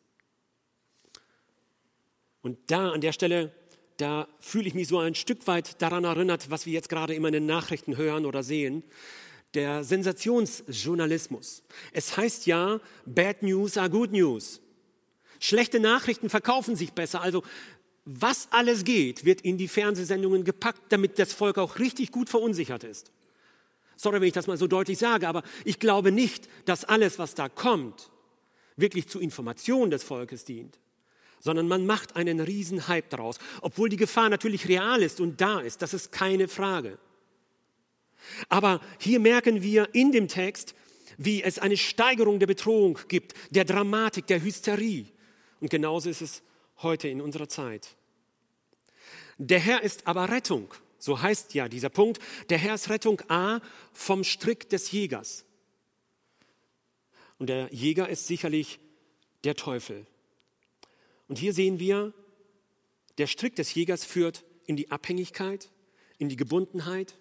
Und 2.44 2.60
da 2.68 2.92
an 2.92 3.02
der 3.02 3.14
Stelle, 3.14 3.52
da 3.98 4.28
fühle 4.40 4.68
ich 4.68 4.74
mich 4.76 4.90
so 4.90 5.00
ein 5.00 5.16
Stück 5.16 5.48
weit 5.48 5.82
daran 5.82 6.04
erinnert, 6.04 6.52
was 6.52 6.66
wir 6.66 6.74
jetzt 6.74 6.90
gerade 6.90 7.16
immer 7.16 7.30
in 7.30 7.34
den 7.34 7.46
Nachrichten 7.46 7.98
hören 7.98 8.26
oder 8.26 8.44
sehen. 8.44 8.84
Der 9.54 9.84
Sensationsjournalismus. 9.84 11.64
Es 11.94 12.18
heißt 12.18 12.46
ja, 12.46 12.82
Bad 13.06 13.44
News 13.44 13.78
are 13.78 13.90
Good 13.90 14.12
News. 14.12 14.62
Schlechte 15.40 15.80
Nachrichten 15.80 16.30
verkaufen 16.30 16.76
sich 16.76 16.92
besser. 16.92 17.22
Also 17.22 17.44
was 18.04 18.50
alles 18.52 18.84
geht, 18.84 19.24
wird 19.24 19.42
in 19.42 19.58
die 19.58 19.70
Fernsehsendungen 19.70 20.44
gepackt, 20.44 20.82
damit 20.90 21.20
das 21.20 21.32
Volk 21.32 21.58
auch 21.58 21.80
richtig 21.80 22.12
gut 22.12 22.30
verunsichert 22.30 22.84
ist. 22.84 23.12
Sorry, 23.96 24.20
wenn 24.20 24.28
ich 24.28 24.34
das 24.34 24.48
mal 24.48 24.58
so 24.58 24.68
deutlich 24.68 24.98
sage, 24.98 25.30
aber 25.30 25.44
ich 25.64 25.80
glaube 25.80 26.12
nicht, 26.12 26.50
dass 26.66 26.84
alles, 26.84 27.20
was 27.20 27.36
da 27.36 27.48
kommt, 27.48 28.10
wirklich 28.76 29.08
zur 29.08 29.22
Information 29.22 29.92
des 29.92 30.04
Volkes 30.04 30.44
dient 30.44 30.78
sondern 31.44 31.68
man 31.68 31.86
macht 31.86 32.16
einen 32.16 32.40
riesen 32.40 32.88
Hype 32.88 33.10
daraus, 33.10 33.38
obwohl 33.62 33.90
die 33.90 33.98
Gefahr 33.98 34.30
natürlich 34.30 34.70
real 34.70 35.04
ist 35.04 35.20
und 35.20 35.42
da 35.42 35.60
ist, 35.60 35.82
das 35.82 35.94
ist 35.94 36.14
keine 36.14 36.48
Frage. 36.48 36.98
Aber 38.48 38.80
hier 38.98 39.20
merken 39.20 39.62
wir 39.62 39.94
in 39.94 40.14
dem 40.14 40.30
Text, 40.30 40.74
wie 41.18 41.44
es 41.44 41.60
eine 41.60 41.76
Steigerung 41.76 42.40
der 42.40 42.48
Bedrohung 42.48 42.98
gibt, 43.10 43.34
der 43.50 43.66
Dramatik, 43.66 44.26
der 44.28 44.42
Hysterie. 44.42 45.08
Und 45.60 45.70
genauso 45.70 46.10
ist 46.10 46.22
es 46.22 46.44
heute 46.78 47.10
in 47.10 47.20
unserer 47.20 47.50
Zeit. 47.50 47.98
Der 49.38 49.60
Herr 49.60 49.84
ist 49.84 50.08
aber 50.08 50.30
Rettung, 50.30 50.74
so 50.98 51.22
heißt 51.22 51.54
ja 51.56 51.68
dieser 51.68 51.90
Punkt. 51.90 52.22
Der 52.50 52.58
Herr 52.58 52.76
ist 52.76 52.90
Rettung 52.90 53.22
A 53.28 53.60
vom 53.92 54.24
Strick 54.24 54.70
des 54.70 54.94
Jägers. 54.94 55.44
Und 57.38 57.48
der 57.48 57.68
Jäger 57.74 58.08
ist 58.08 58.28
sicherlich 58.28 58.80
der 59.44 59.56
Teufel. 59.56 60.06
Und 61.34 61.40
hier 61.40 61.54
sehen 61.54 61.80
wir, 61.80 62.14
der 63.18 63.26
Strick 63.26 63.56
des 63.56 63.74
Jägers 63.74 64.06
führt 64.06 64.46
in 64.68 64.76
die 64.76 64.92
Abhängigkeit, 64.92 65.72
in 66.20 66.30
die 66.30 66.36
Gebundenheit, 66.36 67.18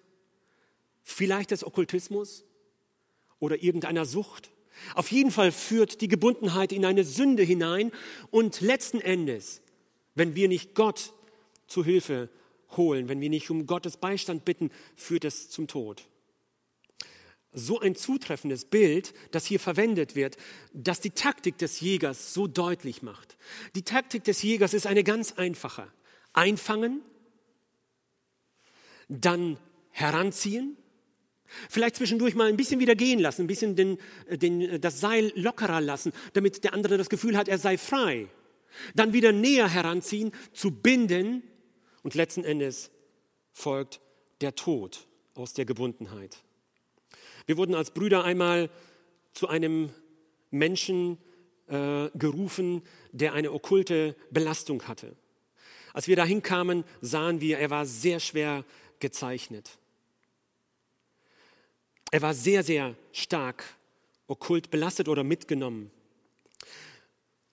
vielleicht 1.01 1.49
des 1.49 1.63
Okkultismus 1.63 2.45
oder 3.39 3.63
irgendeiner 3.63 4.05
Sucht. 4.05 4.51
Auf 4.93 5.09
jeden 5.11 5.31
Fall 5.31 5.51
führt 5.51 5.99
die 5.99 6.09
Gebundenheit 6.09 6.71
in 6.71 6.85
eine 6.85 7.03
Sünde 7.05 7.41
hinein 7.41 7.91
und 8.29 8.61
letzten 8.61 9.01
Endes, 9.01 9.63
wenn 10.13 10.35
wir 10.35 10.47
nicht 10.47 10.75
Gott 10.75 11.11
zu 11.65 11.83
Hilfe 11.83 12.29
holen, 12.77 13.09
wenn 13.09 13.19
wir 13.19 13.31
nicht 13.31 13.49
um 13.49 13.65
Gottes 13.65 13.97
Beistand 13.97 14.45
bitten, 14.45 14.69
führt 14.95 15.25
es 15.25 15.49
zum 15.49 15.65
Tod 15.65 16.07
so 17.53 17.79
ein 17.79 17.95
zutreffendes 17.95 18.65
Bild, 18.65 19.13
das 19.31 19.45
hier 19.45 19.59
verwendet 19.59 20.15
wird, 20.15 20.37
das 20.73 20.99
die 20.99 21.11
Taktik 21.11 21.57
des 21.57 21.79
Jägers 21.79 22.33
so 22.33 22.47
deutlich 22.47 23.01
macht. 23.01 23.37
Die 23.75 23.83
Taktik 23.83 24.23
des 24.23 24.41
Jägers 24.41 24.73
ist 24.73 24.87
eine 24.87 25.03
ganz 25.03 25.33
einfache. 25.33 25.87
Einfangen, 26.33 27.01
dann 29.07 29.57
heranziehen, 29.91 30.77
vielleicht 31.69 31.97
zwischendurch 31.97 32.35
mal 32.35 32.49
ein 32.49 32.57
bisschen 32.57 32.79
wieder 32.79 32.95
gehen 32.95 33.19
lassen, 33.19 33.41
ein 33.41 33.47
bisschen 33.47 33.75
den, 33.75 33.97
den, 34.29 34.81
das 34.81 34.99
Seil 34.99 35.31
lockerer 35.35 35.81
lassen, 35.81 36.11
damit 36.33 36.63
der 36.63 36.73
andere 36.73 36.97
das 36.97 37.09
Gefühl 37.09 37.37
hat, 37.37 37.47
er 37.47 37.59
sei 37.59 37.77
frei. 37.77 38.27
Dann 38.95 39.13
wieder 39.13 39.31
näher 39.31 39.69
heranziehen, 39.69 40.31
zu 40.51 40.71
binden 40.71 41.43
und 42.01 42.15
letzten 42.15 42.43
Endes 42.43 42.89
folgt 43.51 44.01
der 44.41 44.55
Tod 44.55 45.07
aus 45.35 45.53
der 45.53 45.65
Gebundenheit. 45.65 46.43
Wir 47.45 47.57
wurden 47.57 47.75
als 47.75 47.91
Brüder 47.91 48.23
einmal 48.23 48.69
zu 49.33 49.47
einem 49.47 49.89
Menschen 50.51 51.17
äh, 51.67 52.09
gerufen, 52.15 52.81
der 53.11 53.33
eine 53.33 53.51
okkulte 53.51 54.15
Belastung 54.31 54.87
hatte. 54.87 55.15
Als 55.93 56.07
wir 56.07 56.15
dahin 56.15 56.41
kamen, 56.41 56.83
sahen 57.01 57.41
wir, 57.41 57.59
er 57.59 57.69
war 57.69 57.85
sehr 57.85 58.19
schwer 58.19 58.63
gezeichnet. 58.99 59.77
Er 62.11 62.21
war 62.21 62.33
sehr, 62.33 62.63
sehr 62.63 62.95
stark 63.11 63.63
okkult 64.27 64.71
belastet 64.71 65.07
oder 65.07 65.23
mitgenommen. 65.23 65.91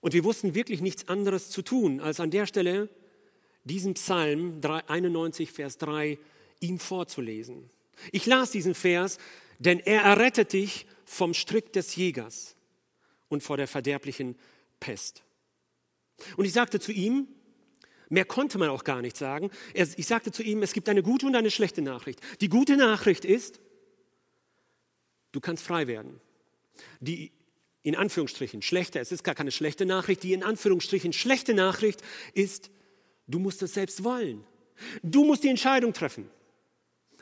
Und 0.00 0.14
wir 0.14 0.24
wussten 0.24 0.55
wirklich 0.55 0.81
nichts 0.81 1.09
anderes 1.09 1.50
zu 1.50 1.62
tun, 1.62 2.00
als 2.00 2.20
an 2.20 2.31
der 2.31 2.46
Stelle 2.46 2.88
diesen 3.64 3.94
Psalm 3.94 4.61
91, 4.62 5.53
Vers 5.53 5.79
3 5.79 6.18
ihm 6.61 6.79
vorzulesen. 6.79 7.68
Ich 8.12 8.26
las 8.26 8.50
diesen 8.50 8.74
Vers, 8.74 9.18
denn 9.61 9.79
er 9.79 10.03
errettet 10.03 10.53
dich 10.53 10.87
vom 11.05 11.35
Strick 11.35 11.73
des 11.73 11.94
Jägers 11.94 12.57
und 13.29 13.42
vor 13.42 13.57
der 13.57 13.68
verderblichen 13.68 14.37
Pest. 14.81 15.23
Und 16.37 16.46
ich 16.46 16.53
sagte 16.53 16.81
zu 16.81 16.92
ihm, 16.92 17.29
mehr 18.09 18.25
konnte 18.25 18.59
man 18.59 18.70
auch 18.70 18.85
gar 18.85 19.03
nicht 19.03 19.16
sagen, 19.16 19.51
ich 19.75 20.07
sagte 20.07 20.33
zu 20.33 20.42
ihm, 20.42 20.62
es 20.62 20.73
gibt 20.73 20.88
eine 20.88 21.03
gute 21.03 21.27
und 21.27 21.37
eine 21.37 21.51
schlechte 21.51 21.83
Nachricht. 21.83 22.20
Die 22.40 22.49
gute 22.49 22.77
Nachricht 22.77 23.25
ist, 23.25 23.61
du 25.33 25.40
kannst 25.40 25.62
frei 25.62 25.87
werden. 25.87 26.20
Die 27.01 27.33
in 27.83 27.96
Anführungsstrichen 27.96 28.62
schlechte, 28.62 28.99
es 28.99 29.12
ist 29.12 29.25
gar 29.25 29.35
keine 29.35 29.53
schlechte 29.53 29.87
Nachricht, 29.87 30.23
die 30.23 30.33
in 30.33 30.42
Anführungsstrichen 30.42 31.12
schlechte 31.12 31.55
Nachricht 31.55 32.03
ist, 32.35 32.70
du 33.27 33.38
musst 33.38 33.62
es 33.62 33.75
selbst 33.75 34.05
wollen. 34.05 34.44
Du 35.03 35.25
musst 35.25 35.44
die 35.44 35.49
Entscheidung 35.49 35.92
treffen. 35.92 36.31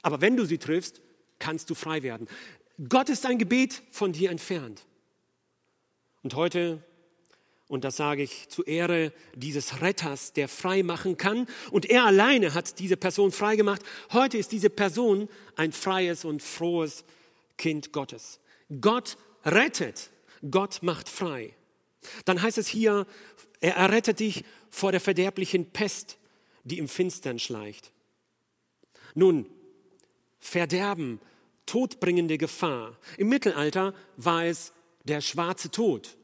Aber 0.02 0.20
wenn 0.20 0.36
du 0.36 0.44
sie 0.44 0.58
triffst, 0.58 1.00
kannst 1.38 1.70
du 1.70 1.74
frei 1.74 2.02
werden. 2.02 2.28
Gott 2.88 3.08
ist 3.08 3.26
ein 3.26 3.38
Gebet 3.38 3.82
von 3.90 4.12
dir 4.12 4.30
entfernt. 4.30 4.84
Und 6.22 6.34
heute, 6.34 6.82
Und 7.68 7.84
das 7.84 7.96
sage 7.96 8.22
ich 8.22 8.48
zu 8.48 8.64
Ehre 8.64 9.12
dieses 9.34 9.82
Retters, 9.82 10.32
der 10.32 10.48
frei 10.48 10.82
machen 10.82 11.18
kann. 11.18 11.46
Und 11.70 11.84
er 11.84 12.04
alleine 12.04 12.54
hat 12.54 12.78
diese 12.78 12.96
Person 12.96 13.30
frei 13.30 13.56
gemacht. 13.56 13.82
Heute 14.10 14.38
ist 14.38 14.52
diese 14.52 14.70
Person 14.70 15.28
ein 15.54 15.72
freies 15.72 16.24
und 16.24 16.42
frohes 16.42 17.04
Kind 17.58 17.92
Gottes. 17.92 18.40
Gott 18.80 19.18
rettet, 19.44 20.10
Gott 20.50 20.82
macht 20.82 21.10
frei. 21.10 21.54
Dann 22.24 22.40
heißt 22.40 22.56
es 22.56 22.68
hier, 22.68 23.06
er 23.60 23.76
errettet 23.76 24.20
dich 24.20 24.44
vor 24.70 24.90
der 24.90 25.00
verderblichen 25.00 25.70
Pest, 25.70 26.16
die 26.64 26.78
im 26.78 26.88
Finstern 26.88 27.38
schleicht. 27.38 27.92
Nun, 29.14 29.46
Verderben, 30.38 31.20
todbringende 31.66 32.38
Gefahr. 32.38 32.96
Im 33.16 33.28
Mittelalter 33.28 33.94
war 34.16 34.44
es 34.44 34.72
der 35.04 35.20
schwarze 35.20 35.70
Tod. 35.70 36.16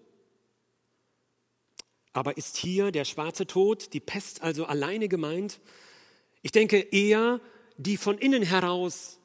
Aber 2.13 2.37
ist 2.37 2.57
hier 2.57 2.93
der 2.93 3.05
schwarze 3.05 3.47
Tod, 3.47 3.93
die 3.93 4.01
Pest 4.01 4.43
also 4.43 4.67
alleine 4.67 5.09
gemeint? 5.09 5.61
Ich 6.43 6.53
denke 6.53 6.79
eher 6.79 7.41
die 7.77 7.97
von 7.97 8.19
innen 8.19 8.43
heraus 8.43 9.19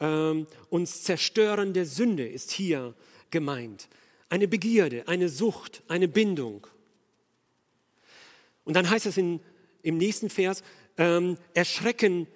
ähm, 0.00 0.46
uns 0.68 1.02
zerstörende 1.02 1.86
Sünde 1.86 2.26
ist 2.26 2.50
hier 2.50 2.94
gemeint. 3.30 3.88
Eine 4.28 4.48
Begierde, 4.48 5.08
eine 5.08 5.28
Sucht, 5.28 5.82
eine 5.88 6.08
Bindung. 6.08 6.66
Und 8.64 8.74
dann 8.74 8.88
heißt 8.88 9.06
es 9.06 9.16
in, 9.16 9.40
im 9.82 9.96
nächsten 9.98 10.30
Vers, 10.30 10.62
ähm, 10.98 11.38
erschrecken, 11.54 12.26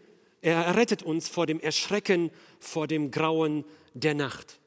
er 0.40 0.76
rettet 0.76 1.02
uns 1.02 1.28
vor 1.28 1.46
dem 1.46 1.60
Erschrecken, 1.60 2.30
vor 2.60 2.86
dem 2.86 3.10
Grauen 3.10 3.64
der 3.94 4.14
Nacht. 4.14 4.60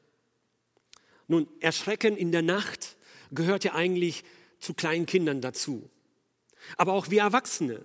Nun, 1.28 1.48
Erschrecken 1.60 2.16
in 2.16 2.32
der 2.32 2.42
Nacht 2.42 2.96
gehört 3.30 3.64
ja 3.64 3.74
eigentlich 3.74 4.24
zu 4.58 4.74
kleinen 4.74 5.06
Kindern 5.06 5.40
dazu. 5.40 5.88
Aber 6.76 6.92
auch 6.92 7.10
wir 7.10 7.22
Erwachsene, 7.22 7.84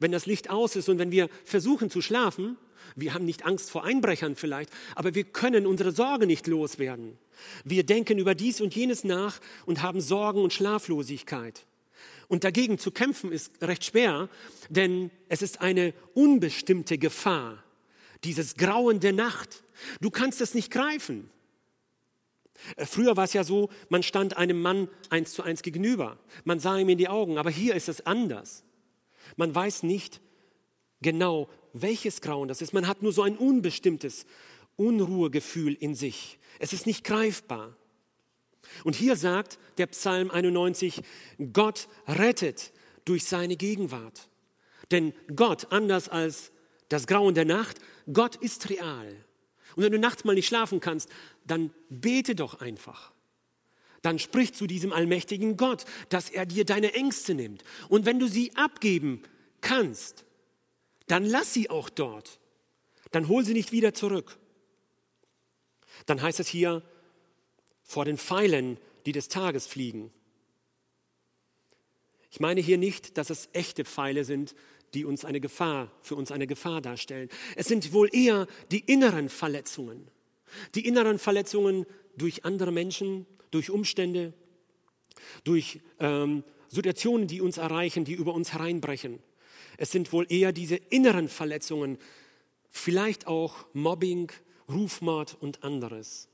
wenn 0.00 0.12
das 0.12 0.26
Licht 0.26 0.50
aus 0.50 0.76
ist 0.76 0.88
und 0.88 0.98
wenn 0.98 1.10
wir 1.10 1.28
versuchen 1.44 1.90
zu 1.90 2.00
schlafen, 2.00 2.56
wir 2.94 3.14
haben 3.14 3.24
nicht 3.24 3.44
Angst 3.44 3.70
vor 3.70 3.84
Einbrechern 3.84 4.36
vielleicht, 4.36 4.70
aber 4.94 5.14
wir 5.14 5.24
können 5.24 5.66
unsere 5.66 5.92
Sorge 5.92 6.26
nicht 6.26 6.46
loswerden. 6.46 7.18
Wir 7.64 7.84
denken 7.84 8.18
über 8.18 8.34
dies 8.34 8.60
und 8.60 8.74
jenes 8.74 9.04
nach 9.04 9.40
und 9.66 9.82
haben 9.82 10.00
Sorgen 10.00 10.42
und 10.42 10.52
Schlaflosigkeit. 10.52 11.66
Und 12.28 12.44
dagegen 12.44 12.78
zu 12.78 12.90
kämpfen 12.90 13.32
ist 13.32 13.62
recht 13.62 13.84
schwer, 13.84 14.28
denn 14.68 15.10
es 15.28 15.42
ist 15.42 15.60
eine 15.60 15.94
unbestimmte 16.14 16.98
Gefahr, 16.98 17.62
dieses 18.24 18.56
Grauen 18.56 19.00
der 19.00 19.12
Nacht. 19.12 19.62
Du 20.00 20.10
kannst 20.10 20.40
es 20.40 20.54
nicht 20.54 20.70
greifen. 20.70 21.30
Äh, 22.76 22.86
früher 22.86 23.16
war 23.16 23.24
es 23.24 23.32
ja 23.32 23.44
so, 23.44 23.70
man 23.88 24.02
stand 24.02 24.36
einem 24.36 24.60
Mann 24.60 24.88
eins 25.10 25.32
zu 25.32 25.42
eins 25.42 25.62
gegenüber. 25.62 26.18
Man 26.44 26.58
sah 26.58 26.78
ihm 26.78 26.88
in 26.88 26.98
die 26.98 27.08
Augen, 27.08 27.38
aber 27.38 27.50
hier 27.50 27.74
ist 27.74 27.88
es 27.88 28.04
anders. 28.06 28.64
Man 29.36 29.54
weiß 29.54 29.82
nicht 29.82 30.20
genau, 31.00 31.48
welches 31.72 32.20
Grauen 32.20 32.48
das 32.48 32.62
ist. 32.62 32.72
Man 32.72 32.86
hat 32.88 33.02
nur 33.02 33.12
so 33.12 33.22
ein 33.22 33.36
unbestimmtes 33.36 34.26
Unruhegefühl 34.76 35.74
in 35.74 35.94
sich. 35.94 36.38
Es 36.58 36.72
ist 36.72 36.86
nicht 36.86 37.04
greifbar. 37.04 37.76
Und 38.84 38.96
hier 38.96 39.16
sagt 39.16 39.58
der 39.78 39.86
Psalm 39.86 40.30
91, 40.30 41.02
Gott 41.52 41.88
rettet 42.06 42.72
durch 43.04 43.24
seine 43.24 43.56
Gegenwart. 43.56 44.28
Denn 44.90 45.12
Gott, 45.34 45.72
anders 45.72 46.08
als 46.08 46.52
das 46.88 47.06
Grauen 47.06 47.34
der 47.34 47.44
Nacht, 47.44 47.78
Gott 48.12 48.36
ist 48.36 48.70
real. 48.70 49.08
Und 49.74 49.82
wenn 49.82 49.92
du 49.92 49.98
nachts 49.98 50.24
mal 50.24 50.34
nicht 50.34 50.46
schlafen 50.46 50.80
kannst, 50.80 51.08
dann 51.44 51.70
bete 51.88 52.34
doch 52.34 52.60
einfach. 52.60 53.12
Dann 54.02 54.18
sprich 54.18 54.54
zu 54.54 54.66
diesem 54.66 54.92
allmächtigen 54.92 55.56
Gott, 55.56 55.84
dass 56.08 56.30
er 56.30 56.46
dir 56.46 56.64
deine 56.64 56.94
Ängste 56.94 57.34
nimmt. 57.34 57.64
Und 57.88 58.06
wenn 58.06 58.18
du 58.18 58.28
sie 58.28 58.54
abgeben 58.54 59.22
kannst, 59.60 60.24
dann 61.08 61.24
lass 61.24 61.52
sie 61.52 61.70
auch 61.70 61.88
dort. 61.88 62.38
Dann 63.10 63.28
hol 63.28 63.44
sie 63.44 63.52
nicht 63.52 63.72
wieder 63.72 63.94
zurück. 63.94 64.38
Dann 66.06 66.22
heißt 66.22 66.40
es 66.40 66.48
hier, 66.48 66.82
vor 67.86 68.04
den 68.04 68.18
Pfeilen, 68.18 68.78
die 69.06 69.12
des 69.12 69.28
Tages 69.28 69.66
fliegen. 69.66 70.12
Ich 72.30 72.40
meine 72.40 72.60
hier 72.60 72.76
nicht, 72.76 73.16
dass 73.16 73.30
es 73.30 73.48
echte 73.52 73.84
Pfeile 73.84 74.24
sind, 74.24 74.54
die 74.92 75.04
uns 75.04 75.24
eine 75.24 75.40
Gefahr, 75.40 75.90
für 76.02 76.16
uns 76.16 76.32
eine 76.32 76.46
Gefahr 76.46 76.80
darstellen. 76.82 77.30
Es 77.54 77.66
sind 77.68 77.92
wohl 77.92 78.14
eher 78.14 78.46
die 78.70 78.80
inneren 78.80 79.28
Verletzungen. 79.28 80.08
Die 80.74 80.86
inneren 80.86 81.18
Verletzungen 81.18 81.86
durch 82.16 82.44
andere 82.44 82.72
Menschen, 82.72 83.24
durch 83.50 83.70
Umstände, 83.70 84.34
durch 85.44 85.80
ähm, 86.00 86.44
Situationen, 86.68 87.28
die 87.28 87.40
uns 87.40 87.56
erreichen, 87.56 88.04
die 88.04 88.14
über 88.14 88.34
uns 88.34 88.52
hereinbrechen. 88.52 89.20
Es 89.78 89.90
sind 89.90 90.12
wohl 90.12 90.26
eher 90.28 90.52
diese 90.52 90.76
inneren 90.76 91.28
Verletzungen, 91.28 91.98
vielleicht 92.70 93.26
auch 93.26 93.66
Mobbing, 93.72 94.32
Rufmord 94.68 95.36
und 95.40 95.62
anderes. 95.62 96.28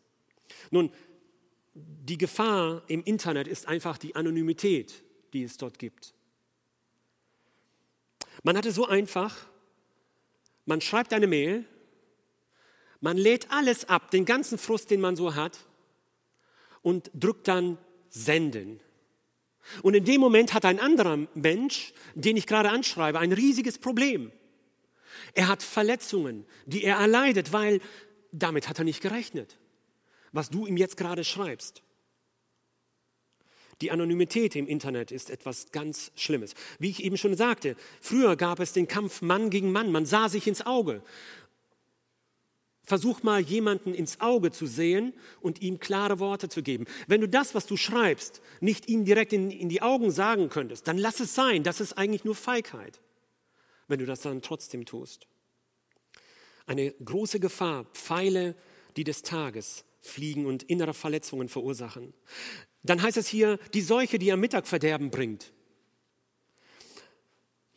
Nun, 0.71 0.91
die 1.75 2.19
Gefahr 2.19 2.83
im 2.89 3.03
Internet 3.05 3.49
ist 3.49 3.69
einfach 3.69 3.99
die 3.99 4.15
Anonymität, 4.15 5.03
die 5.33 5.43
es 5.43 5.57
dort 5.57 5.79
gibt. 5.79 6.15
Man 8.43 8.57
hatte 8.57 8.73
so 8.73 8.87
einfach, 8.87 9.37
man 10.67 10.81
schreibt 10.81 11.13
eine 11.13 11.27
Mail, 11.27 11.65
man 13.01 13.17
lädt 13.17 13.51
alles 13.51 13.89
ab, 13.89 14.11
den 14.11 14.25
ganzen 14.25 14.59
Frust, 14.59 14.91
den 14.91 15.01
man 15.01 15.17
so 15.17 15.35
hat, 15.35 15.59
und 16.83 17.11
drückt 17.15 17.49
dann 17.49 17.79
Senden. 18.11 18.81
Und 19.83 19.95
in 19.95 20.05
dem 20.05 20.21
Moment 20.21 20.55
hat 20.55 20.65
ein 20.65 20.81
anderer 20.81 21.19
Mensch, 21.35 21.95
den 22.15 22.37
ich 22.37 22.47
gerade 22.47 22.71
anschreibe, 22.71 23.19
ein 23.19 23.33
riesiges 23.33 23.79
Problem. 23.79 24.33
Er 25.35 25.49
hat 25.49 25.63
Verletzungen, 25.63 26.45
die 26.67 26.85
er 26.85 26.97
erleidet, 26.97 27.53
weil 27.53 27.81
damit 28.33 28.69
hat 28.69 28.79
er 28.79 28.85
nicht 28.85 29.01
gerechnet, 29.01 29.57
was 30.33 30.51
du 30.51 30.67
ihm 30.67 30.77
jetzt 30.77 30.97
gerade 30.97 31.25
schreibst. 31.25 31.83
Die 33.81 33.91
Anonymität 33.91 34.55
im 34.55 34.69
Internet 34.69 35.11
ist 35.11 35.29
etwas 35.29 35.73
ganz 35.73 36.13
Schlimmes. 36.15 36.55
Wie 36.79 36.91
ich 36.91 37.03
eben 37.03 37.17
schon 37.17 37.37
sagte, 37.37 37.77
früher 38.01 38.37
gab 38.37 38.61
es 38.61 38.73
den 38.73 38.87
Kampf 38.87 39.23
Mann 39.23 39.51
gegen 39.51 39.73
Mann. 39.73 39.91
Man 39.91 40.07
sah 40.07 40.29
sich 40.29 40.47
ins 40.47 40.65
Auge. 40.65 41.03
Versuch 42.85 43.23
mal 43.23 43.41
jemanden 43.41 43.93
ins 43.95 44.21
Auge 44.21 44.53
zu 44.53 44.67
sehen 44.67 45.13
und 45.41 45.63
ihm 45.63 45.81
klare 45.81 46.21
Worte 46.21 46.49
zu 46.49 46.63
geben. 46.63 46.85
Wenn 47.07 47.21
du 47.21 47.29
das, 47.29 47.55
was 47.55 47.67
du 47.67 47.77
schreibst, 47.77 48.41
nicht 48.61 48.89
ihm 48.89 49.05
direkt 49.05 49.33
in, 49.33 49.51
in, 49.51 49.69
die 49.69 49.83
Augen 49.83 50.11
sagen 50.11 50.49
könntest, 50.49 50.87
dann 50.87 50.99
lass 50.99 51.21
es 51.21 51.35
sein. 51.35 51.63
Das 51.63 51.81
ist 51.81 51.95
eigentlich 51.99 52.25
nur 52.25 52.35
Feigheit, 52.35 53.01
wenn 53.89 53.99
du 53.99 54.07
das 54.07 54.21
dann 54.21 54.43
trotzdem 54.43 54.85
tust. 54.85 55.27
Eine 56.67 56.93
große 56.93 57.41
Gefahr, 57.41 57.85
Pfeile, 57.95 58.55
die 58.97 59.05
des 59.05 59.23
Tages 59.23 59.85
fliegen 60.03 60.47
und 60.47 60.65
innere 60.65 60.93
Verletzungen 60.93 61.49
verursachen. 61.49 62.13
Dann 62.83 63.01
heißt 63.01 63.17
es 63.17 63.29
hier, 63.29 63.59
die 63.73 63.81
Seuche, 63.81 64.19
die 64.19 64.33
am 64.33 64.41
Mittag 64.41 64.67
Verderben 64.67 65.11
bringt. 65.11 65.53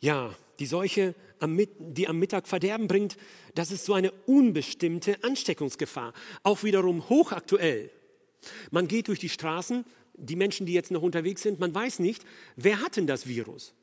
Ja, 0.00 0.34
die 0.58 0.66
Seuche, 0.66 1.14
die 1.40 2.08
am 2.08 2.18
Mittag 2.18 2.48
Verderben 2.48 2.88
bringt, 2.88 3.16
das 3.54 3.70
ist 3.70 3.84
so 3.84 3.94
eine 3.94 4.10
unbestimmte 4.26 5.22
Ansteckungsgefahr. 5.22 6.12
Auch 6.42 6.64
wiederum 6.64 7.08
hochaktuell. 7.08 7.90
Man 8.70 8.88
geht 8.88 9.08
durch 9.08 9.20
die 9.20 9.28
Straßen, 9.28 9.84
die 10.14 10.36
Menschen, 10.36 10.66
die 10.66 10.72
jetzt 10.72 10.90
noch 10.90 11.02
unterwegs 11.02 11.42
sind, 11.42 11.60
man 11.60 11.74
weiß 11.74 11.98
nicht, 12.00 12.24
wer 12.56 12.80
hat 12.80 12.96
denn 12.96 13.06
das 13.06 13.26
Virus? 13.26 13.74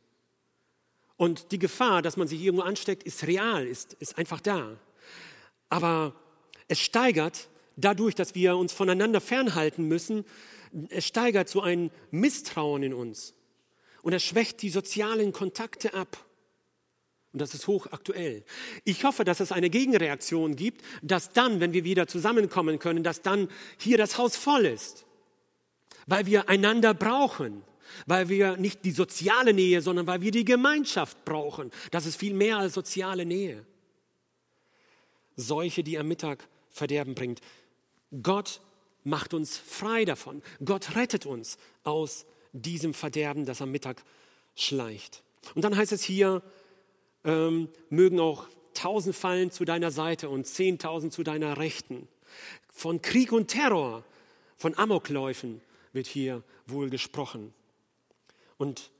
Und 1.15 1.51
die 1.51 1.60
Gefahr, 1.60 2.01
dass 2.01 2.17
man 2.17 2.27
sich 2.27 2.41
irgendwo 2.41 2.63
ansteckt, 2.63 3.03
ist 3.03 3.27
real, 3.27 3.65
ist, 3.65 3.93
ist 3.99 4.17
einfach 4.17 4.41
da. 4.41 4.77
Aber 5.69 6.15
es 6.67 6.79
steigert 6.79 7.49
dadurch, 7.75 8.15
dass 8.15 8.36
wir 8.36 8.57
uns 8.57 8.73
voneinander 8.73 9.21
fernhalten 9.21 9.88
müssen, 9.88 10.25
es 10.89 11.05
steigert 11.05 11.49
so 11.49 11.62
ein 11.62 11.91
Misstrauen 12.12 12.83
in 12.83 12.93
uns. 12.93 13.33
Und 14.01 14.13
es 14.13 14.23
schwächt 14.23 14.62
die 14.62 14.69
sozialen 14.69 15.31
Kontakte 15.31 15.93
ab. 15.93 16.17
Und 17.31 17.41
das 17.41 17.53
ist 17.53 17.67
hochaktuell. 17.67 18.43
Ich 18.83 19.03
hoffe, 19.05 19.23
dass 19.23 19.39
es 19.39 19.51
eine 19.51 19.69
Gegenreaktion 19.69 20.55
gibt, 20.55 20.83
dass 21.01 21.31
dann, 21.31 21.59
wenn 21.59 21.73
wir 21.73 21.83
wieder 21.83 22.07
zusammenkommen 22.07 22.79
können, 22.79 23.03
dass 23.03 23.21
dann 23.21 23.49
hier 23.79 23.97
das 23.97 24.17
Haus 24.17 24.36
voll 24.36 24.65
ist. 24.65 25.05
Weil 26.05 26.25
wir 26.25 26.49
einander 26.49 26.93
brauchen. 26.93 27.63
Weil 28.05 28.29
wir 28.29 28.57
nicht 28.57 28.86
die 28.86 28.91
soziale 28.91 29.53
Nähe, 29.53 29.81
sondern 29.81 30.05
weil 30.05 30.21
wir 30.21 30.31
die 30.31 30.45
Gemeinschaft 30.45 31.25
brauchen. 31.25 31.71
Das 31.91 32.05
ist 32.05 32.17
viel 32.17 32.33
mehr 32.33 32.57
als 32.57 32.73
soziale 32.73 33.25
Nähe. 33.25 33.65
Seuche, 35.36 35.83
die 35.83 35.97
am 35.97 36.07
Mittag 36.07 36.47
Verderben 36.69 37.15
bringt. 37.15 37.39
Gott 38.21 38.62
macht 39.04 39.34
uns 39.34 39.58
frei 39.58 40.06
davon. 40.06 40.41
Gott 40.63 40.95
rettet 40.95 41.26
uns 41.26 41.58
aus 41.84 42.26
diesem 42.52 42.93
Verderben, 42.93 43.45
das 43.45 43.62
am 43.62 43.71
Mittag 43.71 44.04
schleicht. 44.56 45.23
Und 45.56 45.63
dann 45.63 45.76
heißt 45.76 45.91
es 45.91 46.04
hier, 46.04 46.41
ähm, 47.26 47.69
mögen 47.89 48.19
auch 48.19 48.47
tausend 48.73 49.15
fallen 49.15 49.52
zu 49.52 49.65
deiner 49.65 49.91
Seite 49.91 50.30
und 50.30 50.45
zehntausend 50.45 51.13
zu 51.13 51.23
deiner 51.23 51.58
Rechten. 51.58 52.08
Von 52.69 53.02
Krieg 53.02 53.32
und 53.32 53.47
Terror, 53.47 54.04
von 54.58 54.78
Amokläufen 54.78 55.62
wird 55.91 56.08
hier 56.08 56.43
wohl 56.65 56.89
gesprochen. 56.89 57.54
Und 58.58 58.91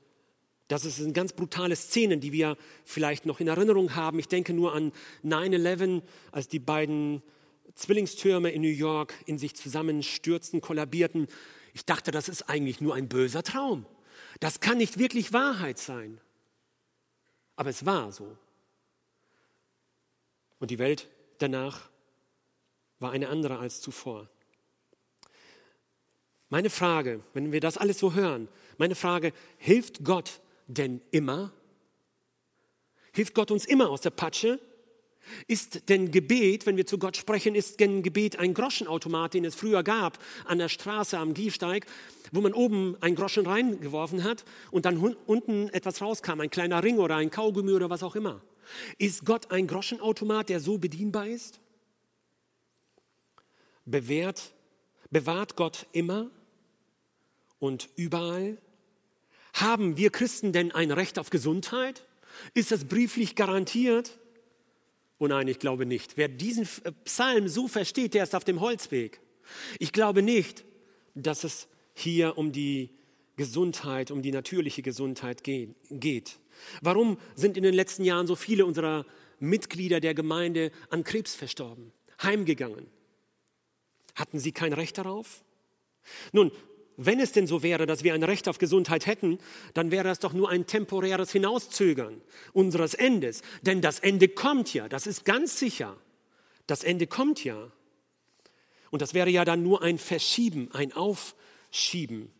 das 0.68 0.82
sind 0.82 1.12
ganz 1.12 1.32
brutale 1.32 1.76
Szenen, 1.76 2.20
die 2.20 2.32
wir 2.32 2.56
vielleicht 2.84 3.26
noch 3.26 3.40
in 3.40 3.48
Erinnerung 3.48 3.94
haben. 3.94 4.18
Ich 4.18 4.28
denke 4.28 4.52
nur 4.54 4.74
an 4.74 4.92
9-11, 5.24 6.02
als 6.32 6.48
die 6.48 6.58
beiden 6.58 7.22
Zwillingstürme 7.74 8.50
in 8.50 8.62
New 8.62 8.68
York 8.68 9.14
in 9.26 9.38
sich 9.38 9.54
zusammenstürzten, 9.54 10.60
kollabierten. 10.60 11.26
Ich 11.72 11.84
dachte, 11.84 12.10
das 12.10 12.28
ist 12.28 12.48
eigentlich 12.48 12.80
nur 12.80 12.94
ein 12.94 13.08
böser 13.08 13.42
Traum. 13.42 13.86
Das 14.40 14.60
kann 14.60 14.78
nicht 14.78 14.98
wirklich 14.98 15.32
Wahrheit 15.32 15.78
sein. 15.78 16.20
Aber 17.56 17.70
es 17.70 17.84
war 17.84 18.12
so. 18.12 18.36
Und 20.58 20.70
die 20.70 20.78
Welt 20.78 21.08
danach 21.38 21.90
war 22.98 23.10
eine 23.10 23.28
andere 23.28 23.58
als 23.58 23.80
zuvor. 23.80 24.28
Meine 26.48 26.70
Frage, 26.70 27.20
wenn 27.32 27.52
wir 27.52 27.60
das 27.60 27.76
alles 27.76 27.98
so 27.98 28.14
hören, 28.14 28.48
meine 28.78 28.94
Frage, 28.94 29.32
hilft 29.58 30.04
Gott 30.04 30.40
denn 30.68 31.00
immer? 31.10 31.52
Hilft 33.12 33.34
Gott 33.34 33.50
uns 33.50 33.64
immer 33.64 33.90
aus 33.90 34.00
der 34.00 34.10
Patsche? 34.10 34.60
Ist 35.46 35.88
denn 35.88 36.10
Gebet, 36.10 36.66
wenn 36.66 36.76
wir 36.76 36.86
zu 36.86 36.98
Gott 36.98 37.16
sprechen, 37.16 37.54
ist 37.54 37.80
denn 37.80 38.02
Gebet 38.02 38.38
ein 38.38 38.54
Groschenautomat, 38.54 39.34
den 39.34 39.44
es 39.44 39.54
früher 39.54 39.82
gab 39.82 40.18
an 40.44 40.58
der 40.58 40.68
Straße 40.68 41.18
am 41.18 41.34
Gehsteig, 41.34 41.86
wo 42.32 42.40
man 42.40 42.52
oben 42.52 42.96
einen 43.00 43.16
Groschen 43.16 43.46
reingeworfen 43.46 44.24
hat 44.24 44.44
und 44.70 44.84
dann 44.84 44.98
unten 44.98 45.68
etwas 45.70 46.00
rauskam, 46.00 46.40
ein 46.40 46.50
kleiner 46.50 46.82
Ring 46.82 46.98
oder 46.98 47.16
ein 47.16 47.30
Kaugummi 47.30 47.72
oder 47.72 47.90
was 47.90 48.02
auch 48.02 48.16
immer? 48.16 48.42
Ist 48.98 49.24
Gott 49.24 49.50
ein 49.50 49.66
Groschenautomat, 49.66 50.48
der 50.48 50.60
so 50.60 50.78
bedienbar 50.78 51.28
ist? 51.28 51.60
Bewährt, 53.84 54.52
bewahrt 55.10 55.56
Gott 55.56 55.86
immer 55.92 56.30
und 57.58 57.88
überall? 57.96 58.58
Haben 59.54 59.96
wir 59.96 60.10
Christen 60.10 60.52
denn 60.52 60.72
ein 60.72 60.90
Recht 60.90 61.18
auf 61.18 61.30
Gesundheit? 61.30 62.04
Ist 62.54 62.72
das 62.72 62.86
brieflich 62.86 63.36
garantiert? 63.36 64.18
Oh 65.18 65.26
nein, 65.26 65.48
ich 65.48 65.58
glaube 65.58 65.86
nicht. 65.86 66.16
Wer 66.16 66.28
diesen 66.28 66.66
Psalm 67.04 67.48
so 67.48 67.68
versteht, 67.68 68.14
der 68.14 68.24
ist 68.24 68.34
auf 68.34 68.44
dem 68.44 68.60
Holzweg. 68.60 69.20
Ich 69.78 69.92
glaube 69.92 70.22
nicht, 70.22 70.64
dass 71.14 71.44
es 71.44 71.68
hier 71.94 72.36
um 72.36 72.52
die 72.52 72.90
Gesundheit, 73.36 74.10
um 74.10 74.22
die 74.22 74.32
natürliche 74.32 74.82
Gesundheit 74.82 75.42
geht. 75.44 76.38
Warum 76.80 77.18
sind 77.34 77.56
in 77.56 77.62
den 77.62 77.74
letzten 77.74 78.04
Jahren 78.04 78.26
so 78.26 78.36
viele 78.36 78.64
unserer 78.64 79.06
Mitglieder 79.38 80.00
der 80.00 80.14
Gemeinde 80.14 80.70
an 80.90 81.04
Krebs 81.04 81.34
verstorben, 81.34 81.92
heimgegangen? 82.22 82.86
Hatten 84.14 84.38
sie 84.38 84.52
kein 84.52 84.72
Recht 84.72 84.98
darauf? 84.98 85.44
Nun, 86.32 86.52
wenn 86.96 87.20
es 87.20 87.32
denn 87.32 87.46
so 87.46 87.62
wäre, 87.62 87.86
dass 87.86 88.04
wir 88.04 88.14
ein 88.14 88.22
Recht 88.22 88.48
auf 88.48 88.58
Gesundheit 88.58 89.06
hätten, 89.06 89.38
dann 89.74 89.90
wäre 89.90 90.08
es 90.10 90.20
doch 90.20 90.32
nur 90.32 90.50
ein 90.50 90.66
temporäres 90.66 91.32
Hinauszögern 91.32 92.20
unseres 92.52 92.94
Endes. 92.94 93.42
Denn 93.62 93.80
das 93.80 93.98
Ende 93.98 94.28
kommt 94.28 94.72
ja, 94.74 94.88
das 94.88 95.06
ist 95.06 95.24
ganz 95.24 95.58
sicher. 95.58 95.96
Das 96.66 96.84
Ende 96.84 97.06
kommt 97.06 97.44
ja. 97.44 97.70
Und 98.90 99.02
das 99.02 99.12
wäre 99.12 99.30
ja 99.30 99.44
dann 99.44 99.62
nur 99.62 99.82
ein 99.82 99.98
Verschieben, 99.98 100.70
ein 100.72 100.92
Aufschieben. 100.92 102.30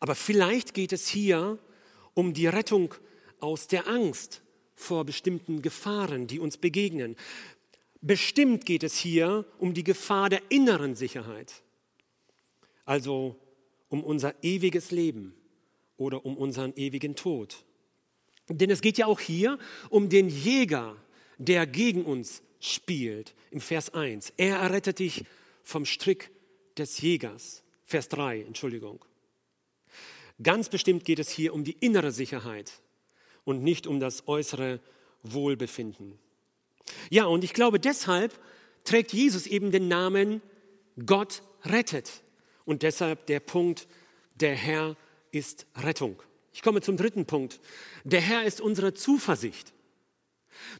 Aber 0.00 0.14
vielleicht 0.14 0.74
geht 0.74 0.92
es 0.92 1.08
hier 1.08 1.58
um 2.14 2.34
die 2.34 2.46
Rettung 2.46 2.94
aus 3.40 3.66
der 3.66 3.88
Angst 3.88 4.42
vor 4.74 5.04
bestimmten 5.04 5.62
Gefahren, 5.62 6.26
die 6.26 6.38
uns 6.38 6.58
begegnen. 6.58 7.16
Bestimmt 8.02 8.66
geht 8.66 8.82
es 8.82 8.98
hier 8.98 9.46
um 9.58 9.72
die 9.72 9.84
Gefahr 9.84 10.28
der 10.28 10.42
inneren 10.50 10.94
Sicherheit. 10.94 11.62
Also 12.84 13.36
um 13.88 14.02
unser 14.02 14.34
ewiges 14.42 14.90
Leben 14.90 15.34
oder 15.96 16.24
um 16.24 16.36
unseren 16.36 16.74
ewigen 16.76 17.14
Tod. 17.16 17.64
Denn 18.48 18.70
es 18.70 18.80
geht 18.80 18.98
ja 18.98 19.06
auch 19.06 19.20
hier 19.20 19.58
um 19.90 20.08
den 20.08 20.28
Jäger, 20.28 20.96
der 21.38 21.66
gegen 21.66 22.04
uns 22.04 22.42
spielt, 22.60 23.34
im 23.50 23.60
Vers 23.60 23.92
1. 23.92 24.32
Er 24.36 24.56
errettet 24.56 24.98
dich 24.98 25.24
vom 25.62 25.84
Strick 25.84 26.30
des 26.76 27.00
Jägers. 27.00 27.62
Vers 27.84 28.08
3, 28.08 28.42
Entschuldigung. 28.42 29.04
Ganz 30.42 30.68
bestimmt 30.68 31.04
geht 31.04 31.18
es 31.18 31.30
hier 31.30 31.54
um 31.54 31.64
die 31.64 31.76
innere 31.80 32.12
Sicherheit 32.12 32.72
und 33.44 33.62
nicht 33.62 33.86
um 33.86 34.00
das 34.00 34.28
äußere 34.28 34.80
Wohlbefinden. 35.22 36.18
Ja, 37.10 37.26
und 37.26 37.42
ich 37.42 37.54
glaube, 37.54 37.80
deshalb 37.80 38.38
trägt 38.84 39.12
Jesus 39.12 39.46
eben 39.46 39.70
den 39.70 39.88
Namen 39.88 40.42
Gott 41.04 41.42
rettet. 41.64 42.22
Und 42.66 42.82
deshalb 42.82 43.24
der 43.26 43.40
Punkt, 43.40 43.88
der 44.34 44.54
Herr 44.54 44.96
ist 45.30 45.66
Rettung. 45.76 46.22
Ich 46.52 46.62
komme 46.62 46.82
zum 46.82 46.98
dritten 46.98 47.24
Punkt. 47.24 47.60
Der 48.04 48.20
Herr 48.20 48.44
ist 48.44 48.60
unsere 48.60 48.92
Zuversicht. 48.92 49.72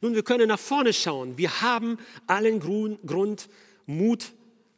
Nun, 0.00 0.14
wir 0.14 0.22
können 0.22 0.48
nach 0.48 0.58
vorne 0.58 0.92
schauen. 0.92 1.38
Wir 1.38 1.62
haben 1.62 1.98
allen 2.26 2.60
Grund, 2.60 3.48
Mut, 3.86 4.32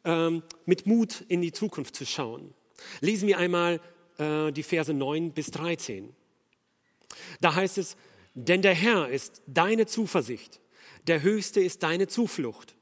ähm, 0.05 0.43
mit 0.65 0.85
Mut 0.85 1.25
in 1.27 1.41
die 1.41 1.51
Zukunft 1.51 1.95
zu 1.95 2.05
schauen. 2.05 2.53
Lesen 3.01 3.27
wir 3.27 3.37
einmal 3.37 3.81
äh, 4.17 4.51
die 4.51 4.63
Verse 4.63 4.93
9 4.93 5.31
bis 5.31 5.51
13. 5.51 6.13
Da 7.41 7.55
heißt 7.55 7.77
es, 7.77 7.97
denn 8.35 8.61
der 8.61 8.75
Herr 8.75 9.09
ist 9.09 9.41
deine 9.47 9.85
Zuversicht, 9.85 10.59
der 11.07 11.23
Höchste 11.23 11.59
ist 11.59 11.81
deine 11.83 12.07
Zuflucht. 12.07 12.75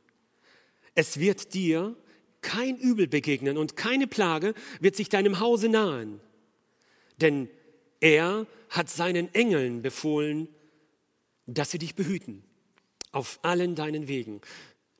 Es 0.95 1.19
wird 1.19 1.53
dir 1.53 1.95
kein 2.41 2.77
Übel 2.77 3.07
begegnen 3.07 3.57
und 3.57 3.75
keine 3.75 4.07
Plage 4.07 4.53
wird 4.79 4.95
sich 4.95 5.09
deinem 5.09 5.39
Hause 5.39 5.69
nahen. 5.69 6.19
Denn 7.19 7.49
er 7.99 8.45
hat 8.69 8.89
seinen 8.89 9.33
Engeln 9.33 9.81
befohlen, 9.81 10.47
dass 11.45 11.71
sie 11.71 11.79
dich 11.79 11.95
behüten 11.95 12.43
auf 13.11 13.39
allen 13.41 13.75
deinen 13.75 14.07
Wegen, 14.07 14.41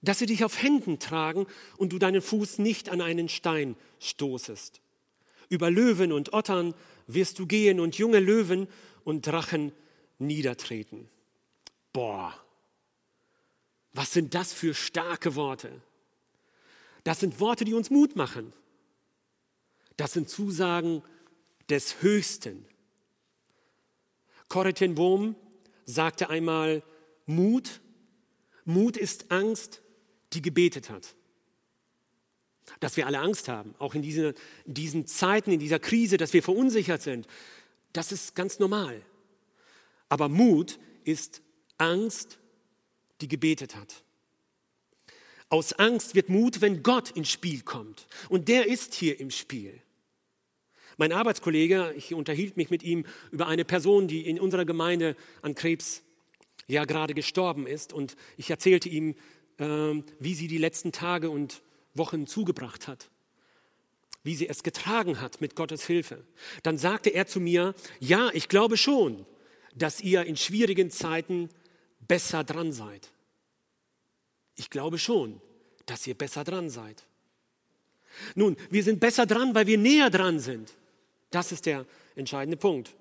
dass 0.01 0.19
sie 0.19 0.25
dich 0.25 0.43
auf 0.43 0.61
Händen 0.61 0.99
tragen 0.99 1.45
und 1.77 1.93
du 1.93 1.99
deinen 1.99 2.21
Fuß 2.21 2.59
nicht 2.59 2.89
an 2.89 3.01
einen 3.01 3.29
Stein 3.29 3.75
stoßest. 3.99 4.81
Über 5.49 5.69
Löwen 5.69 6.11
und 6.11 6.33
Ottern 6.33 6.73
wirst 7.07 7.39
du 7.39 7.45
gehen 7.45 7.79
und 7.79 7.97
junge 7.97 8.19
Löwen 8.19 8.67
und 9.03 9.27
Drachen 9.27 9.71
niedertreten. 10.19 11.09
Boah, 11.93 12.33
was 13.93 14.13
sind 14.13 14.35
das 14.35 14.53
für 14.53 14.73
starke 14.73 15.35
Worte? 15.35 15.81
Das 17.07 17.21
sind 17.21 17.39
Worte, 17.39 17.63
die 17.63 17.73
uns 17.73 17.89
Mut 17.89 18.17
machen. 18.17 18.51
Das 19.95 20.11
sind 20.11 20.29
Zusagen 20.29 21.03
des 21.69 22.01
Höchsten. 22.01 22.65
Corrie 24.49 24.89
Bohm 24.89 25.37
sagte 25.85 26.29
einmal, 26.29 26.83
Mut, 27.25 27.79
Mut 28.65 28.97
ist 28.97 29.31
Angst, 29.31 29.81
die 30.33 30.41
gebetet 30.41 30.89
hat. 30.89 31.15
Dass 32.81 32.97
wir 32.97 33.07
alle 33.07 33.19
Angst 33.19 33.47
haben, 33.47 33.73
auch 33.79 33.95
in 33.95 34.01
diese, 34.01 34.33
diesen 34.65 35.07
Zeiten, 35.07 35.51
in 35.51 35.61
dieser 35.61 35.79
Krise, 35.79 36.17
dass 36.17 36.33
wir 36.33 36.43
verunsichert 36.43 37.01
sind, 37.01 37.25
das 37.93 38.11
ist 38.11 38.35
ganz 38.35 38.59
normal. 38.59 39.01
Aber 40.09 40.27
Mut 40.27 40.77
ist 41.05 41.41
Angst, 41.77 42.37
die 43.21 43.29
gebetet 43.29 43.77
hat. 43.77 44.03
Aus 45.49 45.73
Angst 45.73 46.15
wird 46.15 46.29
Mut, 46.29 46.61
wenn 46.61 46.83
Gott 46.83 47.11
ins 47.11 47.29
Spiel 47.29 47.61
kommt. 47.61 48.07
Und 48.29 48.47
der 48.47 48.67
ist 48.67 48.93
hier 48.93 49.19
im 49.19 49.31
Spiel. 49.31 49.81
Mein 50.97 51.11
Arbeitskollege, 51.11 51.93
ich 51.95 52.13
unterhielt 52.13 52.57
mich 52.57 52.69
mit 52.69 52.83
ihm 52.83 53.05
über 53.31 53.47
eine 53.47 53.63
Person, 53.63 54.07
die 54.07 54.27
in 54.27 54.39
unserer 54.39 54.65
Gemeinde 54.65 55.15
an 55.41 55.55
Krebs 55.55 56.01
ja 56.67 56.85
gerade 56.85 57.13
gestorben 57.13 57.67
ist. 57.67 57.93
Und 57.93 58.17
ich 58.35 58.49
erzählte 58.49 58.89
ihm, 58.89 59.15
äh, 59.57 60.03
wie 60.19 60.33
sie 60.33 60.47
die 60.47 60.57
letzten 60.57 60.91
Tage 60.91 61.29
und 61.29 61.61
Wochen 61.93 62.27
zugebracht 62.27 62.87
hat, 62.87 63.09
wie 64.23 64.35
sie 64.35 64.49
es 64.49 64.63
getragen 64.63 65.21
hat 65.21 65.39
mit 65.39 65.55
Gottes 65.55 65.85
Hilfe. 65.85 66.23
Dann 66.63 66.77
sagte 66.77 67.09
er 67.11 67.27
zu 67.27 67.39
mir, 67.39 67.73
ja, 67.99 68.29
ich 68.33 68.49
glaube 68.49 68.75
schon, 68.75 69.25
dass 69.75 70.01
ihr 70.01 70.25
in 70.25 70.35
schwierigen 70.35 70.89
Zeiten 70.89 71.49
besser 72.07 72.43
dran 72.43 72.71
seid. 72.71 73.11
Ich 74.57 74.69
glaube 74.69 74.97
schon, 74.97 75.39
dass 75.85 76.05
ihr 76.05 76.15
besser 76.15 76.43
dran 76.43 76.69
seid. 76.69 77.05
Nun, 78.35 78.57
wir 78.69 78.83
sind 78.83 78.99
besser 78.99 79.25
dran, 79.25 79.55
weil 79.55 79.67
wir 79.67 79.77
näher 79.77 80.09
dran 80.09 80.39
sind. 80.39 80.73
Das 81.29 81.51
ist 81.51 81.65
der 81.65 81.85
entscheidende 82.15 82.57
Punkt. 82.57 82.95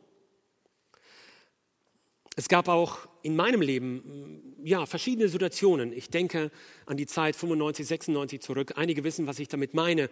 Es 2.37 2.49
gab 2.49 2.69
auch 2.69 3.09
in 3.23 3.35
meinem 3.35 3.63
Leben 3.63 4.55
ja, 4.63 4.85
verschiedene 4.85 5.29
Situationen. 5.29 5.93
Ich 5.93 6.11
denke 6.11 6.51
an 6.85 6.99
die 6.99 7.07
Zeit 7.07 7.35
95, 7.35 7.87
96 7.87 8.41
zurück. 8.43 8.75
Einige 8.77 9.05
wissen, 9.05 9.27
was 9.27 9.39
ich 9.39 9.49
damit 9.49 9.73
meine, 9.73 10.11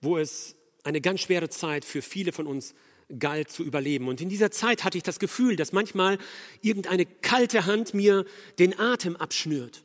wo 0.00 0.16
es 0.18 0.54
eine 0.84 1.00
ganz 1.00 1.20
schwere 1.20 1.48
Zeit 1.48 1.84
für 1.84 2.02
viele 2.02 2.30
von 2.30 2.46
uns 2.46 2.74
galt 3.18 3.50
zu 3.50 3.64
überleben. 3.64 4.06
Und 4.06 4.20
in 4.20 4.28
dieser 4.28 4.52
Zeit 4.52 4.84
hatte 4.84 4.96
ich 4.96 5.02
das 5.02 5.18
Gefühl, 5.18 5.56
dass 5.56 5.72
manchmal 5.72 6.18
irgendeine 6.60 7.06
kalte 7.06 7.66
Hand 7.66 7.92
mir 7.92 8.24
den 8.60 8.78
Atem 8.78 9.16
abschnürt 9.16 9.82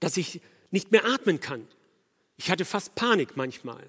dass 0.00 0.16
ich 0.16 0.40
nicht 0.70 0.92
mehr 0.92 1.04
atmen 1.04 1.40
kann. 1.40 1.66
Ich 2.36 2.50
hatte 2.50 2.64
fast 2.64 2.94
Panik 2.94 3.36
manchmal. 3.36 3.84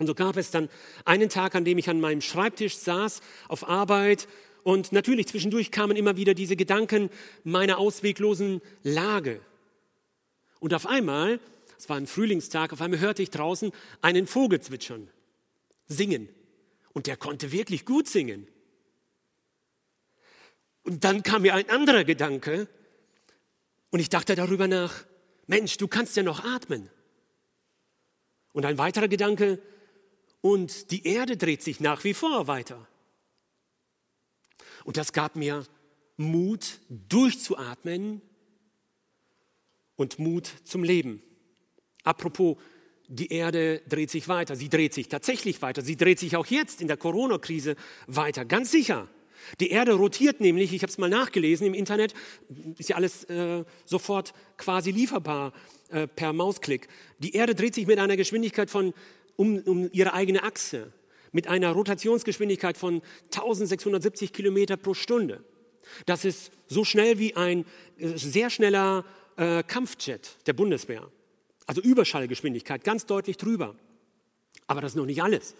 Und 0.00 0.06
so 0.06 0.14
gab 0.14 0.36
es 0.36 0.50
dann 0.50 0.68
einen 1.04 1.28
Tag, 1.28 1.54
an 1.54 1.64
dem 1.64 1.78
ich 1.78 1.88
an 1.90 2.00
meinem 2.00 2.20
Schreibtisch 2.20 2.76
saß, 2.76 3.20
auf 3.48 3.68
Arbeit. 3.68 4.28
Und 4.62 4.92
natürlich 4.92 5.28
zwischendurch 5.28 5.70
kamen 5.70 5.96
immer 5.96 6.16
wieder 6.16 6.34
diese 6.34 6.56
Gedanken 6.56 7.10
meiner 7.44 7.78
ausweglosen 7.78 8.60
Lage. 8.82 9.40
Und 10.58 10.74
auf 10.74 10.86
einmal, 10.86 11.38
es 11.78 11.88
war 11.88 11.96
ein 11.96 12.06
Frühlingstag, 12.06 12.72
auf 12.72 12.80
einmal 12.80 13.00
hörte 13.00 13.22
ich 13.22 13.30
draußen 13.30 13.72
einen 14.02 14.26
Vogel 14.26 14.60
zwitschern, 14.60 15.08
singen. 15.86 16.28
Und 16.92 17.06
der 17.06 17.16
konnte 17.16 17.52
wirklich 17.52 17.84
gut 17.84 18.08
singen. 18.08 18.48
Und 20.82 21.04
dann 21.04 21.22
kam 21.22 21.42
mir 21.42 21.54
ein 21.54 21.68
anderer 21.68 22.04
Gedanke 22.04 22.68
und 23.90 24.00
ich 24.00 24.08
dachte 24.08 24.34
darüber 24.34 24.66
nach, 24.66 25.04
Mensch, 25.50 25.78
du 25.78 25.88
kannst 25.88 26.16
ja 26.16 26.22
noch 26.22 26.44
atmen. 26.44 26.88
Und 28.52 28.64
ein 28.64 28.78
weiterer 28.78 29.08
Gedanke, 29.08 29.60
und 30.42 30.92
die 30.92 31.04
Erde 31.04 31.36
dreht 31.36 31.62
sich 31.64 31.80
nach 31.80 32.04
wie 32.04 32.14
vor 32.14 32.46
weiter. 32.46 32.86
Und 34.84 34.96
das 34.96 35.12
gab 35.12 35.34
mir 35.34 35.66
Mut, 36.16 36.78
durchzuatmen 36.88 38.22
und 39.96 40.20
Mut 40.20 40.46
zum 40.62 40.84
Leben. 40.84 41.20
Apropos, 42.04 42.56
die 43.08 43.32
Erde 43.32 43.82
dreht 43.88 44.10
sich 44.10 44.28
weiter. 44.28 44.54
Sie 44.54 44.68
dreht 44.68 44.94
sich 44.94 45.08
tatsächlich 45.08 45.60
weiter. 45.62 45.82
Sie 45.82 45.96
dreht 45.96 46.20
sich 46.20 46.36
auch 46.36 46.46
jetzt 46.46 46.80
in 46.80 46.86
der 46.86 46.96
Corona-Krise 46.96 47.74
weiter, 48.06 48.44
ganz 48.44 48.70
sicher. 48.70 49.08
Die 49.60 49.70
Erde 49.70 49.92
rotiert 49.92 50.40
nämlich, 50.40 50.72
ich 50.72 50.82
habe 50.82 50.90
es 50.90 50.98
mal 50.98 51.10
nachgelesen 51.10 51.66
im 51.66 51.74
Internet, 51.74 52.14
ist 52.78 52.88
ja 52.88 52.96
alles 52.96 53.24
äh, 53.24 53.64
sofort 53.84 54.32
quasi 54.56 54.90
lieferbar 54.90 55.52
äh, 55.90 56.06
per 56.06 56.32
Mausklick. 56.32 56.88
Die 57.18 57.34
Erde 57.34 57.54
dreht 57.54 57.74
sich 57.74 57.86
mit 57.86 57.98
einer 57.98 58.16
Geschwindigkeit 58.16 58.70
von 58.70 58.94
um, 59.36 59.58
um 59.60 59.88
ihre 59.92 60.12
eigene 60.12 60.42
Achse 60.42 60.92
mit 61.32 61.46
einer 61.46 61.70
Rotationsgeschwindigkeit 61.72 62.76
von 62.76 63.02
1670 63.26 64.32
Kilometer 64.32 64.76
pro 64.76 64.94
Stunde. 64.94 65.44
Das 66.06 66.24
ist 66.24 66.52
so 66.68 66.84
schnell 66.84 67.18
wie 67.18 67.36
ein 67.36 67.64
äh, 67.98 68.16
sehr 68.16 68.50
schneller 68.50 69.04
äh, 69.36 69.62
Kampfjet 69.62 70.36
der 70.46 70.52
Bundeswehr. 70.52 71.10
Also 71.66 71.80
Überschallgeschwindigkeit, 71.80 72.84
ganz 72.84 73.06
deutlich 73.06 73.36
drüber. 73.36 73.76
Aber 74.66 74.80
das 74.80 74.92
ist 74.92 74.96
noch 74.96 75.06
nicht 75.06 75.22
alles. 75.22 75.54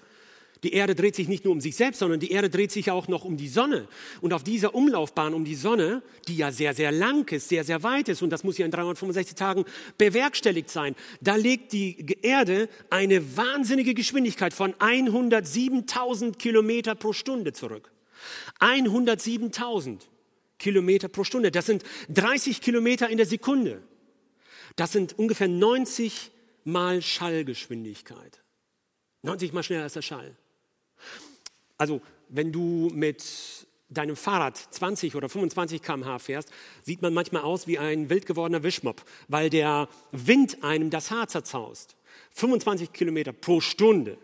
Die 0.63 0.75
Erde 0.75 0.95
dreht 0.95 1.15
sich 1.15 1.29
nicht 1.29 1.45
nur 1.45 1.53
um 1.53 1.61
sich 1.61 1.75
selbst, 1.77 2.01
sondern 2.01 2.21
die 2.21 2.33
Erde 2.33 2.51
dreht 2.51 2.71
sich 2.71 2.91
auch 2.91 3.09
noch 3.09 3.25
um 3.25 3.37
die 3.37 3.49
Sonne. 3.49 3.89
Und 4.21 4.33
auf 4.33 4.45
dieser 4.45 4.75
Umlaufbahn 4.75 5.33
um 5.33 5.45
die 5.45 5.55
Sonne, 5.55 6.03
die 6.29 6.37
ja 6.37 6.53
sehr, 6.53 6.75
sehr 6.75 6.93
lang 6.93 7.31
ist, 7.33 7.49
sehr, 7.49 7.65
sehr 7.65 7.83
weit 7.83 8.09
ist, 8.09 8.23
und 8.23 8.31
das 8.31 8.45
muss 8.45 8.59
ja 8.59 8.67
in 8.67 8.71
365 8.71 9.35
Tagen 9.35 9.65
bewerkstelligt 9.97 10.69
sein, 10.69 10.95
da 11.21 11.37
legt 11.37 11.73
die 11.73 12.19
Erde 12.23 12.69
eine 12.91 13.37
wahnsinnige 13.37 13.95
Geschwindigkeit 13.95 14.53
von 14.53 14.75
107.000 14.75 16.37
Kilometer 16.37 16.95
pro 16.95 17.13
Stunde 17.13 17.53
zurück. 17.53 17.91
107.000 18.61 20.01
Kilometer 20.59 21.09
pro 21.09 21.25
Stunde. 21.25 21.51
Das 21.51 21.67
sind 21.67 21.83
30 22.11 22.61
Kilometer 22.61 23.09
in 23.09 23.17
der 23.17 23.27
Sekunde. 23.27 23.83
Das 24.77 24.93
sind 24.93 25.19
ungefähr 25.19 25.49
90 25.49 26.31
mal 26.65 27.01
Schallgeschwindigkeit. 27.01 28.43
90 29.23 29.53
mal 29.53 29.63
schneller 29.63 29.85
als 29.85 29.95
der 29.95 30.03
Schall. 30.03 30.37
Also 31.81 32.03
wenn 32.29 32.53
du 32.53 32.91
mit 32.93 33.25
deinem 33.89 34.15
Fahrrad 34.15 34.59
20 34.59 35.17
oder 35.17 35.31
25 35.31 35.81
km/h 35.81 36.19
fährst, 36.19 36.51
sieht 36.83 37.01
man 37.01 37.15
manchmal 37.15 37.43
aus 37.43 37.67
wie 37.67 37.79
ein 37.79 38.11
wild 38.11 38.27
gewordener 38.27 38.63
Wischmopp, 38.63 39.03
weil 39.29 39.49
der 39.49 39.89
Wind 40.13 40.63
einem 40.63 40.91
das 40.91 41.11
Haar 41.11 41.29
zerzaust. 41.29 41.97
25 42.33 42.93
Kilometer 42.93 43.33
pro 43.33 43.63
Stunde. 43.63 44.19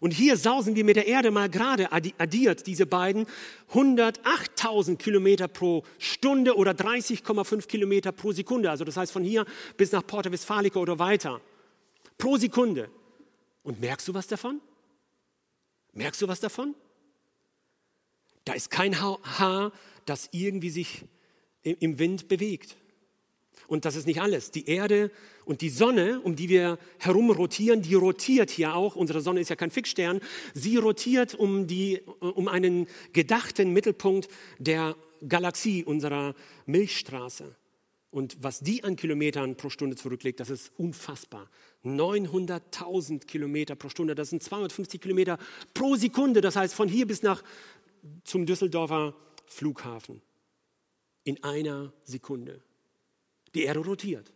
Und 0.00 0.10
hier 0.10 0.36
sausen 0.36 0.74
wir 0.74 0.84
mit 0.84 0.96
der 0.96 1.06
Erde 1.06 1.30
mal 1.30 1.48
gerade 1.48 1.92
addiert, 1.92 2.66
diese 2.66 2.84
beiden, 2.84 3.26
108.000 3.72 4.96
Kilometer 4.96 5.46
pro 5.46 5.84
Stunde 5.98 6.56
oder 6.56 6.72
30,5 6.72 7.68
Kilometer 7.68 8.10
pro 8.10 8.32
Sekunde. 8.32 8.70
Also 8.70 8.82
das 8.82 8.96
heißt 8.96 9.12
von 9.12 9.22
hier 9.22 9.46
bis 9.76 9.92
nach 9.92 10.04
Porta 10.04 10.32
Westfalica 10.32 10.80
oder 10.80 10.98
weiter. 10.98 11.40
Pro 12.18 12.36
Sekunde. 12.36 12.90
Und 13.62 13.80
merkst 13.80 14.08
du 14.08 14.14
was 14.14 14.26
davon? 14.26 14.60
Merkst 15.96 16.20
du 16.20 16.28
was 16.28 16.40
davon? 16.40 16.74
Da 18.44 18.52
ist 18.52 18.70
kein 18.70 19.00
Haar, 19.00 19.72
das 20.04 20.28
irgendwie 20.30 20.70
sich 20.70 21.04
im 21.62 21.98
Wind 21.98 22.28
bewegt. 22.28 22.76
Und 23.66 23.86
das 23.86 23.96
ist 23.96 24.06
nicht 24.06 24.20
alles. 24.20 24.50
Die 24.50 24.68
Erde 24.68 25.10
und 25.46 25.62
die 25.62 25.70
Sonne, 25.70 26.20
um 26.20 26.36
die 26.36 26.50
wir 26.50 26.78
herum 26.98 27.30
rotieren, 27.30 27.80
die 27.80 27.94
rotiert 27.94 28.50
hier 28.50 28.76
auch. 28.76 28.94
Unsere 28.94 29.22
Sonne 29.22 29.40
ist 29.40 29.48
ja 29.48 29.56
kein 29.56 29.70
Fixstern. 29.70 30.20
Sie 30.52 30.76
rotiert 30.76 31.34
um, 31.34 31.66
die, 31.66 32.02
um 32.20 32.46
einen 32.46 32.86
gedachten 33.14 33.72
Mittelpunkt 33.72 34.28
der 34.58 34.94
Galaxie, 35.26 35.82
unserer 35.82 36.34
Milchstraße. 36.66 37.56
Und 38.16 38.42
was 38.42 38.60
die 38.60 38.82
an 38.82 38.96
Kilometern 38.96 39.58
pro 39.58 39.68
Stunde 39.68 39.94
zurücklegt, 39.94 40.40
das 40.40 40.48
ist 40.48 40.72
unfassbar. 40.78 41.50
900.000 41.84 43.26
Kilometer 43.26 43.74
pro 43.74 43.90
Stunde, 43.90 44.14
das 44.14 44.30
sind 44.30 44.42
250 44.42 45.02
Kilometer 45.02 45.36
pro 45.74 45.96
Sekunde. 45.96 46.40
Das 46.40 46.56
heißt 46.56 46.72
von 46.72 46.88
hier 46.88 47.06
bis 47.06 47.22
nach 47.22 47.44
zum 48.24 48.46
Düsseldorfer 48.46 49.14
Flughafen 49.44 50.22
in 51.24 51.44
einer 51.44 51.92
Sekunde. 52.04 52.62
Die 53.54 53.64
Erde 53.64 53.80
rotiert. 53.80 54.32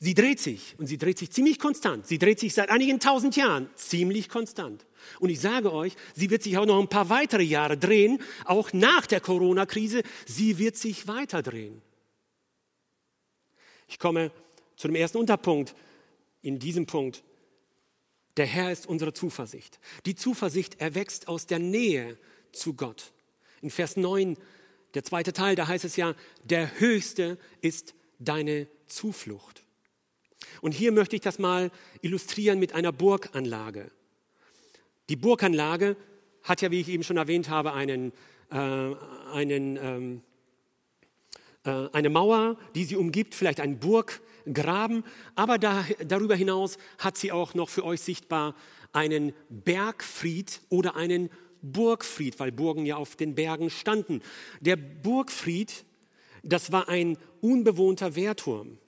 Sie 0.00 0.14
dreht 0.14 0.40
sich 0.40 0.76
und 0.78 0.86
sie 0.86 0.96
dreht 0.96 1.18
sich 1.18 1.30
ziemlich 1.30 1.58
konstant. 1.58 2.06
Sie 2.06 2.16
dreht 2.16 2.40
sich 2.40 2.54
seit 2.54 2.70
einigen 2.70 3.00
tausend 3.00 3.36
Jahren 3.36 3.68
ziemlich 3.74 4.30
konstant. 4.30 4.86
Und 5.20 5.28
ich 5.28 5.40
sage 5.40 5.70
euch, 5.74 5.94
sie 6.14 6.30
wird 6.30 6.42
sich 6.42 6.56
auch 6.56 6.64
noch 6.64 6.80
ein 6.80 6.88
paar 6.88 7.10
weitere 7.10 7.42
Jahre 7.42 7.76
drehen, 7.76 8.22
auch 8.46 8.72
nach 8.72 9.04
der 9.04 9.20
Corona-Krise. 9.20 10.02
Sie 10.24 10.56
wird 10.56 10.78
sich 10.78 11.06
weiter 11.06 11.42
drehen. 11.42 11.82
Ich 13.88 13.98
komme 13.98 14.30
zu 14.76 14.88
dem 14.88 14.96
ersten 14.96 15.18
Unterpunkt 15.18 15.74
in 16.42 16.58
diesem 16.58 16.86
Punkt. 16.86 17.22
Der 18.36 18.46
Herr 18.46 18.72
ist 18.72 18.86
unsere 18.86 19.12
Zuversicht. 19.12 19.78
Die 20.06 20.14
Zuversicht 20.14 20.80
erwächst 20.80 21.28
aus 21.28 21.46
der 21.46 21.58
Nähe 21.58 22.18
zu 22.52 22.74
Gott. 22.74 23.12
In 23.60 23.70
Vers 23.70 23.96
9, 23.96 24.36
der 24.94 25.04
zweite 25.04 25.32
Teil, 25.32 25.54
da 25.54 25.68
heißt 25.68 25.84
es 25.84 25.96
ja, 25.96 26.14
der 26.42 26.80
Höchste 26.80 27.38
ist 27.60 27.94
deine 28.18 28.66
Zuflucht. 28.86 29.64
Und 30.60 30.72
hier 30.72 30.92
möchte 30.92 31.16
ich 31.16 31.22
das 31.22 31.38
mal 31.38 31.70
illustrieren 32.02 32.58
mit 32.58 32.72
einer 32.72 32.92
Burganlage. 32.92 33.90
Die 35.08 35.16
Burganlage 35.16 35.96
hat 36.42 36.62
ja, 36.62 36.70
wie 36.70 36.80
ich 36.80 36.88
eben 36.88 37.02
schon 37.02 37.16
erwähnt 37.16 37.48
habe, 37.48 37.72
einen, 37.72 38.12
äh, 38.50 38.56
einen 38.56 39.76
ähm, 39.76 40.16
äh, 40.16 40.33
eine 41.64 42.10
Mauer, 42.10 42.56
die 42.74 42.84
sie 42.84 42.96
umgibt, 42.96 43.34
vielleicht 43.34 43.60
ein 43.60 43.78
Burggraben, 43.78 45.04
aber 45.34 45.58
da, 45.58 45.84
darüber 46.06 46.36
hinaus 46.36 46.76
hat 46.98 47.16
sie 47.16 47.32
auch 47.32 47.54
noch 47.54 47.68
für 47.70 47.84
euch 47.84 48.00
sichtbar 48.00 48.54
einen 48.92 49.32
Bergfried 49.48 50.60
oder 50.68 50.96
einen 50.96 51.30
Burgfried, 51.62 52.38
weil 52.38 52.52
Burgen 52.52 52.84
ja 52.84 52.96
auf 52.96 53.16
den 53.16 53.34
Bergen 53.34 53.70
standen. 53.70 54.20
Der 54.60 54.76
Burgfried, 54.76 55.84
das 56.42 56.70
war 56.70 56.88
ein 56.88 57.16
unbewohnter 57.40 58.14
Wehrturm. 58.14 58.78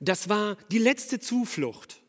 Das 0.00 0.30
war 0.30 0.56
die 0.70 0.78
letzte 0.78 1.20
Zuflucht 1.20 2.00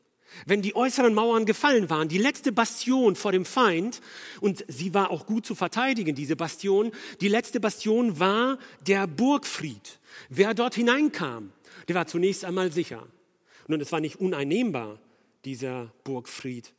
wenn 0.46 0.62
die 0.62 0.76
äußeren 0.76 1.14
Mauern 1.14 1.46
gefallen 1.46 1.90
waren, 1.90 2.08
die 2.08 2.18
letzte 2.18 2.52
Bastion 2.52 3.16
vor 3.16 3.32
dem 3.32 3.46
Feind, 3.46 4.02
und 4.42 4.66
sie 4.68 4.94
war 4.94 5.12
auch 5.12 5.26
gut 5.26 5.46
zu 5.46 5.56
verteidigen, 5.56 6.16
diese 6.16 6.36
Bastion, 6.36 6.92
die 7.22 7.28
letzte 7.28 7.60
Bastion 7.60 8.20
war 8.20 8.58
der 8.86 9.08
Burgfried. 9.08 10.00
Wer 10.30 10.54
dort 10.54 10.76
hineinkam, 10.76 11.52
der 11.88 11.96
war 11.96 12.08
zunächst 12.08 12.46
einmal 12.46 12.72
sicher. 12.72 13.08
Nun, 13.68 13.82
es 13.82 13.92
war 13.92 14.00
nicht 14.00 14.18
uneinnehmbar, 14.18 15.00
dieser 15.44 15.94
Burgfried, 16.04 16.74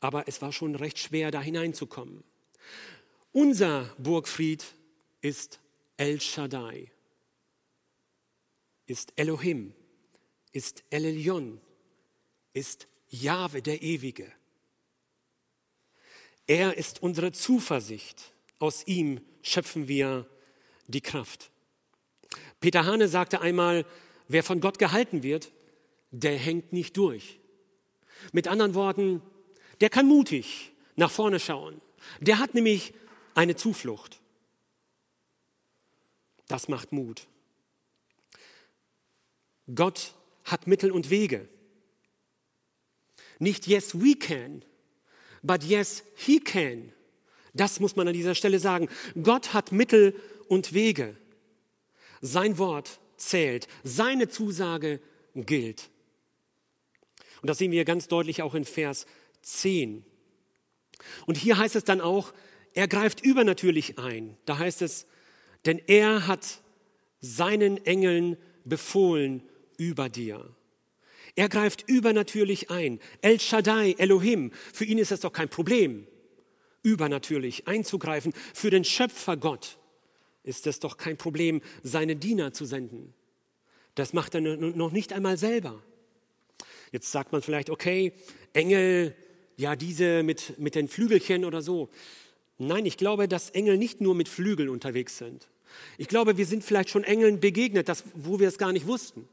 aber 0.00 0.28
es 0.28 0.40
war 0.42 0.52
schon 0.52 0.74
recht 0.74 0.98
schwer, 0.98 1.30
da 1.30 1.40
hineinzukommen. 1.40 2.22
Unser 3.32 3.94
Burgfried 3.98 4.64
ist 5.20 5.60
El 5.96 6.20
Shaddai, 6.20 6.90
ist 8.86 9.12
Elohim, 9.16 9.74
ist 10.52 10.84
El 10.90 11.04
Elyon, 11.04 11.60
ist 12.52 12.88
Jahwe, 13.08 13.62
der 13.62 13.82
Ewige. 13.82 14.32
Er 16.46 16.76
ist 16.76 17.02
unsere 17.02 17.32
Zuversicht. 17.32 18.32
Aus 18.58 18.86
ihm 18.86 19.20
schöpfen 19.42 19.88
wir 19.88 20.26
die 20.86 21.00
Kraft. 21.00 21.50
Peter 22.60 22.84
Hane 22.84 23.08
sagte 23.08 23.40
einmal, 23.40 23.84
wer 24.28 24.42
von 24.42 24.60
Gott 24.60 24.78
gehalten 24.78 25.22
wird, 25.22 25.52
der 26.10 26.36
hängt 26.36 26.72
nicht 26.72 26.96
durch. 26.96 27.38
Mit 28.32 28.48
anderen 28.48 28.74
Worten, 28.74 29.22
der 29.80 29.90
kann 29.90 30.06
mutig 30.06 30.72
nach 30.96 31.10
vorne 31.10 31.38
schauen. 31.38 31.80
Der 32.20 32.38
hat 32.38 32.54
nämlich 32.54 32.94
eine 33.34 33.56
Zuflucht. 33.56 34.20
Das 36.48 36.68
macht 36.68 36.92
Mut. 36.92 37.26
Gott 39.74 40.14
hat 40.44 40.66
Mittel 40.66 40.90
und 40.92 41.10
Wege. 41.10 41.48
Nicht 43.38 43.66
yes, 43.66 44.00
we 44.00 44.14
can, 44.14 44.64
but 45.42 45.64
yes, 45.64 46.04
he 46.14 46.40
can. 46.40 46.92
Das 47.52 47.80
muss 47.80 47.96
man 47.96 48.06
an 48.08 48.14
dieser 48.14 48.34
Stelle 48.34 48.58
sagen. 48.58 48.88
Gott 49.22 49.52
hat 49.54 49.72
Mittel 49.72 50.14
und 50.48 50.72
Wege. 50.72 51.16
Sein 52.20 52.58
Wort 52.58 53.00
zählt, 53.16 53.68
seine 53.84 54.28
Zusage 54.28 55.00
gilt. 55.34 55.90
Und 57.42 57.50
das 57.50 57.58
sehen 57.58 57.72
wir 57.72 57.84
ganz 57.84 58.08
deutlich 58.08 58.42
auch 58.42 58.54
in 58.54 58.64
Vers 58.64 59.06
10. 59.42 60.04
Und 61.26 61.36
hier 61.36 61.58
heißt 61.58 61.76
es 61.76 61.84
dann 61.84 62.00
auch, 62.00 62.32
er 62.74 62.88
greift 62.88 63.20
übernatürlich 63.22 63.98
ein. 63.98 64.36
Da 64.44 64.58
heißt 64.58 64.82
es, 64.82 65.06
denn 65.64 65.80
er 65.86 66.26
hat 66.26 66.62
seinen 67.20 67.84
Engeln 67.84 68.36
befohlen 68.64 69.42
über 69.78 70.08
dir. 70.08 70.54
Er 71.34 71.48
greift 71.48 71.88
übernatürlich 71.88 72.70
ein. 72.70 72.98
El 73.20 73.40
Shaddai, 73.40 73.94
Elohim, 73.98 74.52
für 74.72 74.84
ihn 74.84 74.98
ist 74.98 75.10
das 75.10 75.20
doch 75.20 75.32
kein 75.32 75.48
Problem, 75.48 76.06
übernatürlich 76.82 77.68
einzugreifen. 77.68 78.32
Für 78.54 78.70
den 78.70 78.84
Schöpfer 78.84 79.36
Gott 79.36 79.78
ist 80.46 80.66
es 80.66 80.80
doch 80.80 80.96
kein 80.96 81.18
Problem, 81.18 81.60
seine 81.82 82.16
Diener 82.16 82.54
zu 82.54 82.64
senden. 82.64 83.12
Das 83.94 84.12
macht 84.12 84.34
er 84.34 84.40
noch 84.40 84.92
nicht 84.92 85.12
einmal 85.12 85.36
selber. 85.36 85.82
Jetzt 86.92 87.12
sagt 87.12 87.32
man 87.32 87.42
vielleicht, 87.42 87.68
okay, 87.68 88.12
Engel, 88.52 89.14
ja, 89.56 89.76
diese 89.76 90.22
mit, 90.22 90.58
mit 90.58 90.74
den 90.74 90.88
Flügelchen 90.88 91.44
oder 91.44 91.60
so. 91.60 91.90
Nein, 92.58 92.86
ich 92.86 92.96
glaube, 92.96 93.28
dass 93.28 93.50
Engel 93.50 93.76
nicht 93.76 94.00
nur 94.00 94.14
mit 94.14 94.28
Flügeln 94.28 94.68
unterwegs 94.68 95.18
sind. 95.18 95.48
Ich 95.98 96.08
glaube, 96.08 96.38
wir 96.38 96.46
sind 96.46 96.62
vielleicht 96.64 96.90
schon 96.90 97.04
Engeln 97.04 97.40
begegnet, 97.40 97.88
das, 97.88 98.04
wo 98.14 98.38
wir 98.38 98.48
es 98.48 98.56
gar 98.56 98.72
nicht 98.72 98.86
wussten. 98.86 99.28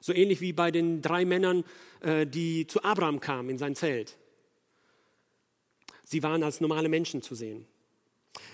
So 0.00 0.12
ähnlich 0.12 0.40
wie 0.40 0.52
bei 0.52 0.70
den 0.70 1.02
drei 1.02 1.24
Männern, 1.24 1.64
äh, 2.00 2.26
die 2.26 2.66
zu 2.66 2.82
Abraham 2.84 3.20
kamen 3.20 3.50
in 3.50 3.58
sein 3.58 3.74
Zelt. 3.74 4.16
Sie 6.04 6.22
waren 6.22 6.42
als 6.42 6.60
normale 6.60 6.88
Menschen 6.88 7.22
zu 7.22 7.34
sehen. 7.34 7.66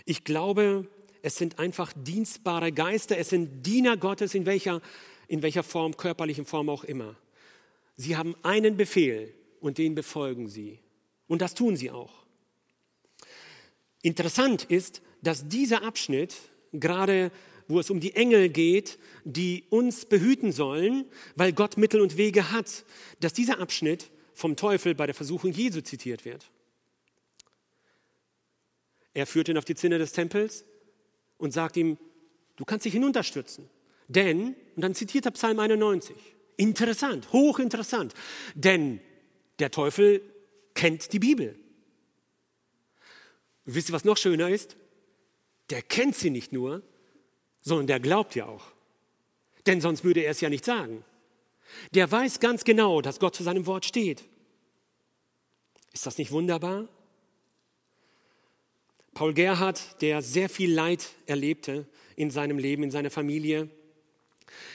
Ich 0.07 0.25
glaube, 0.25 0.87
es 1.25 1.37
sind 1.37 1.59
einfach 1.59 1.91
dienstbare 1.97 2.71
Geister, 2.71 3.17
es 3.17 3.31
sind 3.31 3.65
Diener 3.65 3.97
Gottes 3.97 4.35
in 4.35 4.45
welcher, 4.45 4.83
in 5.27 5.41
welcher 5.41 5.63
Form, 5.63 5.97
körperlichen 5.97 6.45
Form 6.45 6.69
auch 6.69 6.85
immer. 6.85 7.17
Sie 7.97 8.19
haben 8.19 8.37
einen 8.43 8.77
Befehl 8.77 9.33
und 9.59 9.79
den 9.79 9.95
befolgen 9.95 10.49
sie. 10.49 10.81
Und 11.27 11.41
das 11.41 11.55
tun 11.55 11.77
sie 11.77 11.91
auch. 11.91 12.13
Interessant 14.03 14.65
ist, 14.65 15.01
dass 15.23 15.49
dieser 15.49 15.83
Abschnitt, 15.83 16.37
gerade 16.73 17.33
wo 17.69 17.81
es 17.81 17.89
um 17.89 18.01
die 18.01 18.15
Engel 18.15 18.51
geht, 18.51 18.99
die 19.25 19.65
uns 19.71 20.05
behüten 20.05 20.53
sollen, 20.53 21.07
weil 21.37 21.55
Gott 21.55 21.79
Mittel 21.79 22.03
und 22.03 22.19
Wege 22.19 22.53
hat, 22.53 22.85
dass 23.21 23.33
dieser 23.33 23.61
Abschnitt 23.61 24.11
vom 24.35 24.57
Teufel 24.57 24.95
bei 24.95 25.07
der 25.07 25.15
Versuchung 25.15 25.53
Jesu 25.53 25.81
zitiert 25.81 26.27
wird. 26.27 26.51
Er 29.15 29.27
führt 29.27 29.49
ihn 29.49 29.57
auf 29.57 29.65
die 29.65 29.75
Zinne 29.75 29.97
des 29.97 30.13
Tempels 30.13 30.67
und 31.39 31.53
sagt 31.53 31.77
ihm, 31.77 31.99
du 32.57 32.65
kannst 32.65 32.85
dich 32.85 32.93
hinunterstürzen. 32.93 33.69
Denn, 34.09 34.55
und 34.77 34.83
dann 34.83 34.95
zitiert 34.95 35.25
er 35.27 35.33
Psalm 35.33 35.59
91, 35.59 36.17
interessant, 36.57 37.33
hochinteressant, 37.33 38.15
denn 38.55 39.01
der 39.59 39.71
Teufel 39.71 40.23
kennt 40.75 41.13
die 41.13 41.19
Bibel. 41.19 41.59
Wisst 43.65 43.89
ihr, 43.89 43.95
was 43.95 44.05
noch 44.05 44.17
schöner 44.17 44.51
ist? 44.51 44.77
Der 45.71 45.81
kennt 45.81 46.17
sie 46.17 46.31
nicht 46.31 46.53
nur, 46.53 46.83
sondern 47.63 47.87
der 47.87 48.01
glaubt 48.01 48.35
ja 48.35 48.47
auch. 48.47 48.67
Denn 49.67 49.81
sonst 49.81 50.05
würde 50.05 50.21
er 50.21 50.31
es 50.31 50.41
ja 50.41 50.51
nicht 50.51 50.65
sagen. 50.65 51.03
Der 51.95 52.11
weiß 52.11 52.41
ganz 52.41 52.65
genau, 52.65 53.01
dass 53.01 53.19
Gott 53.19 53.35
zu 53.35 53.43
seinem 53.43 53.67
Wort 53.67 53.87
steht. 53.87 54.25
Ist 55.93 56.05
das 56.05 56.19
nicht 56.19 56.33
wunderbar? 56.33 56.89
Paul 59.15 59.33
Gerhard, 59.33 60.03
der 60.03 60.23
sehr 60.23 60.49
viel 60.49 60.73
Leid 60.73 61.11
erlebte 61.27 61.87
in 62.17 62.31
seinem 62.31 62.59
Leben, 62.59 62.83
in 62.83 62.91
seiner 62.91 63.11
Familie, 63.11 63.69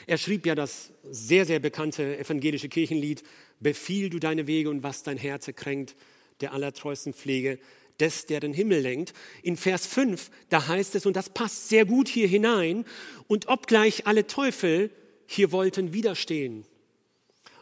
er 0.07 0.17
schrieb 0.17 0.45
ja 0.45 0.55
das 0.55 0.91
sehr, 1.03 1.45
sehr 1.45 1.59
bekannte 1.59 2.17
evangelische 2.17 2.69
Kirchenlied, 2.69 3.23
Befiehl 3.59 4.09
du 4.09 4.19
deine 4.19 4.47
Wege 4.47 4.69
und 4.69 4.83
was 4.83 5.03
dein 5.03 5.17
Herz 5.17 5.49
kränkt, 5.55 5.95
der 6.39 6.53
allertreuesten 6.53 7.13
Pflege 7.13 7.59
des, 7.99 8.25
der 8.25 8.39
den 8.39 8.53
Himmel 8.53 8.79
lenkt. 8.79 9.13
In 9.43 9.57
Vers 9.57 9.85
5, 9.85 10.31
da 10.49 10.67
heißt 10.67 10.95
es, 10.95 11.05
und 11.05 11.17
das 11.17 11.29
passt 11.29 11.67
sehr 11.67 11.85
gut 11.85 12.07
hier 12.07 12.27
hinein, 12.27 12.85
und 13.27 13.49
obgleich 13.49 14.07
alle 14.07 14.27
Teufel 14.27 14.91
hier 15.27 15.51
wollten 15.51 15.93
widerstehen, 15.93 16.65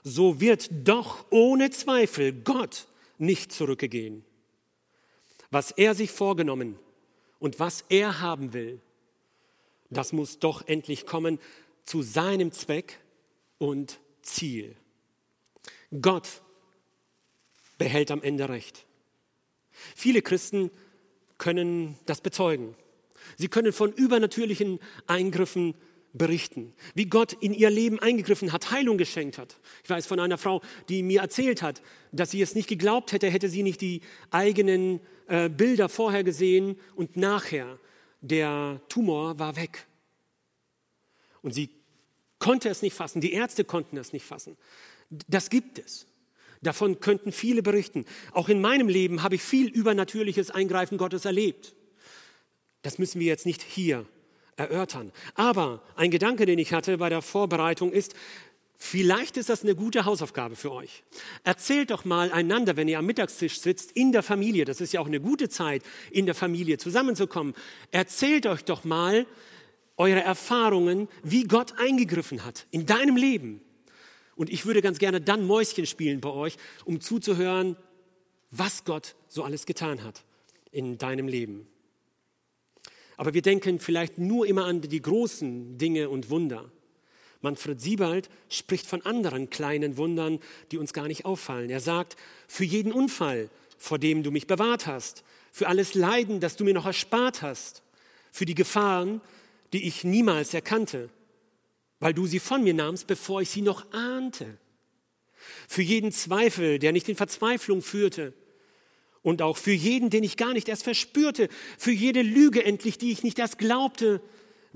so 0.03 0.39
wird 0.39 0.69
doch 0.83 1.25
ohne 1.31 1.71
Zweifel 1.71 2.31
Gott 2.31 2.87
nicht 3.17 3.51
zurückgehen. 3.51 4.23
Was 5.51 5.71
er 5.71 5.95
sich 5.95 6.11
vorgenommen 6.11 6.77
und 7.39 7.59
was 7.59 7.85
er 7.89 8.19
haben 8.19 8.53
will, 8.53 8.81
das 9.89 10.11
muss 10.11 10.39
doch 10.39 10.67
endlich 10.67 11.05
kommen 11.05 11.39
zu 11.85 12.01
seinem 12.01 12.51
Zweck 12.51 12.99
und 13.57 13.99
Ziel. 14.21 14.75
Gott 16.01 16.41
behält 17.77 18.11
am 18.11 18.21
Ende 18.21 18.49
Recht. 18.49 18.85
Viele 19.95 20.21
Christen 20.21 20.71
können 21.37 21.97
das 22.05 22.21
bezeugen. 22.21 22.75
Sie 23.37 23.47
können 23.47 23.71
von 23.71 23.91
übernatürlichen 23.93 24.79
Eingriffen 25.05 25.75
berichten, 26.13 26.73
wie 26.95 27.05
Gott 27.05 27.33
in 27.33 27.53
ihr 27.53 27.69
Leben 27.69 27.99
eingegriffen 27.99 28.51
hat, 28.51 28.71
Heilung 28.71 28.97
geschenkt 28.97 29.37
hat. 29.37 29.59
Ich 29.83 29.89
weiß 29.89 30.07
von 30.07 30.19
einer 30.19 30.37
Frau, 30.37 30.61
die 30.89 31.03
mir 31.03 31.21
erzählt 31.21 31.61
hat, 31.61 31.81
dass 32.11 32.31
sie 32.31 32.41
es 32.41 32.55
nicht 32.55 32.67
geglaubt 32.67 33.11
hätte, 33.11 33.29
hätte 33.29 33.49
sie 33.49 33.61
nicht 33.61 33.81
die 33.81 34.01
eigenen 34.31 34.99
äh, 35.27 35.49
Bilder 35.49 35.89
vorher 35.89 36.23
gesehen 36.23 36.79
und 36.95 37.17
nachher. 37.17 37.79
Der 38.21 38.81
Tumor 38.89 39.37
war 39.37 39.55
weg. 39.55 39.85
Und 41.41 41.53
sie 41.53 41.69
konnte 42.39 42.69
es 42.69 42.81
nicht 42.81 42.95
fassen, 42.95 43.21
die 43.21 43.33
Ärzte 43.33 43.63
konnten 43.63 43.97
es 43.97 44.11
nicht 44.11 44.25
fassen. 44.25 44.57
Das 45.27 45.49
gibt 45.49 45.79
es. 45.79 46.07
Davon 46.61 46.99
könnten 46.99 47.31
viele 47.31 47.61
berichten. 47.61 48.05
Auch 48.33 48.49
in 48.49 48.59
meinem 48.61 48.87
Leben 48.87 49.21
habe 49.21 49.35
ich 49.35 49.43
viel 49.43 49.67
übernatürliches 49.67 50.49
Eingreifen 50.49 50.97
Gottes 50.97 51.25
erlebt. 51.25 51.75
Das 52.81 52.97
müssen 52.97 53.19
wir 53.19 53.27
jetzt 53.27 53.45
nicht 53.45 53.61
hier 53.61 54.05
erörtern. 54.55 55.11
Aber 55.35 55.83
ein 55.95 56.09
Gedanke, 56.09 56.45
den 56.45 56.57
ich 56.57 56.73
hatte 56.73 56.97
bei 56.97 57.09
der 57.09 57.21
Vorbereitung 57.21 57.91
ist, 57.91 58.15
vielleicht 58.77 59.37
ist 59.37 59.49
das 59.49 59.63
eine 59.63 59.75
gute 59.75 60.05
Hausaufgabe 60.05 60.55
für 60.55 60.71
euch. 60.71 61.03
Erzählt 61.43 61.91
doch 61.91 62.05
mal 62.05 62.31
einander, 62.31 62.77
wenn 62.77 62.87
ihr 62.87 62.99
am 62.99 63.05
Mittagstisch 63.05 63.59
sitzt, 63.59 63.91
in 63.91 64.11
der 64.11 64.23
Familie, 64.23 64.65
das 64.65 64.81
ist 64.81 64.93
ja 64.93 65.01
auch 65.01 65.07
eine 65.07 65.19
gute 65.19 65.49
Zeit, 65.49 65.83
in 66.11 66.25
der 66.25 66.35
Familie 66.35 66.77
zusammenzukommen. 66.77 67.53
Erzählt 67.91 68.45
euch 68.45 68.63
doch 68.63 68.83
mal 68.83 69.25
eure 69.97 70.21
Erfahrungen, 70.21 71.07
wie 71.23 71.43
Gott 71.43 71.73
eingegriffen 71.79 72.45
hat 72.45 72.67
in 72.71 72.85
deinem 72.85 73.17
Leben. 73.17 73.61
Und 74.35 74.51
ich 74.51 74.65
würde 74.65 74.81
ganz 74.81 74.99
gerne 74.99 75.19
dann 75.19 75.45
Mäuschen 75.45 75.87
spielen 75.87 76.21
bei 76.21 76.29
euch, 76.29 76.57
um 76.85 77.01
zuzuhören, 77.01 77.75
was 78.51 78.85
Gott 78.85 79.15
so 79.27 79.43
alles 79.43 79.65
getan 79.65 80.03
hat 80.03 80.23
in 80.71 80.97
deinem 80.99 81.27
Leben. 81.27 81.67
Aber 83.17 83.33
wir 83.33 83.41
denken 83.41 83.79
vielleicht 83.79 84.19
nur 84.19 84.45
immer 84.45 84.65
an 84.65 84.81
die 84.81 85.01
großen 85.01 85.79
Dinge 85.79 86.09
und 86.09 86.29
Wunder. 86.29 86.71
Manfred 87.41 87.79
Siebald 87.79 88.29
spricht 88.49 88.87
von 88.87 89.01
anderen 89.05 89.49
kleinen 89.49 89.97
Wundern, 89.97 90.39
die 90.71 90.77
uns 90.77 90.93
gar 90.93 91.07
nicht 91.07 91.25
auffallen. 91.25 91.69
Er 91.69 91.79
sagt, 91.79 92.15
für 92.47 92.63
jeden 92.65 92.91
Unfall, 92.91 93.49
vor 93.77 93.99
dem 93.99 94.23
du 94.23 94.31
mich 94.31 94.47
bewahrt 94.47 94.87
hast, 94.87 95.23
für 95.51 95.67
alles 95.67 95.93
Leiden, 95.93 96.39
das 96.39 96.55
du 96.55 96.63
mir 96.63 96.73
noch 96.73 96.85
erspart 96.85 97.41
hast, 97.41 97.83
für 98.31 98.45
die 98.45 98.55
Gefahren, 98.55 99.21
die 99.73 99.87
ich 99.87 100.03
niemals 100.03 100.53
erkannte, 100.53 101.09
weil 101.99 102.13
du 102.13 102.27
sie 102.27 102.39
von 102.39 102.63
mir 102.63 102.73
nahmst, 102.73 103.07
bevor 103.07 103.41
ich 103.41 103.49
sie 103.49 103.61
noch 103.61 103.91
ahnte. 103.91 104.57
Für 105.67 105.81
jeden 105.81 106.11
Zweifel, 106.11 106.79
der 106.79 106.91
nicht 106.91 107.09
in 107.09 107.15
Verzweiflung 107.15 107.81
führte, 107.81 108.33
und 109.23 109.41
auch 109.41 109.57
für 109.57 109.73
jeden, 109.73 110.09
den 110.09 110.23
ich 110.23 110.37
gar 110.37 110.53
nicht 110.53 110.69
erst 110.69 110.83
verspürte, 110.83 111.49
für 111.77 111.91
jede 111.91 112.21
Lüge 112.21 112.63
endlich, 112.63 112.97
die 112.97 113.11
ich 113.11 113.23
nicht 113.23 113.39
erst 113.39 113.57
glaubte, 113.57 114.21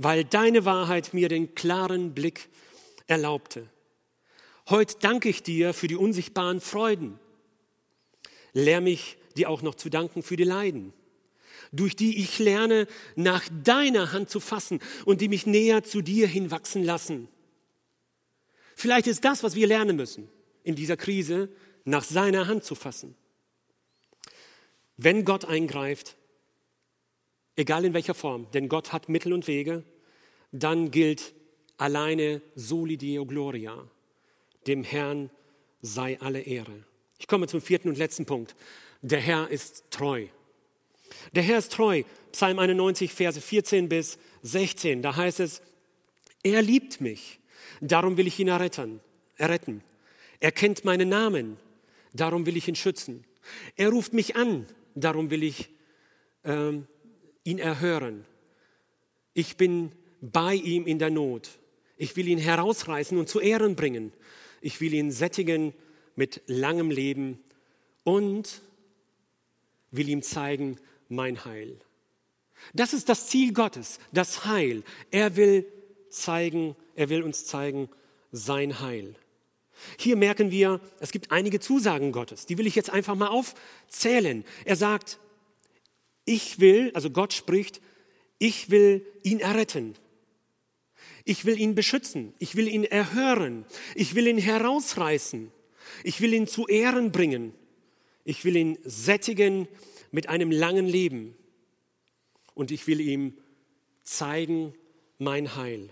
weil 0.04 0.24
deine 0.24 0.66
Wahrheit 0.66 1.14
mir 1.14 1.30
den 1.30 1.56
klaren 1.56 2.14
Blick 2.14 2.50
erlaubte. 3.08 3.70
Heute 4.70 4.96
danke 5.00 5.30
ich 5.30 5.44
dir 5.44 5.74
für 5.74 5.88
die 5.88 5.96
unsichtbaren 5.96 6.62
Freuden. 6.62 7.20
Lehr 8.54 8.82
mich, 8.82 9.18
dir 9.38 9.50
auch 9.50 9.62
noch 9.62 9.76
zu 9.76 9.90
danken 9.90 10.24
für 10.24 10.36
die 10.36 10.44
Leiden 10.44 10.94
durch 11.72 11.96
die 11.96 12.20
ich 12.20 12.40
lerne, 12.40 12.88
nach 13.16 13.48
deiner 13.64 14.12
Hand 14.12 14.30
zu 14.30 14.40
fassen 14.40 14.80
und 15.06 15.22
die 15.22 15.30
mich 15.30 15.46
näher 15.46 15.84
zu 15.84 16.02
dir 16.02 16.28
hinwachsen 16.28 16.84
lassen. 16.84 17.28
Vielleicht 18.76 19.08
ist 19.08 19.24
das, 19.24 19.44
was 19.44 19.56
wir 19.56 19.68
lernen 19.68 19.96
müssen 19.96 20.30
in 20.64 20.76
dieser 20.76 20.98
Krise, 20.98 21.50
nach 21.86 22.04
seiner 22.04 22.48
Hand 22.48 22.64
zu 22.64 22.76
fassen. 22.76 23.16
Wenn 24.98 25.26
Gott 25.26 25.46
eingreift, 25.46 26.16
egal 27.56 27.86
in 27.86 27.94
welcher 27.94 28.14
Form, 28.14 28.52
denn 28.52 28.70
Gott 28.70 28.92
hat 28.92 29.10
Mittel 29.10 29.34
und 29.34 29.48
Wege, 29.48 29.84
dann 30.52 30.92
gilt 30.92 31.34
alleine 31.78 32.42
soli 32.56 32.98
Deo 32.98 33.26
gloria. 33.26 33.88
Dem 34.68 34.84
Herrn 34.84 35.30
sei 35.82 36.20
alle 36.20 36.42
Ehre. 36.42 36.84
Ich 37.18 37.28
komme 37.28 37.48
zum 37.48 37.62
vierten 37.62 37.90
und 37.90 37.98
letzten 37.98 38.26
Punkt. 38.26 38.56
Der 39.02 39.20
Herr 39.20 39.50
ist 39.50 39.86
treu. 39.90 40.28
Der 41.34 41.44
Herr 41.44 41.58
ist 41.58 41.72
treu. 41.72 42.04
Psalm 42.32 42.60
91, 42.60 43.12
Verse 43.14 43.42
14 43.42 43.90
bis 43.90 44.18
16. 44.44 45.02
Da 45.02 45.16
heißt 45.16 45.40
es, 45.40 45.62
er 46.44 46.62
liebt 46.62 47.02
mich, 47.02 47.40
darum 47.80 48.18
will 48.18 48.28
ich 48.28 48.40
ihn 48.40 48.48
erretten. 48.48 49.00
erretten. 49.38 49.84
Er 50.40 50.52
kennt 50.52 50.86
meinen 50.86 51.10
Namen, 51.10 51.58
darum 52.14 52.46
will 52.46 52.58
ich 52.58 52.68
ihn 52.68 52.76
schützen. 52.76 53.26
Er 53.76 53.90
ruft 53.90 54.14
mich 54.14 54.36
an, 54.36 54.66
darum 54.96 55.30
will 55.30 55.44
ich 55.44 55.70
ähm, 56.44 56.88
ihn 57.44 57.60
erhören. 57.60 58.26
Ich 59.34 59.58
bin 59.58 59.92
bei 60.22 60.54
ihm 60.54 60.86
in 60.86 61.00
der 61.00 61.10
Not. 61.10 61.50
Ich 61.98 62.16
will 62.16 62.28
ihn 62.28 62.38
herausreißen 62.38 63.18
und 63.18 63.28
zu 63.28 63.40
Ehren 63.40 63.76
bringen. 63.76 64.14
Ich 64.62 64.80
will 64.80 64.94
ihn 64.94 65.12
sättigen 65.12 65.74
mit 66.16 66.42
langem 66.46 66.92
Leben 66.92 67.40
und 68.04 68.62
will 69.92 70.10
ihm 70.10 70.22
zeigen 70.22 70.78
mein 71.10 71.46
Heil. 71.46 71.80
Das 72.74 72.94
ist 72.94 73.10
das 73.10 73.28
Ziel 73.28 73.54
Gottes, 73.54 74.00
das 74.14 74.46
Heil. 74.46 74.84
Er 75.10 75.36
will 75.36 75.66
zeigen, 76.10 76.76
er 76.96 77.10
will 77.10 77.24
uns 77.24 77.46
zeigen 77.46 77.90
sein 78.32 78.80
Heil. 78.80 79.16
Hier 79.98 80.16
merken 80.16 80.52
wir, 80.52 80.80
es 81.00 81.12
gibt 81.12 81.32
einige 81.32 81.60
Zusagen 81.60 82.12
Gottes, 82.12 82.46
die 82.46 82.58
will 82.58 82.68
ich 82.68 82.76
jetzt 82.76 82.92
einfach 82.92 83.16
mal 83.16 83.30
aufzählen. 83.30 84.46
Er 84.64 84.76
sagt, 84.76 85.20
ich 86.26 86.60
will, 86.60 86.92
also 86.94 87.10
Gott 87.10 87.34
spricht, 87.34 87.82
ich 88.38 88.70
will 88.70 89.06
ihn 89.24 89.40
erretten. 89.40 89.96
Ich 91.26 91.46
will 91.46 91.60
ihn 91.60 91.76
beschützen. 91.76 92.34
Ich 92.40 92.56
will 92.56 92.68
ihn 92.68 92.84
erhören. 92.84 93.66
Ich 93.96 94.16
will 94.16 94.28
ihn 94.28 94.38
herausreißen. 94.38 95.52
Ich 96.04 96.22
will 96.22 96.34
ihn 96.34 96.48
zu 96.48 96.68
Ehren 96.68 97.12
bringen. 97.12 97.54
Ich 98.24 98.46
will 98.46 98.56
ihn 98.56 98.78
sättigen 98.84 99.68
mit 100.12 100.30
einem 100.30 100.52
langen 100.52 100.88
Leben. 100.88 101.36
Und 102.54 102.72
ich 102.72 102.88
will 102.88 103.00
ihm 103.00 103.38
zeigen 104.04 104.74
mein 105.18 105.56
Heil. 105.56 105.90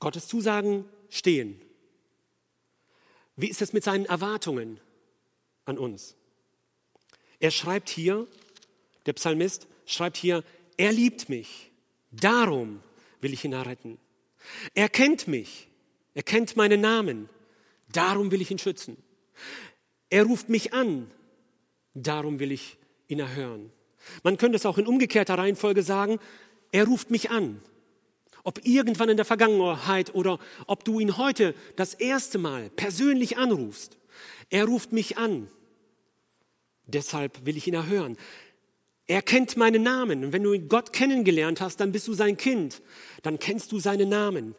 Gottes 0.00 0.28
Zusagen 0.28 0.84
stehen. 1.08 1.60
Wie 3.36 3.48
ist 3.48 3.62
es 3.62 3.72
mit 3.72 3.84
seinen 3.84 4.04
Erwartungen 4.04 4.80
an 5.64 5.78
uns? 5.78 6.16
Er 7.40 7.50
schreibt 7.50 7.88
hier, 7.88 8.26
der 9.06 9.12
Psalmist 9.14 9.66
schreibt 9.86 10.16
hier, 10.16 10.44
er 10.76 10.92
liebt 10.92 11.28
mich, 11.28 11.70
darum 12.10 12.80
will 13.24 13.32
ich 13.32 13.44
ihn 13.44 13.52
erretten. 13.52 13.98
Er 14.74 14.88
kennt 14.88 15.26
mich, 15.26 15.68
er 16.14 16.22
kennt 16.22 16.56
meinen 16.56 16.80
Namen, 16.80 17.28
darum 17.90 18.30
will 18.30 18.40
ich 18.40 18.52
ihn 18.52 18.58
schützen. 18.58 18.96
Er 20.10 20.24
ruft 20.24 20.48
mich 20.48 20.72
an, 20.72 21.10
darum 21.94 22.38
will 22.38 22.52
ich 22.52 22.76
ihn 23.08 23.18
erhören. 23.18 23.72
Man 24.22 24.36
könnte 24.36 24.56
es 24.56 24.66
auch 24.66 24.78
in 24.78 24.86
umgekehrter 24.86 25.38
Reihenfolge 25.38 25.82
sagen, 25.82 26.20
er 26.70 26.84
ruft 26.84 27.10
mich 27.10 27.30
an. 27.30 27.60
Ob 28.44 28.66
irgendwann 28.66 29.08
in 29.08 29.16
der 29.16 29.24
Vergangenheit 29.24 30.14
oder 30.14 30.38
ob 30.66 30.84
du 30.84 31.00
ihn 31.00 31.16
heute 31.16 31.54
das 31.76 31.94
erste 31.94 32.38
Mal 32.38 32.68
persönlich 32.70 33.38
anrufst, 33.38 33.96
er 34.50 34.66
ruft 34.66 34.92
mich 34.92 35.16
an. 35.16 35.48
Deshalb 36.86 37.46
will 37.46 37.56
ich 37.56 37.66
ihn 37.66 37.74
erhören. 37.74 38.18
Er 39.06 39.22
kennt 39.22 39.56
meinen 39.56 39.82
Namen. 39.82 40.24
Und 40.24 40.32
wenn 40.32 40.42
du 40.42 40.58
Gott 40.60 40.92
kennengelernt 40.92 41.60
hast, 41.60 41.80
dann 41.80 41.92
bist 41.92 42.08
du 42.08 42.14
sein 42.14 42.36
Kind. 42.36 42.82
Dann 43.22 43.38
kennst 43.38 43.72
du 43.72 43.78
seinen 43.78 44.08
Namen. 44.08 44.54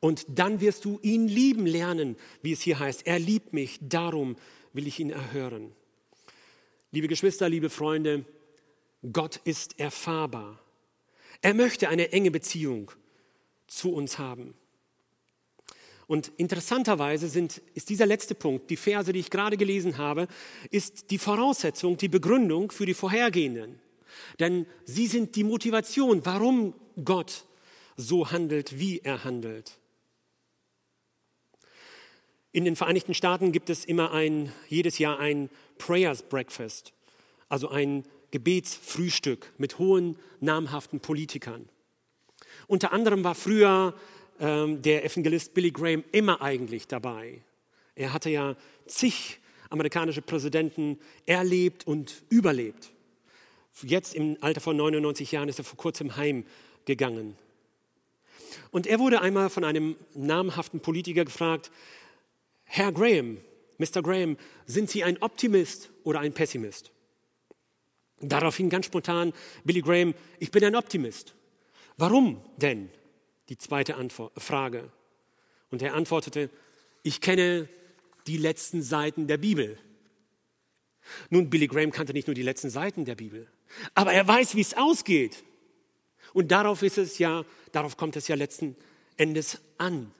Und 0.00 0.26
dann 0.28 0.60
wirst 0.60 0.84
du 0.84 0.98
ihn 1.02 1.28
lieben 1.28 1.66
lernen, 1.66 2.16
wie 2.40 2.52
es 2.52 2.62
hier 2.62 2.78
heißt. 2.78 3.06
Er 3.06 3.18
liebt 3.18 3.52
mich, 3.52 3.78
darum 3.80 4.36
will 4.72 4.86
ich 4.86 4.98
ihn 4.98 5.10
erhören. 5.10 5.72
Liebe 6.90 7.08
Geschwister, 7.08 7.48
liebe 7.48 7.70
Freunde, 7.70 8.24
Gott 9.12 9.40
ist 9.44 9.78
erfahrbar. 9.78 10.58
Er 11.40 11.54
möchte 11.54 11.88
eine 11.88 12.12
enge 12.12 12.30
Beziehung 12.30 12.90
zu 13.66 13.92
uns 13.92 14.18
haben. 14.18 14.54
Und 16.06 16.32
interessanterweise 16.36 17.28
sind, 17.28 17.62
ist 17.74 17.88
dieser 17.88 18.06
letzte 18.06 18.34
Punkt, 18.34 18.70
die 18.70 18.76
Verse, 18.76 19.12
die 19.12 19.20
ich 19.20 19.30
gerade 19.30 19.56
gelesen 19.56 19.98
habe, 19.98 20.28
ist 20.70 21.10
die 21.10 21.18
Voraussetzung, 21.18 21.96
die 21.96 22.08
Begründung 22.08 22.70
für 22.70 22.86
die 22.86 22.94
vorhergehenden. 22.94 23.80
Denn 24.40 24.66
sie 24.84 25.06
sind 25.06 25.36
die 25.36 25.44
Motivation, 25.44 26.24
warum 26.24 26.74
Gott 27.04 27.44
so 27.96 28.30
handelt, 28.30 28.78
wie 28.78 29.00
er 29.00 29.24
handelt. 29.24 29.78
In 32.52 32.64
den 32.64 32.76
Vereinigten 32.76 33.14
Staaten 33.14 33.52
gibt 33.52 33.70
es 33.70 33.84
immer 33.84 34.12
ein, 34.12 34.52
jedes 34.68 34.98
Jahr 34.98 35.18
ein 35.18 35.48
Prayers 35.78 36.22
Breakfast, 36.22 36.92
also 37.48 37.68
ein 37.68 38.04
Gebetsfrühstück 38.30 39.52
mit 39.58 39.78
hohen 39.78 40.16
namhaften 40.40 41.00
Politikern. 41.00 41.68
Unter 42.66 42.92
anderem 42.92 43.24
war 43.24 43.34
früher 43.34 43.94
ähm, 44.40 44.82
der 44.82 45.04
Evangelist 45.04 45.54
Billy 45.54 45.70
Graham 45.70 46.04
immer 46.12 46.42
eigentlich 46.42 46.88
dabei. 46.88 47.42
Er 47.94 48.12
hatte 48.12 48.30
ja 48.30 48.56
zig 48.86 49.38
amerikanische 49.70 50.22
Präsidenten 50.22 50.98
erlebt 51.24 51.86
und 51.86 52.22
überlebt. 52.28 52.90
Jetzt 53.82 54.14
im 54.14 54.36
Alter 54.40 54.60
von 54.60 54.76
99 54.76 55.32
Jahren 55.32 55.48
ist 55.48 55.58
er 55.58 55.64
vor 55.64 55.76
kurzem 55.76 56.16
heimgegangen. 56.16 57.36
Und 58.70 58.86
er 58.86 58.98
wurde 58.98 59.20
einmal 59.20 59.50
von 59.50 59.64
einem 59.64 59.96
namhaften 60.14 60.80
Politiker 60.80 61.24
gefragt, 61.24 61.70
Herr 62.64 62.92
Graham, 62.92 63.38
Mr. 63.78 64.02
Graham, 64.02 64.36
sind 64.66 64.90
Sie 64.90 65.04
ein 65.04 65.20
Optimist 65.22 65.90
oder 66.04 66.20
ein 66.20 66.32
Pessimist? 66.32 66.90
Daraufhin 68.20 68.70
ganz 68.70 68.86
spontan 68.86 69.32
Billy 69.64 69.80
Graham, 69.80 70.14
ich 70.38 70.50
bin 70.50 70.64
ein 70.64 70.76
Optimist. 70.76 71.34
Warum 71.96 72.40
denn? 72.56 72.90
die 73.52 73.58
zweite 73.58 73.96
Antwort, 73.96 74.32
Frage. 74.40 74.90
Und 75.70 75.82
er 75.82 75.94
antwortete, 75.94 76.48
ich 77.02 77.20
kenne 77.20 77.68
die 78.26 78.38
letzten 78.38 78.82
Seiten 78.82 79.26
der 79.26 79.36
Bibel. 79.36 79.78
Nun, 81.28 81.50
Billy 81.50 81.66
Graham 81.66 81.90
kannte 81.90 82.14
nicht 82.14 82.28
nur 82.28 82.34
die 82.34 82.42
letzten 82.42 82.70
Seiten 82.70 83.04
der 83.04 83.14
Bibel, 83.14 83.48
aber 83.94 84.12
er 84.12 84.26
weiß, 84.26 84.54
wie 84.54 84.60
es 84.60 84.74
ausgeht. 84.74 85.42
Und 86.32 86.50
darauf 86.50 86.82
ist 86.82 86.98
es 86.98 87.18
ja, 87.18 87.44
darauf 87.72 87.96
kommt 87.96 88.16
es 88.16 88.28
ja 88.28 88.36
letzten 88.36 88.76
Endes 89.16 89.60
an. 89.78 90.12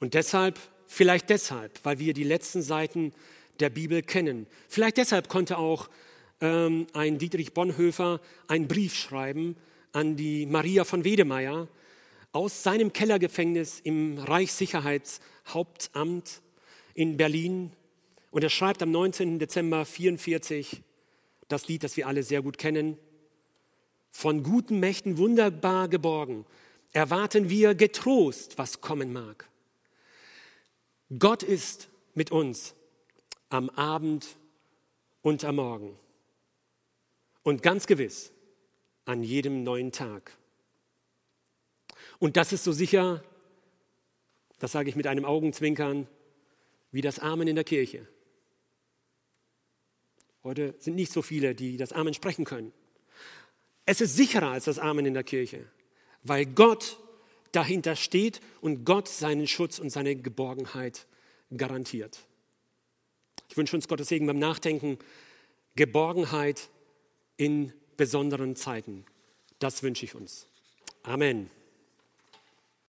Und 0.00 0.14
deshalb, 0.14 0.58
vielleicht 0.86 1.30
deshalb, 1.30 1.84
weil 1.84 1.98
wir 1.98 2.14
die 2.14 2.24
letzten 2.24 2.62
Seiten 2.62 3.12
der 3.60 3.70
Bibel 3.70 4.02
kennen, 4.02 4.46
vielleicht 4.68 4.96
deshalb 4.96 5.28
konnte 5.28 5.58
auch 5.58 5.88
ähm, 6.40 6.86
ein 6.92 7.18
Dietrich 7.18 7.52
Bonhoeffer 7.52 8.20
einen 8.46 8.68
Brief 8.68 8.94
schreiben 8.94 9.56
an 9.92 10.16
die 10.16 10.46
Maria 10.46 10.84
von 10.84 11.04
Wedemeyer 11.04 11.66
aus 12.32 12.62
seinem 12.62 12.92
Kellergefängnis 12.92 13.80
im 13.80 14.18
Reichssicherheitshauptamt 14.18 16.42
in 16.94 17.16
Berlin. 17.16 17.72
Und 18.30 18.44
er 18.44 18.50
schreibt 18.50 18.82
am 18.82 18.90
19. 18.90 19.38
Dezember 19.38 19.78
1944 19.78 20.82
das 21.48 21.68
Lied, 21.68 21.82
das 21.82 21.96
wir 21.96 22.06
alle 22.06 22.22
sehr 22.22 22.42
gut 22.42 22.58
kennen. 22.58 22.96
Von 24.10 24.42
guten 24.42 24.80
Mächten 24.80 25.18
wunderbar 25.18 25.88
geborgen, 25.88 26.46
erwarten 26.92 27.50
wir 27.50 27.74
getrost, 27.74 28.58
was 28.58 28.80
kommen 28.80 29.12
mag. 29.12 29.48
Gott 31.18 31.42
ist 31.42 31.88
mit 32.14 32.30
uns 32.30 32.74
am 33.48 33.70
Abend 33.70 34.36
und 35.22 35.44
am 35.44 35.56
Morgen. 35.56 35.96
Und 37.42 37.62
ganz 37.62 37.86
gewiss, 37.86 38.32
an 39.04 39.22
jedem 39.22 39.62
neuen 39.62 39.90
Tag. 39.90 40.32
Und 42.18 42.36
das 42.36 42.52
ist 42.52 42.64
so 42.64 42.72
sicher, 42.72 43.22
das 44.58 44.72
sage 44.72 44.90
ich 44.90 44.96
mit 44.96 45.06
einem 45.06 45.24
Augenzwinkern, 45.24 46.06
wie 46.90 47.00
das 47.00 47.18
Amen 47.18 47.48
in 47.48 47.54
der 47.54 47.64
Kirche. 47.64 48.06
Heute 50.44 50.74
sind 50.78 50.94
nicht 50.94 51.12
so 51.12 51.22
viele, 51.22 51.54
die 51.54 51.76
das 51.76 51.92
Amen 51.92 52.14
sprechen 52.14 52.44
können. 52.44 52.72
Es 53.86 54.00
ist 54.00 54.16
sicherer 54.16 54.50
als 54.50 54.64
das 54.64 54.78
Amen 54.78 55.06
in 55.06 55.14
der 55.14 55.24
Kirche, 55.24 55.64
weil 56.22 56.46
Gott 56.46 56.98
dahinter 57.52 57.96
steht 57.96 58.40
und 58.60 58.84
Gott 58.84 59.08
seinen 59.08 59.46
Schutz 59.46 59.78
und 59.78 59.90
seine 59.90 60.14
Geborgenheit 60.14 61.06
garantiert. 61.56 62.20
Ich 63.48 63.56
wünsche 63.56 63.74
uns 63.74 63.88
Gottes 63.88 64.08
Segen 64.08 64.26
beim 64.26 64.38
Nachdenken, 64.38 64.98
Geborgenheit 65.74 66.68
in 67.36 67.72
besonderen 67.96 68.56
Zeiten. 68.56 69.06
Das 69.58 69.82
wünsche 69.82 70.04
ich 70.04 70.14
uns. 70.14 70.46
Amen. 71.02 71.50